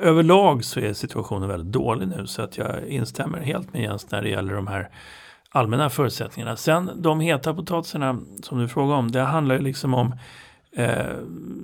överlag 0.01 0.65
så 0.65 0.79
är 0.79 0.93
situationen 0.93 1.49
väldigt 1.49 1.71
dålig 1.73 2.07
nu 2.07 2.27
så 2.27 2.41
att 2.41 2.57
jag 2.57 2.87
instämmer 2.87 3.39
helt 3.39 3.73
med 3.73 3.81
Jens 3.81 4.11
när 4.11 4.21
det 4.21 4.29
gäller 4.29 4.53
de 4.53 4.67
här 4.67 4.89
allmänna 5.49 5.89
förutsättningarna. 5.89 6.55
Sen 6.55 6.91
de 6.95 7.19
heta 7.19 7.53
potatisarna 7.53 8.19
som 8.43 8.59
du 8.59 8.67
frågar 8.67 8.95
om, 8.95 9.11
det 9.11 9.21
handlar 9.21 9.55
ju 9.55 9.61
liksom 9.61 9.93
om 9.93 10.15
Eh, 10.77 11.15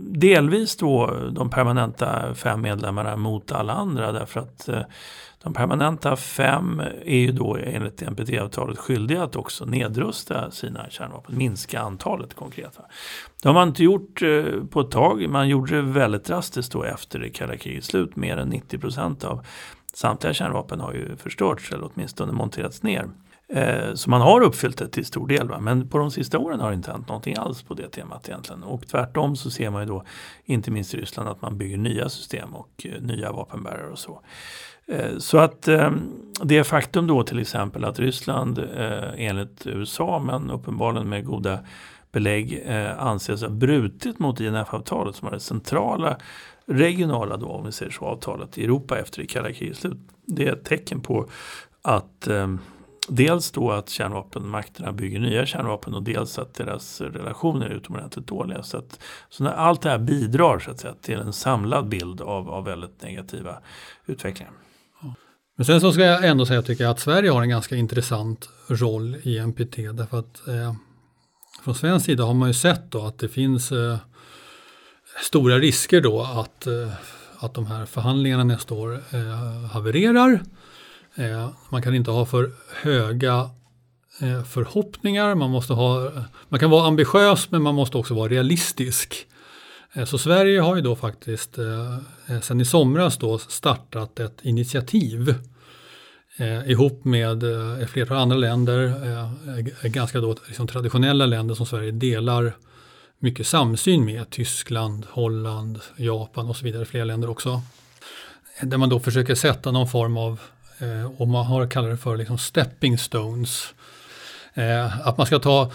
delvis 0.09 0.75
då 0.75 1.19
de 1.31 1.49
permanenta 1.49 2.35
fem 2.35 2.61
medlemmarna 2.61 3.15
mot 3.15 3.51
alla 3.51 3.73
andra 3.73 4.11
därför 4.11 4.39
att 4.39 4.69
eh, 4.69 4.81
de 5.43 5.53
permanenta 5.53 6.15
fem 6.15 6.81
är 7.05 7.17
ju 7.17 7.31
då 7.31 7.57
enligt 7.57 8.01
NPT-avtalet 8.01 8.77
skyldiga 8.77 9.23
att 9.23 9.35
också 9.35 9.65
nedrusta 9.65 10.51
sina 10.51 10.89
kärnvapen, 10.89 11.37
minska 11.37 11.79
antalet 11.79 12.33
konkret. 12.33 12.79
Det 13.41 13.49
har 13.49 13.53
man 13.53 13.67
inte 13.67 13.83
gjort 13.83 14.21
eh, 14.21 14.43
på 14.69 14.81
ett 14.81 14.91
tag, 14.91 15.29
man 15.29 15.49
gjorde 15.49 15.75
det 15.75 15.81
väldigt 15.81 16.25
drastiskt 16.25 16.71
då 16.71 16.83
efter 16.83 17.19
det 17.19 17.29
kalla 17.29 17.57
krigets 17.57 17.87
slut. 17.87 18.15
Mer 18.15 18.37
än 18.37 18.49
90 18.49 18.79
procent 18.79 19.23
av 19.23 19.45
samtliga 19.93 20.33
kärnvapen 20.33 20.79
har 20.79 20.93
ju 20.93 21.15
förstörts 21.15 21.71
eller 21.71 21.89
åtminstone 21.93 22.31
monterats 22.31 22.83
ner. 22.83 23.07
Eh, 23.47 23.93
så 23.93 24.09
man 24.09 24.21
har 24.21 24.41
uppfyllt 24.41 24.77
det 24.77 24.87
till 24.87 25.05
stor 25.05 25.27
del. 25.27 25.47
Va? 25.47 25.59
Men 25.59 25.89
på 25.89 25.97
de 25.97 26.11
sista 26.11 26.37
åren 26.39 26.59
har 26.59 26.69
det 26.69 26.75
inte 26.75 26.91
hänt 26.91 27.07
någonting 27.07 27.35
alls 27.35 27.63
på 27.63 27.73
det 27.73 27.89
temat 27.89 28.29
egentligen. 28.29 28.63
Och 28.63 28.87
tvärtom 28.87 29.35
så 29.35 29.51
ser 29.51 29.69
man 29.69 29.81
ju 29.81 29.87
då, 29.87 30.03
inte 30.45 30.71
minst 30.71 30.93
i 30.93 30.97
Ryssland, 30.97 31.29
att 31.29 31.41
man 31.41 31.57
bygger 31.57 31.77
nya 31.77 32.09
system 32.09 32.55
och 32.55 32.85
eh, 32.85 33.01
nya 33.01 33.31
vapenbärare 33.31 33.91
och 33.91 33.99
så. 33.99 34.21
Eh, 34.85 35.17
så 35.17 35.37
att 35.37 35.67
eh, 35.67 35.91
det 36.43 36.63
faktum 36.63 37.07
då 37.07 37.23
till 37.23 37.39
exempel 37.39 37.85
att 37.85 37.99
Ryssland 37.99 38.59
eh, 38.59 39.09
enligt 39.17 39.67
USA 39.67 40.19
men 40.19 40.51
uppenbarligen 40.51 41.09
med 41.09 41.25
goda 41.25 41.59
belägg 42.11 42.63
anses 42.97 43.41
ha 43.41 43.49
brutit 43.49 44.19
mot 44.19 44.39
INF-avtalet 44.39 45.15
som 45.15 45.27
är 45.27 45.31
det 45.31 45.39
centrala 45.39 46.17
regionala 46.65 47.37
då, 47.37 47.47
om 47.47 47.65
vi 47.65 47.71
säger 47.71 47.91
så, 47.91 48.05
avtalet 48.05 48.57
i 48.57 48.63
Europa 48.63 48.99
efter 48.99 49.21
det 49.21 49.27
kalla 49.27 49.53
krigets 49.53 49.79
slut. 49.79 49.97
Det 50.25 50.47
är 50.47 50.53
ett 50.53 50.65
tecken 50.65 51.01
på 51.01 51.29
att 51.81 52.27
dels 53.07 53.51
då 53.51 53.71
att 53.71 53.89
kärnvapenmakterna 53.89 54.91
bygger 54.91 55.19
nya 55.19 55.45
kärnvapen 55.45 55.93
och 55.93 56.03
dels 56.03 56.39
att 56.39 56.53
deras 56.53 57.01
relationer 57.01 57.65
är 57.65 57.73
utomordentligt 57.73 58.27
dåliga. 58.27 58.63
Så, 58.63 58.77
att, 58.77 58.99
så 59.29 59.43
när 59.43 59.51
allt 59.51 59.81
det 59.81 59.89
här 59.89 59.99
bidrar 59.99 60.59
så 60.59 60.71
att 60.71 60.79
säga, 60.79 60.93
till 61.01 61.19
en 61.19 61.33
samlad 61.33 61.87
bild 61.89 62.21
av, 62.21 62.49
av 62.49 62.65
väldigt 62.65 63.01
negativa 63.01 63.57
utvecklingar. 64.05 64.53
Men 65.55 65.65
sen 65.65 65.81
så 65.81 65.91
ska 65.91 66.03
jag 66.03 66.27
ändå 66.27 66.45
säga 66.45 66.61
tycker 66.61 66.83
jag 66.83 66.91
att 66.91 66.99
Sverige 66.99 67.31
har 67.31 67.41
en 67.41 67.49
ganska 67.49 67.75
intressant 67.75 68.49
roll 68.67 69.15
i 69.23 69.39
NPT 69.39 69.75
därför 69.75 70.19
att 70.19 70.47
eh, 70.47 70.73
från 71.63 71.75
svensk 71.75 72.05
sida 72.05 72.23
har 72.23 72.33
man 72.33 72.49
ju 72.49 72.53
sett 72.53 72.91
då 72.91 73.05
att 73.05 73.19
det 73.19 73.29
finns 73.29 73.71
eh, 73.71 73.97
stora 75.21 75.59
risker 75.59 76.01
då 76.01 76.21
att, 76.21 76.67
eh, 76.67 76.93
att 77.39 77.53
de 77.53 77.65
här 77.65 77.85
förhandlingarna 77.85 78.43
nästa 78.43 78.73
år 78.73 78.93
eh, 79.11 79.69
havererar 79.71 80.41
Eh, 81.15 81.49
man 81.69 81.81
kan 81.81 81.95
inte 81.95 82.11
ha 82.11 82.25
för 82.25 82.51
höga 82.81 83.49
eh, 84.21 84.43
förhoppningar. 84.43 85.35
Man, 85.35 85.49
måste 85.49 85.73
ha, 85.73 86.11
man 86.49 86.59
kan 86.59 86.69
vara 86.69 86.87
ambitiös 86.87 87.51
men 87.51 87.61
man 87.61 87.75
måste 87.75 87.97
också 87.97 88.13
vara 88.13 88.29
realistisk. 88.29 89.27
Eh, 89.93 90.05
så 90.05 90.17
Sverige 90.17 90.59
har 90.59 90.75
ju 90.75 90.81
då 90.81 90.95
faktiskt 90.95 91.57
eh, 91.57 92.39
sedan 92.41 92.61
i 92.61 92.65
somras 92.65 93.17
då 93.17 93.37
startat 93.37 94.19
ett 94.19 94.39
initiativ 94.41 95.35
eh, 96.37 96.69
ihop 96.71 97.05
med 97.05 97.43
eh, 97.43 97.87
flera 97.87 98.19
andra 98.19 98.37
länder, 98.37 98.83
eh, 99.83 99.89
ganska 99.91 100.19
då 100.19 100.35
liksom 100.47 100.67
traditionella 100.67 101.25
länder 101.25 101.55
som 101.55 101.65
Sverige 101.65 101.91
delar 101.91 102.55
mycket 103.19 103.47
samsyn 103.47 104.05
med, 104.05 104.29
Tyskland, 104.29 105.05
Holland, 105.09 105.79
Japan 105.97 106.49
och 106.49 106.55
så 106.55 106.65
vidare, 106.65 106.85
flera 106.85 107.05
länder 107.05 107.29
också. 107.29 107.61
Där 108.61 108.77
man 108.77 108.89
då 108.89 108.99
försöker 108.99 109.35
sätta 109.35 109.71
någon 109.71 109.87
form 109.87 110.17
av 110.17 110.39
Eh, 110.39 110.52
Eh, 110.79 111.21
och 111.21 111.27
man 111.27 111.45
har 111.45 111.67
kallat 111.67 111.91
det 111.91 111.97
för 111.97 112.17
liksom 112.17 112.37
stepping 112.37 112.97
stones. 112.97 113.73
Eh, 114.53 115.07
att 115.07 115.17
man 115.17 115.27
ska 115.27 115.39
ta, 115.39 115.71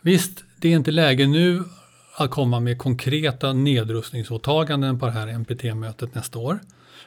visst 0.00 0.44
det 0.56 0.68
är 0.68 0.76
inte 0.76 0.90
läge 0.90 1.26
nu 1.26 1.64
att 2.16 2.30
komma 2.30 2.60
med 2.60 2.78
konkreta 2.78 3.52
nedrustningsåtaganden 3.52 4.98
på 4.98 5.06
det 5.06 5.12
här 5.12 5.26
NPT-mötet 5.26 6.14
nästa 6.14 6.38
år. 6.38 6.58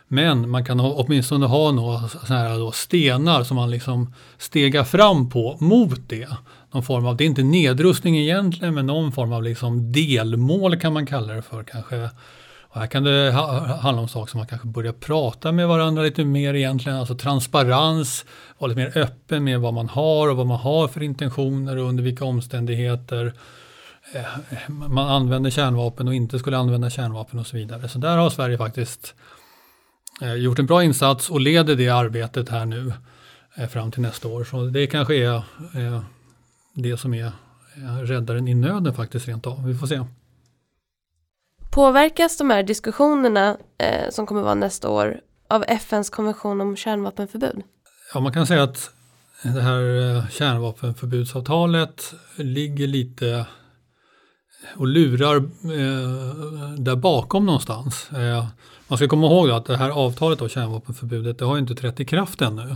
Men 0.07 0.49
man 0.49 0.65
kan 0.65 0.79
ha, 0.79 0.93
åtminstone 0.93 1.45
ha 1.45 1.71
några 1.71 2.09
här 2.27 2.59
då 2.59 2.71
stenar 2.71 3.43
som 3.43 3.55
man 3.55 3.71
liksom 3.71 4.13
stegar 4.37 4.83
fram 4.83 5.29
på 5.29 5.57
mot 5.59 6.09
det. 6.09 6.29
Någon 6.71 6.83
form 6.83 7.05
av, 7.05 7.17
det 7.17 7.23
är 7.23 7.25
inte 7.25 7.43
nedrustning 7.43 8.17
egentligen 8.17 8.73
men 8.73 8.85
någon 8.85 9.11
form 9.11 9.33
av 9.33 9.43
liksom 9.43 9.91
delmål 9.91 10.79
kan 10.79 10.93
man 10.93 11.05
kalla 11.05 11.33
det 11.33 11.41
för 11.41 11.63
kanske 11.63 12.09
och 12.73 12.79
här 12.79 12.87
kan 12.87 13.03
det 13.03 13.31
ha, 13.31 13.75
handla 13.75 14.01
om 14.01 14.07
saker 14.07 14.31
som 14.31 14.37
man 14.37 14.47
kanske 14.47 14.67
börjar 14.67 14.93
prata 14.93 15.51
med 15.51 15.67
varandra 15.67 16.03
lite 16.03 16.25
mer 16.25 16.53
egentligen, 16.53 16.97
alltså 16.97 17.15
transparens, 17.15 18.25
vara 18.57 18.69
lite 18.69 18.81
mer 18.81 18.97
öppen 18.97 19.43
med 19.43 19.59
vad 19.59 19.73
man 19.73 19.89
har 19.89 20.29
och 20.29 20.37
vad 20.37 20.47
man 20.47 20.59
har 20.59 20.87
för 20.87 21.03
intentioner 21.03 21.77
och 21.77 21.89
under 21.89 22.03
vilka 22.03 22.25
omständigheter 22.25 23.33
eh, 24.13 24.69
man 24.69 25.07
använder 25.07 25.49
kärnvapen 25.49 26.07
och 26.07 26.13
inte 26.13 26.39
skulle 26.39 26.57
använda 26.57 26.89
kärnvapen 26.89 27.39
och 27.39 27.47
så 27.47 27.57
vidare. 27.57 27.89
Så 27.89 27.99
där 27.99 28.17
har 28.17 28.29
Sverige 28.29 28.57
faktiskt 28.57 29.15
eh, 30.21 30.33
gjort 30.33 30.59
en 30.59 30.65
bra 30.65 30.83
insats 30.83 31.29
och 31.29 31.41
leder 31.41 31.75
det 31.75 31.89
arbetet 31.89 32.49
här 32.49 32.65
nu 32.65 32.93
eh, 33.55 33.67
fram 33.67 33.91
till 33.91 34.01
nästa 34.01 34.27
år. 34.27 34.43
Så 34.43 34.65
det 34.65 34.87
kanske 34.87 35.15
är 35.15 35.35
eh, 35.75 36.01
det 36.73 36.97
som 36.97 37.13
är 37.13 37.31
eh, 37.75 37.97
räddaren 37.97 38.47
i 38.47 38.53
nöden 38.53 38.93
faktiskt 38.93 39.27
rent 39.27 39.47
av. 39.47 39.65
Vi 39.65 39.75
får 39.75 39.87
se. 39.87 39.99
Påverkas 41.73 42.37
de 42.37 42.49
här 42.49 42.63
diskussionerna 42.63 43.57
eh, 43.77 44.09
som 44.09 44.25
kommer 44.25 44.41
vara 44.41 44.55
nästa 44.55 44.89
år 44.89 45.19
av 45.49 45.63
FNs 45.67 46.09
konvention 46.09 46.61
om 46.61 46.75
kärnvapenförbud? 46.75 47.61
Ja, 48.13 48.19
man 48.19 48.33
kan 48.33 48.47
säga 48.47 48.63
att 48.63 48.89
det 49.43 49.61
här 49.61 50.15
eh, 50.15 50.29
kärnvapenförbudsavtalet 50.29 52.13
ligger 52.35 52.87
lite 52.87 53.29
eh, 53.29 53.45
och 54.75 54.87
lurar 54.87 55.35
eh, 55.35 56.73
där 56.77 56.95
bakom 56.95 57.45
någonstans. 57.45 58.11
Eh, 58.11 58.45
man 58.87 58.97
ska 58.97 59.07
komma 59.07 59.27
ihåg 59.27 59.49
att 59.49 59.65
det 59.65 59.77
här 59.77 59.89
avtalet 59.89 60.41
av 60.41 60.47
kärnvapenförbudet 60.47 61.39
det 61.39 61.45
har 61.45 61.57
inte 61.57 61.75
trätt 61.75 61.99
i 61.99 62.05
kraft 62.05 62.41
ännu. 62.41 62.75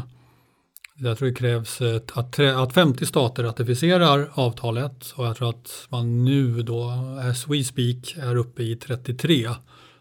Jag 1.00 1.18
tror 1.18 1.30
det 1.30 1.36
krävs 1.36 1.82
eh, 1.82 1.96
att, 2.14 2.40
att 2.40 2.74
50 2.74 3.06
stater 3.06 3.44
ratificerar 3.44 4.30
avtalet 4.34 5.14
och 5.16 5.26
jag 5.26 5.38
tror 5.38 5.50
att 5.50 5.88
man 5.90 6.26
nu 6.26 6.62
då, 6.62 6.90
as 7.30 7.48
we 7.48 7.64
speak, 7.64 8.16
är 8.18 8.36
uppe 8.36 8.64
i 8.64 8.76
33 8.76 9.50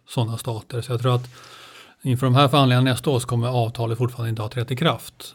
sådana 0.09 0.39
stater. 0.39 0.81
Så 0.81 0.93
jag 0.93 1.01
tror 1.01 1.15
att 1.15 1.31
inför 2.03 2.27
de 2.27 2.35
här 2.35 2.49
förhandlingarna 2.49 2.91
nästa 2.91 3.11
år 3.11 3.19
så 3.19 3.27
kommer 3.27 3.49
avtalet 3.49 3.99
fortfarande 3.99 4.31
inte 4.31 4.43
ha 4.43 4.49
trätt 4.49 4.71
i 4.71 4.77
kraft, 4.77 5.35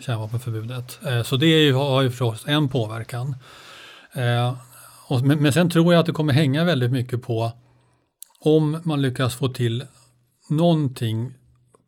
kärnvapenförbudet. 0.00 0.98
Eh, 1.06 1.22
så 1.22 1.36
det 1.36 1.70
har 1.70 2.02
ju 2.02 2.10
förstås 2.10 2.44
en 2.46 2.68
påverkan. 2.68 3.36
Eh, 4.12 4.54
men 5.24 5.52
sen 5.52 5.70
tror 5.70 5.94
jag 5.94 6.00
att 6.00 6.06
det 6.06 6.12
kommer 6.12 6.32
hänga 6.32 6.64
väldigt 6.64 6.90
mycket 6.90 7.22
på 7.22 7.52
om 8.40 8.80
man 8.84 9.02
lyckas 9.02 9.34
få 9.34 9.48
till 9.48 9.84
någonting 10.50 11.34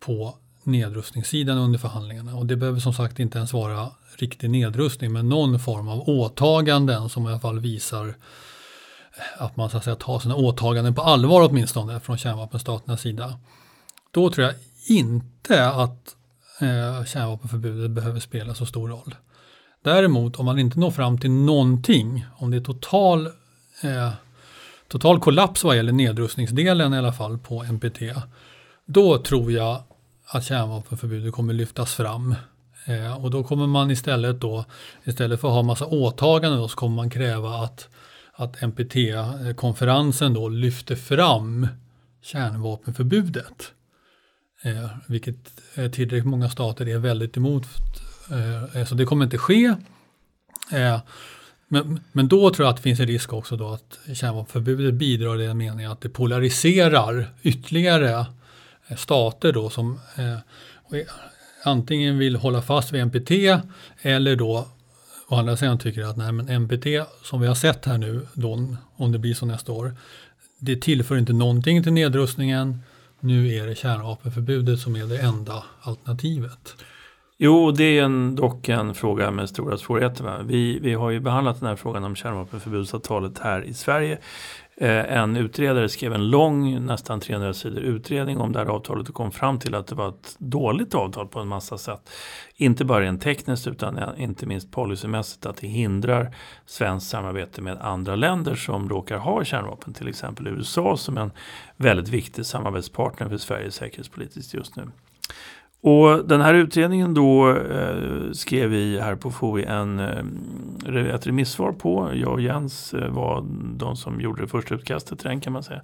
på 0.01 0.39
nedrustningssidan 0.67 1.59
under 1.59 1.79
förhandlingarna. 1.79 2.37
Och 2.37 2.47
det 2.47 2.57
behöver 2.57 2.81
som 2.81 2.95
sagt 2.95 3.19
inte 3.19 3.39
ens 3.39 3.53
vara 3.53 3.91
riktig 4.17 4.51
nedrustning 4.51 5.13
men 5.13 5.29
någon 5.29 5.59
form 5.61 5.89
av 5.89 6.09
åtaganden 6.09 7.09
som 7.09 7.27
i 7.27 7.29
alla 7.29 7.41
fall 7.41 7.61
visar 7.61 8.09
eh, 8.09 9.43
att 9.43 9.57
man 9.57 9.71
så 9.71 9.77
att 9.77 9.85
säga, 9.85 9.97
tar 9.97 10.19
sina 10.19 10.37
åtaganden 10.37 10.95
på 10.95 11.03
allvar 11.03 11.49
åtminstone 11.49 12.01
från 12.01 12.19
kärnvapenstaternas 12.19 13.01
sida. 13.01 13.39
Då 14.11 14.31
tror 14.31 14.47
jag 14.47 14.55
inte 14.87 15.69
att 15.69 16.17
eh, 16.61 17.05
kärnvapenförbudet 17.05 17.91
behöver 17.91 18.21
spela 18.21 18.55
så 18.55 18.67
stor 18.67 18.89
roll. 18.89 19.15
Däremot 19.83 20.37
om 20.37 20.45
man 20.47 20.59
inte 20.59 20.79
når 20.79 20.91
fram 20.91 21.19
till 21.19 21.31
någonting, 21.31 22.27
om 22.37 22.51
det 22.51 22.57
är 22.57 22.61
total, 22.61 23.27
eh, 23.83 24.11
total 24.89 25.21
kollaps 25.21 25.65
vad 25.65 25.77
gäller 25.77 25.93
nedrustningsdelen 25.93 26.95
i 26.95 26.99
alla 26.99 27.13
fall 27.13 27.39
på 27.39 27.65
NPT, 27.65 28.01
då 28.87 29.19
tror 29.19 29.53
jag 29.53 29.83
att 30.35 30.45
kärnvapenförbudet 30.45 31.33
kommer 31.33 31.55
lyftas 31.55 31.95
fram. 31.95 32.35
Eh, 32.87 33.25
och 33.25 33.31
då 33.31 33.45
kommer 33.45 33.67
man 33.67 33.91
istället 33.91 34.41
då, 34.41 34.65
istället 35.05 35.41
för 35.41 35.49
att 35.49 35.55
ha 35.55 35.63
massa 35.63 35.87
åtaganden 35.87 36.61
då, 36.61 36.69
så 36.69 36.77
kommer 36.77 36.97
man 36.97 37.11
kräva 37.11 37.55
att, 37.55 37.89
att 38.33 38.63
NPT-konferensen 38.63 40.35
då 40.35 40.49
lyfter 40.49 40.97
fram 40.97 41.69
kärnvapenförbudet. 42.23 43.73
Eh, 44.63 44.91
vilket 45.07 45.37
eh, 45.75 45.91
tillräckligt 45.91 46.25
många 46.25 46.51
stater 46.51 46.89
är 46.89 46.99
väldigt 46.99 47.37
emot. 47.37 47.67
Eh, 48.31 48.81
eh, 48.81 48.87
så 48.87 48.95
det 48.95 49.05
kommer 49.05 49.25
inte 49.25 49.39
ske. 49.39 49.75
Eh, 50.73 51.01
men, 51.69 52.01
men 52.13 52.29
då 52.29 52.51
tror 52.51 52.67
jag 52.67 52.71
att 52.71 52.77
det 52.77 52.83
finns 52.83 53.01
en 53.01 53.07
risk 53.07 53.33
också 53.33 53.57
då 53.57 53.69
att 53.69 53.99
kärnvapenförbudet 54.15 54.95
bidrar 54.95 55.41
i 55.41 55.47
den 55.47 55.59
meningen 55.59 55.91
att 55.91 56.01
det 56.01 56.09
polariserar 56.09 57.31
ytterligare 57.43 58.27
Eh, 58.89 58.97
stater 58.97 59.53
då 59.53 59.71
som 59.71 60.01
eh, 60.17 61.01
antingen 61.65 62.19
vill 62.19 62.37
hålla 62.37 62.63
fast 62.63 62.93
vid 62.93 63.07
NPT 63.07 63.31
eller 64.03 64.37
då 64.37 64.69
å 65.29 65.35
andra 65.37 65.57
sidan 65.57 65.79
tycker 65.79 66.03
att 66.03 66.17
nej, 66.17 66.33
men 66.33 66.63
NPT 66.63 66.87
som 67.23 67.41
vi 67.41 67.47
har 67.47 67.55
sett 67.55 67.85
här 67.85 67.99
nu, 67.99 68.27
då, 68.35 68.77
om 68.97 69.13
det 69.13 69.19
blir 69.19 69.35
så 69.35 69.47
nästa 69.47 69.73
år, 69.73 69.95
det 70.59 70.77
tillför 70.77 71.17
inte 71.17 71.33
någonting 71.33 71.83
till 71.83 71.93
nedrustningen. 71.93 72.81
Nu 73.21 73.55
är 73.55 73.67
det 73.67 73.75
kärnvapenförbudet 73.75 74.81
som 74.81 74.97
är 74.97 75.05
det 75.07 75.19
enda 75.19 75.65
alternativet. 75.81 76.75
Jo, 77.37 77.71
det 77.71 77.85
är 77.85 78.03
en, 78.03 78.35
dock 78.35 78.69
en 78.69 78.95
fråga 78.95 79.31
med 79.31 79.49
stora 79.49 79.79
svårigheter. 79.79 80.43
Vi, 80.43 80.79
vi 80.79 80.95
har 80.95 81.11
ju 81.11 81.21
behandlat 81.21 81.61
den 81.61 81.69
här 81.69 81.77
frågan 81.77 82.05
om 82.05 82.17
kärnvapenförbudsavtalet 82.17 83.39
här 83.39 83.63
i 83.63 83.75
Sverige. 83.75 84.19
Eh, 84.77 85.17
en 85.17 85.37
utredare 85.37 85.89
skrev 85.89 86.13
en 86.13 86.31
lång, 86.31 86.87
nästan 86.87 87.21
300 87.21 87.55
sidor 87.55 87.83
utredning 87.83 88.39
om 88.39 88.53
det 88.53 88.59
här 88.59 88.67
avtalet 88.67 89.09
och 89.09 89.15
kom 89.15 89.31
fram 89.31 89.59
till 89.59 89.75
att 89.75 89.87
det 89.87 89.95
var 89.95 90.09
ett 90.09 90.37
dåligt 90.39 90.95
avtal 90.95 91.29
på 91.29 91.41
en 91.41 91.49
massa 91.49 91.79
sätt. 91.79 92.11
Inte 92.57 92.85
bara 92.85 93.01
rent 93.01 93.23
tekniskt 93.23 93.67
utan 93.67 94.19
inte 94.19 94.47
minst 94.47 94.71
policymässigt 94.71 95.47
att 95.47 95.57
det 95.57 95.67
hindrar 95.67 96.35
svenskt 96.67 97.11
samarbete 97.11 97.63
med 97.63 97.79
andra 97.81 98.17
länder 98.17 98.55
som 98.55 98.89
råkar 98.89 99.19
ha 99.19 99.45
kärnvapen. 99.45 99.95
Till 99.95 100.09
exempel 100.09 100.47
USA 100.47 100.97
som 100.97 101.17
är 101.17 101.23
en 101.23 101.33
väldigt 101.77 102.09
viktig 102.09 102.47
samarbetspartner 102.47 103.29
för 103.29 103.37
Sverige 103.37 103.71
säkerhetspolitiskt 103.71 104.55
just 104.55 104.77
nu. 104.77 104.83
Och 105.87 106.29
den 106.29 106.41
här 106.41 106.55
utredningen 106.55 107.15
då 107.15 107.51
eh, 107.51 108.33
skrev 108.33 108.71
vi 108.71 109.01
här 109.01 109.15
på 109.15 109.31
FOI 109.31 109.65
en, 109.65 109.99
eh, 109.99 111.15
ett 111.15 111.27
remissvar 111.27 111.73
på. 111.73 112.11
Jag 112.15 112.33
och 112.33 112.41
Jens 112.41 112.95
eh, 112.95 113.09
var 113.09 113.45
de 113.77 113.97
som 113.97 114.21
gjorde 114.21 114.43
det 114.43 114.49
första 114.49 114.75
utkastet 114.75 115.19
till 115.19 115.29
den 115.29 115.41
kan 115.41 115.53
man 115.53 115.63
säga. 115.63 115.81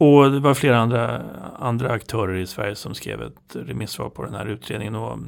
Och 0.00 0.30
det 0.30 0.40
var 0.40 0.54
flera 0.54 0.78
andra, 0.78 1.22
andra 1.58 1.90
aktörer 1.90 2.36
i 2.36 2.46
Sverige 2.46 2.74
som 2.74 2.94
skrev 2.94 3.22
ett 3.22 3.56
remissvar 3.56 4.08
på 4.08 4.24
den 4.24 4.34
här 4.34 4.46
utredningen. 4.46 4.94
Och 4.94 5.18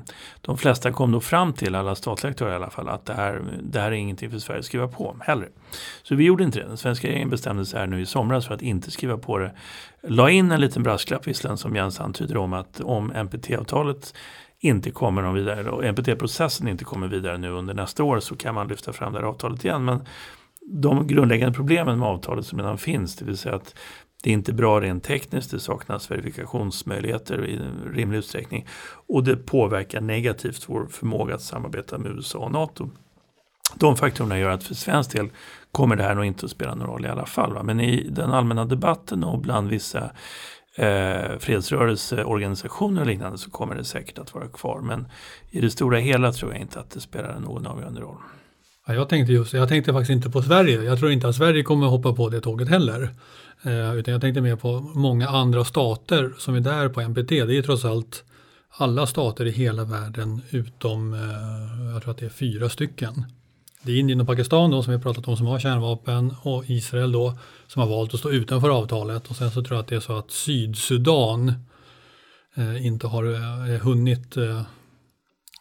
de 0.40 0.58
flesta 0.58 0.92
kom 0.92 1.12
då 1.12 1.20
fram 1.20 1.52
till, 1.52 1.74
alla 1.74 1.94
statliga 1.94 2.30
aktörer 2.30 2.52
i 2.52 2.54
alla 2.54 2.70
fall, 2.70 2.88
att 2.88 3.06
det 3.06 3.14
här, 3.14 3.42
det 3.62 3.80
här 3.80 3.86
är 3.86 3.96
ingenting 3.96 4.30
för 4.30 4.38
Sverige 4.38 4.58
att 4.58 4.64
skriva 4.64 4.88
på 4.88 5.16
heller. 5.20 5.48
Så 6.02 6.14
vi 6.14 6.24
gjorde 6.24 6.44
inte 6.44 6.58
det. 6.58 6.66
Den 6.66 6.76
svenska 6.76 7.06
regeringen 7.06 7.30
bestämde 7.30 7.66
sig 7.66 7.80
här 7.80 7.86
nu 7.86 8.00
i 8.00 8.06
somras 8.06 8.46
för 8.46 8.54
att 8.54 8.62
inte 8.62 8.90
skriva 8.90 9.18
på 9.18 9.38
det. 9.38 9.52
La 10.02 10.30
in 10.30 10.52
en 10.52 10.60
liten 10.60 10.82
brasklapp 10.82 11.26
visserligen 11.26 11.58
som 11.58 11.76
Jens 11.76 12.00
antyder 12.00 12.36
om 12.36 12.52
att 12.52 12.80
om 12.80 13.12
NPT-avtalet 13.12 14.14
inte 14.58 14.90
kommer 14.90 15.22
någon 15.22 15.34
vidare 15.34 15.70
och 15.70 15.84
NPT-processen 15.84 16.68
inte 16.68 16.84
kommer 16.84 17.08
vidare 17.08 17.38
nu 17.38 17.50
under 17.50 17.74
nästa 17.74 18.04
år 18.04 18.20
så 18.20 18.36
kan 18.36 18.54
man 18.54 18.68
lyfta 18.68 18.92
fram 18.92 19.12
det 19.12 19.18
här 19.18 19.26
avtalet 19.26 19.64
igen. 19.64 19.84
Men 19.84 20.04
de 20.72 21.06
grundläggande 21.06 21.56
problemen 21.56 21.98
med 21.98 22.08
avtalet 22.08 22.46
som 22.46 22.58
redan 22.58 22.78
finns, 22.78 23.16
det 23.16 23.24
vill 23.24 23.36
säga 23.36 23.54
att 23.54 23.74
det 24.22 24.30
är 24.30 24.34
inte 24.34 24.52
bra 24.52 24.80
rent 24.80 25.04
tekniskt, 25.04 25.50
det 25.50 25.60
saknas 25.60 26.10
verifikationsmöjligheter 26.10 27.46
i 27.46 27.60
rimlig 27.94 28.18
utsträckning 28.18 28.66
och 29.08 29.24
det 29.24 29.36
påverkar 29.36 30.00
negativt 30.00 30.64
vår 30.68 30.86
förmåga 30.86 31.34
att 31.34 31.42
samarbeta 31.42 31.98
med 31.98 32.12
USA 32.12 32.38
och 32.38 32.52
NATO. 32.52 32.90
De 33.74 33.96
faktorerna 33.96 34.38
gör 34.38 34.50
att 34.50 34.64
för 34.64 34.74
svensk 34.74 35.12
del 35.12 35.28
kommer 35.72 35.96
det 35.96 36.02
här 36.02 36.14
nog 36.14 36.24
inte 36.24 36.46
att 36.46 36.50
spela 36.50 36.74
någon 36.74 36.86
roll 36.86 37.06
i 37.06 37.08
alla 37.08 37.26
fall. 37.26 37.52
Va? 37.52 37.62
Men 37.62 37.80
i 37.80 38.08
den 38.10 38.30
allmänna 38.30 38.64
debatten 38.64 39.24
och 39.24 39.38
bland 39.38 39.68
vissa 39.68 40.10
eh, 40.76 41.38
fredsrörelseorganisationer 41.38 43.00
och 43.00 43.06
liknande 43.06 43.38
så 43.38 43.50
kommer 43.50 43.74
det 43.74 43.84
säkert 43.84 44.18
att 44.18 44.34
vara 44.34 44.48
kvar. 44.48 44.80
Men 44.80 45.08
i 45.50 45.60
det 45.60 45.70
stora 45.70 45.98
hela 45.98 46.32
tror 46.32 46.52
jag 46.52 46.60
inte 46.60 46.80
att 46.80 46.90
det 46.90 47.00
spelar 47.00 47.40
någon 47.40 47.66
avgörande 47.66 48.00
roll. 48.00 48.18
Ja, 48.90 48.94
jag, 48.94 49.08
tänkte 49.08 49.32
just, 49.32 49.52
jag 49.52 49.68
tänkte 49.68 49.92
faktiskt 49.92 50.10
inte 50.10 50.30
på 50.30 50.42
Sverige. 50.42 50.82
Jag 50.82 50.98
tror 50.98 51.10
inte 51.10 51.28
att 51.28 51.36
Sverige 51.36 51.62
kommer 51.62 51.86
hoppa 51.86 52.12
på 52.12 52.28
det 52.28 52.40
tåget 52.40 52.68
heller. 52.68 53.10
Eh, 53.62 53.94
utan 53.94 54.12
jag 54.12 54.20
tänkte 54.20 54.40
mer 54.40 54.56
på 54.56 54.80
många 54.80 55.28
andra 55.28 55.64
stater 55.64 56.34
som 56.38 56.54
är 56.54 56.60
där 56.60 56.88
på 56.88 57.00
NPT. 57.00 57.28
Det 57.28 57.58
är 57.58 57.62
trots 57.62 57.84
allt 57.84 58.24
alla 58.70 59.06
stater 59.06 59.46
i 59.46 59.50
hela 59.50 59.84
världen 59.84 60.40
utom, 60.50 61.14
eh, 61.14 61.92
jag 61.92 62.02
tror 62.02 62.10
att 62.10 62.18
det 62.18 62.26
är 62.26 62.30
fyra 62.30 62.68
stycken. 62.68 63.24
Det 63.82 63.92
är 63.92 63.96
Indien 63.96 64.20
och 64.20 64.26
Pakistan 64.26 64.70
då 64.70 64.82
som 64.82 64.90
vi 64.90 64.96
har 64.96 65.02
pratat 65.02 65.28
om 65.28 65.36
som 65.36 65.46
har 65.46 65.58
kärnvapen 65.58 66.34
och 66.42 66.64
Israel 66.66 67.12
då 67.12 67.34
som 67.66 67.82
har 67.82 67.88
valt 67.88 68.14
att 68.14 68.20
stå 68.20 68.30
utanför 68.30 68.70
avtalet 68.70 69.30
och 69.30 69.36
sen 69.36 69.50
så 69.50 69.62
tror 69.62 69.76
jag 69.76 69.82
att 69.82 69.88
det 69.88 69.96
är 69.96 70.00
så 70.00 70.16
att 70.16 70.30
Sydsudan 70.30 71.52
eh, 72.54 72.86
inte 72.86 73.06
har 73.06 73.24
eh, 73.24 73.80
hunnit 73.80 74.36
eh, 74.36 74.62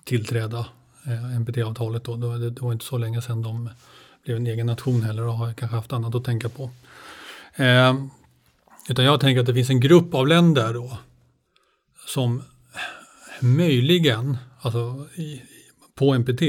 tillträda 0.05 0.65
Eh, 1.03 1.39
NPT-avtalet 1.39 2.03
då. 2.03 2.15
Det, 2.15 2.61
var 2.61 2.73
inte 2.73 2.85
så 2.85 2.97
länge 2.97 3.21
sedan 3.21 3.41
de 3.41 3.69
blev 4.23 4.37
en 4.37 4.47
egen 4.47 4.65
nation 4.65 5.01
heller 5.01 5.23
och 5.23 5.33
har 5.33 5.53
kanske 5.53 5.75
haft 5.75 5.93
annat 5.93 6.15
att 6.15 6.23
tänka 6.23 6.49
på. 6.49 6.69
Eh, 7.55 7.93
utan 8.89 9.05
jag 9.05 9.19
tänker 9.19 9.39
att 9.39 9.45
det 9.45 9.53
finns 9.53 9.69
en 9.69 9.79
grupp 9.79 10.13
av 10.13 10.27
länder 10.27 10.73
då 10.73 10.97
som 12.07 12.43
möjligen, 13.39 14.37
alltså 14.61 15.07
i, 15.15 15.41
på 15.95 16.13
NPT, 16.13 16.41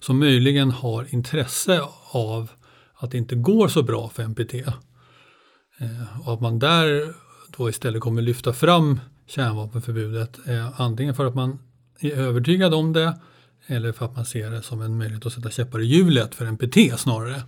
som 0.00 0.18
möjligen 0.18 0.70
har 0.70 1.14
intresse 1.14 1.80
av 2.10 2.50
att 2.94 3.10
det 3.10 3.18
inte 3.18 3.34
går 3.34 3.68
så 3.68 3.82
bra 3.82 4.08
för 4.08 4.22
NPT. 4.22 4.54
Eh, 4.54 6.26
och 6.26 6.34
att 6.34 6.40
man 6.40 6.58
där 6.58 7.14
då 7.56 7.68
istället 7.68 8.02
kommer 8.02 8.22
lyfta 8.22 8.52
fram 8.52 9.00
kärnvapenförbudet 9.26 10.48
eh, 10.48 10.80
antingen 10.80 11.14
för 11.14 11.26
att 11.26 11.34
man 11.34 11.58
är 12.00 12.12
övertygad 12.12 12.74
om 12.74 12.92
det 12.92 13.20
eller 13.66 13.92
för 13.92 14.04
att 14.04 14.16
man 14.16 14.24
ser 14.24 14.50
det 14.50 14.62
som 14.62 14.82
en 14.82 14.98
möjlighet 14.98 15.26
att 15.26 15.32
sätta 15.32 15.50
käppar 15.50 15.80
i 15.80 15.84
hjulet 15.84 16.34
för 16.34 16.46
NPT 16.46 17.00
snarare. 17.00 17.42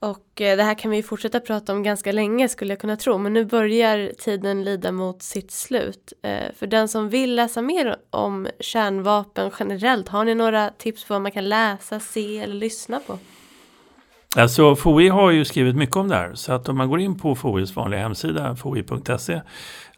Och 0.00 0.40
eh, 0.40 0.56
det 0.56 0.62
här 0.62 0.74
kan 0.74 0.90
vi 0.90 1.02
fortsätta 1.02 1.40
prata 1.40 1.72
om 1.72 1.82
ganska 1.82 2.12
länge 2.12 2.48
skulle 2.48 2.72
jag 2.72 2.80
kunna 2.80 2.96
tro, 2.96 3.18
men 3.18 3.32
nu 3.32 3.44
börjar 3.44 4.12
tiden 4.18 4.64
lida 4.64 4.92
mot 4.92 5.22
sitt 5.22 5.50
slut. 5.50 6.12
Eh, 6.22 6.52
för 6.56 6.66
den 6.66 6.88
som 6.88 7.08
vill 7.08 7.34
läsa 7.34 7.62
mer 7.62 7.96
om 8.10 8.48
kärnvapen 8.60 9.50
generellt, 9.58 10.08
har 10.08 10.24
ni 10.24 10.34
några 10.34 10.70
tips 10.78 11.04
på 11.04 11.14
vad 11.14 11.22
man 11.22 11.32
kan 11.32 11.48
läsa, 11.48 12.00
se 12.00 12.38
eller 12.38 12.54
lyssna 12.54 13.00
på? 13.06 13.18
Alltså 14.36 14.76
FOI 14.76 15.08
har 15.08 15.30
ju 15.30 15.44
skrivit 15.44 15.76
mycket 15.76 15.96
om 15.96 16.08
det 16.08 16.14
här 16.14 16.34
så 16.34 16.52
att 16.52 16.68
om 16.68 16.76
man 16.76 16.88
går 16.88 17.00
in 17.00 17.18
på 17.18 17.34
FOIs 17.34 17.76
vanliga 17.76 18.00
hemsida 18.00 18.56
foi.se 18.56 19.40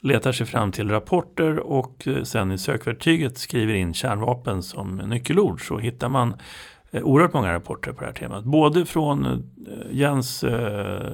letar 0.00 0.32
sig 0.32 0.46
fram 0.46 0.72
till 0.72 0.90
rapporter 0.90 1.58
och 1.58 2.08
eh, 2.08 2.22
sen 2.22 2.52
i 2.52 2.58
sökverktyget 2.58 3.38
skriver 3.38 3.74
in 3.74 3.94
kärnvapen 3.94 4.62
som 4.62 4.96
nyckelord 4.96 5.66
så 5.68 5.78
hittar 5.78 6.08
man 6.08 6.34
eh, 6.90 7.02
oerhört 7.02 7.32
många 7.32 7.52
rapporter 7.52 7.92
på 7.92 8.00
det 8.00 8.06
här 8.06 8.12
temat. 8.12 8.44
Både 8.44 8.86
från 8.86 9.26
eh, 9.26 9.38
Jens 9.90 10.44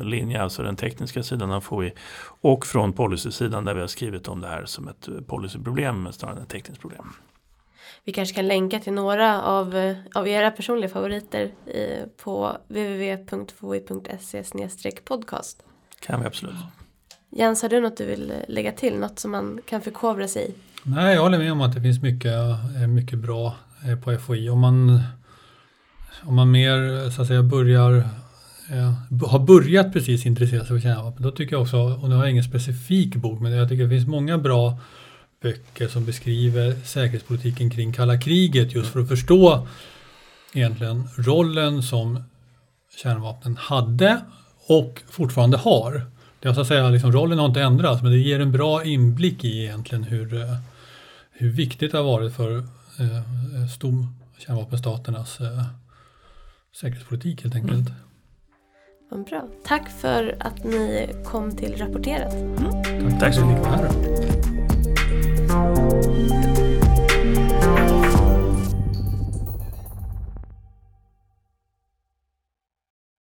linje, 0.01 0.43
alltså 0.43 0.63
den 0.63 0.77
tekniska 0.77 1.23
sidan 1.23 1.51
av 1.51 1.61
FOI 1.61 1.93
och 2.41 2.67
från 2.67 2.93
policysidan 2.93 3.65
där 3.65 3.75
vi 3.75 3.81
har 3.81 3.89
skrivit 3.89 4.29
om 4.29 4.41
det 4.41 4.49
här 4.49 4.65
som 4.65 4.89
ett 4.89 5.09
policyproblem 5.27 6.13
snarare 6.13 6.37
än 6.37 6.43
ett 6.43 6.49
tekniskt 6.49 6.81
problem. 6.81 7.13
Vi 8.05 8.13
kanske 8.13 8.35
kan 8.35 8.47
länka 8.47 8.79
till 8.79 8.93
några 8.93 9.43
av, 9.43 9.95
av 10.15 10.29
era 10.29 10.51
personliga 10.51 10.91
favoriter 10.91 11.51
på 12.23 12.57
www.foi.se 12.69 14.43
podcast. 15.05 15.63
Kan 16.01 16.21
vi 16.21 16.27
absolut. 16.27 16.55
Jens, 17.31 17.63
har 17.63 17.69
du 17.69 17.81
något 17.81 17.97
du 17.97 18.07
vill 18.07 18.33
lägga 18.49 18.73
till? 18.73 18.99
Något 18.99 19.19
som 19.19 19.31
man 19.31 19.61
kan 19.69 19.81
förkovra 19.81 20.29
sig 20.29 20.51
i? 20.51 20.55
Nej, 20.83 21.15
jag 21.15 21.23
håller 21.23 21.39
med 21.39 21.53
om 21.53 21.61
att 21.61 21.75
det 21.75 21.81
finns 21.81 22.03
mycket, 22.03 22.33
mycket 22.89 23.19
bra 23.19 23.57
på 24.05 24.17
FOI. 24.19 24.51
Om 24.51 24.61
man 24.61 25.01
om 26.23 26.35
man 26.35 26.51
mer 26.51 27.11
så 27.11 27.23
att 27.23 27.29
säga 27.29 27.43
börjar 27.43 27.97
eh, 28.71 28.93
har 29.29 29.39
börjat 29.39 29.93
precis 29.93 30.27
intressera 30.27 30.61
sig 30.61 30.69
för 30.69 30.81
kärnvapen, 30.81 31.23
då 31.23 31.31
tycker 31.31 31.55
jag 31.55 31.63
också, 31.63 31.77
och 31.77 32.09
nu 32.09 32.15
har 32.15 32.23
jag 32.23 32.31
ingen 32.31 32.45
specifik 32.45 33.17
bok, 33.17 33.41
men 33.41 33.53
jag 33.53 33.69
tycker 33.69 33.85
det 33.85 33.91
finns 33.91 34.07
många 34.07 34.39
bra 34.39 34.81
böcker 35.41 35.89
som 35.89 36.05
beskriver 36.05 36.77
säkerhetspolitiken 36.85 37.71
kring 37.71 37.93
kalla 37.93 38.21
kriget 38.21 38.75
just 38.75 38.93
för 38.93 39.01
att 39.01 39.09
förstå 39.09 39.67
egentligen 40.53 41.09
rollen 41.17 41.83
som 41.83 42.23
kärnvapnen 42.97 43.57
hade 43.57 44.21
och 44.67 45.03
fortfarande 45.11 45.57
har. 45.57 46.07
Det 46.41 46.49
är 46.49 46.53
så 46.53 46.61
att 46.61 46.67
säga, 46.67 46.89
liksom, 46.89 47.13
rollen 47.13 47.39
har 47.39 47.47
inte 47.47 47.61
ändrats 47.61 48.03
men 48.03 48.13
det 48.13 48.19
ger 48.19 48.41
en 48.41 48.53
bra 48.53 48.85
inblick 48.85 49.45
i 49.45 49.65
egentligen 49.65 50.05
hur, 50.05 50.35
eh, 50.35 50.57
hur 51.31 51.51
viktigt 51.51 51.93
det 51.93 51.99
har 51.99 52.05
varit 52.05 52.35
för 52.35 52.59
eh, 52.59 53.67
stom 53.75 54.19
kärnvapenstaternas 54.39 55.41
eh, 55.41 55.65
säkerhetspolitik 56.81 57.43
helt 57.43 57.55
enkelt. 57.55 57.89
Mm. 57.89 58.01
Vad 59.11 59.25
bra. 59.25 59.49
Tack 59.65 59.91
för 60.01 60.37
att 60.41 60.65
ni 60.65 61.09
kom 61.25 61.57
till 61.57 61.77
Rapporterat. 61.77 62.35
Mm. 62.35 62.57
Tack, 62.57 63.21
Tack 63.21 63.35
så 63.35 63.47
mycket 63.47 64.58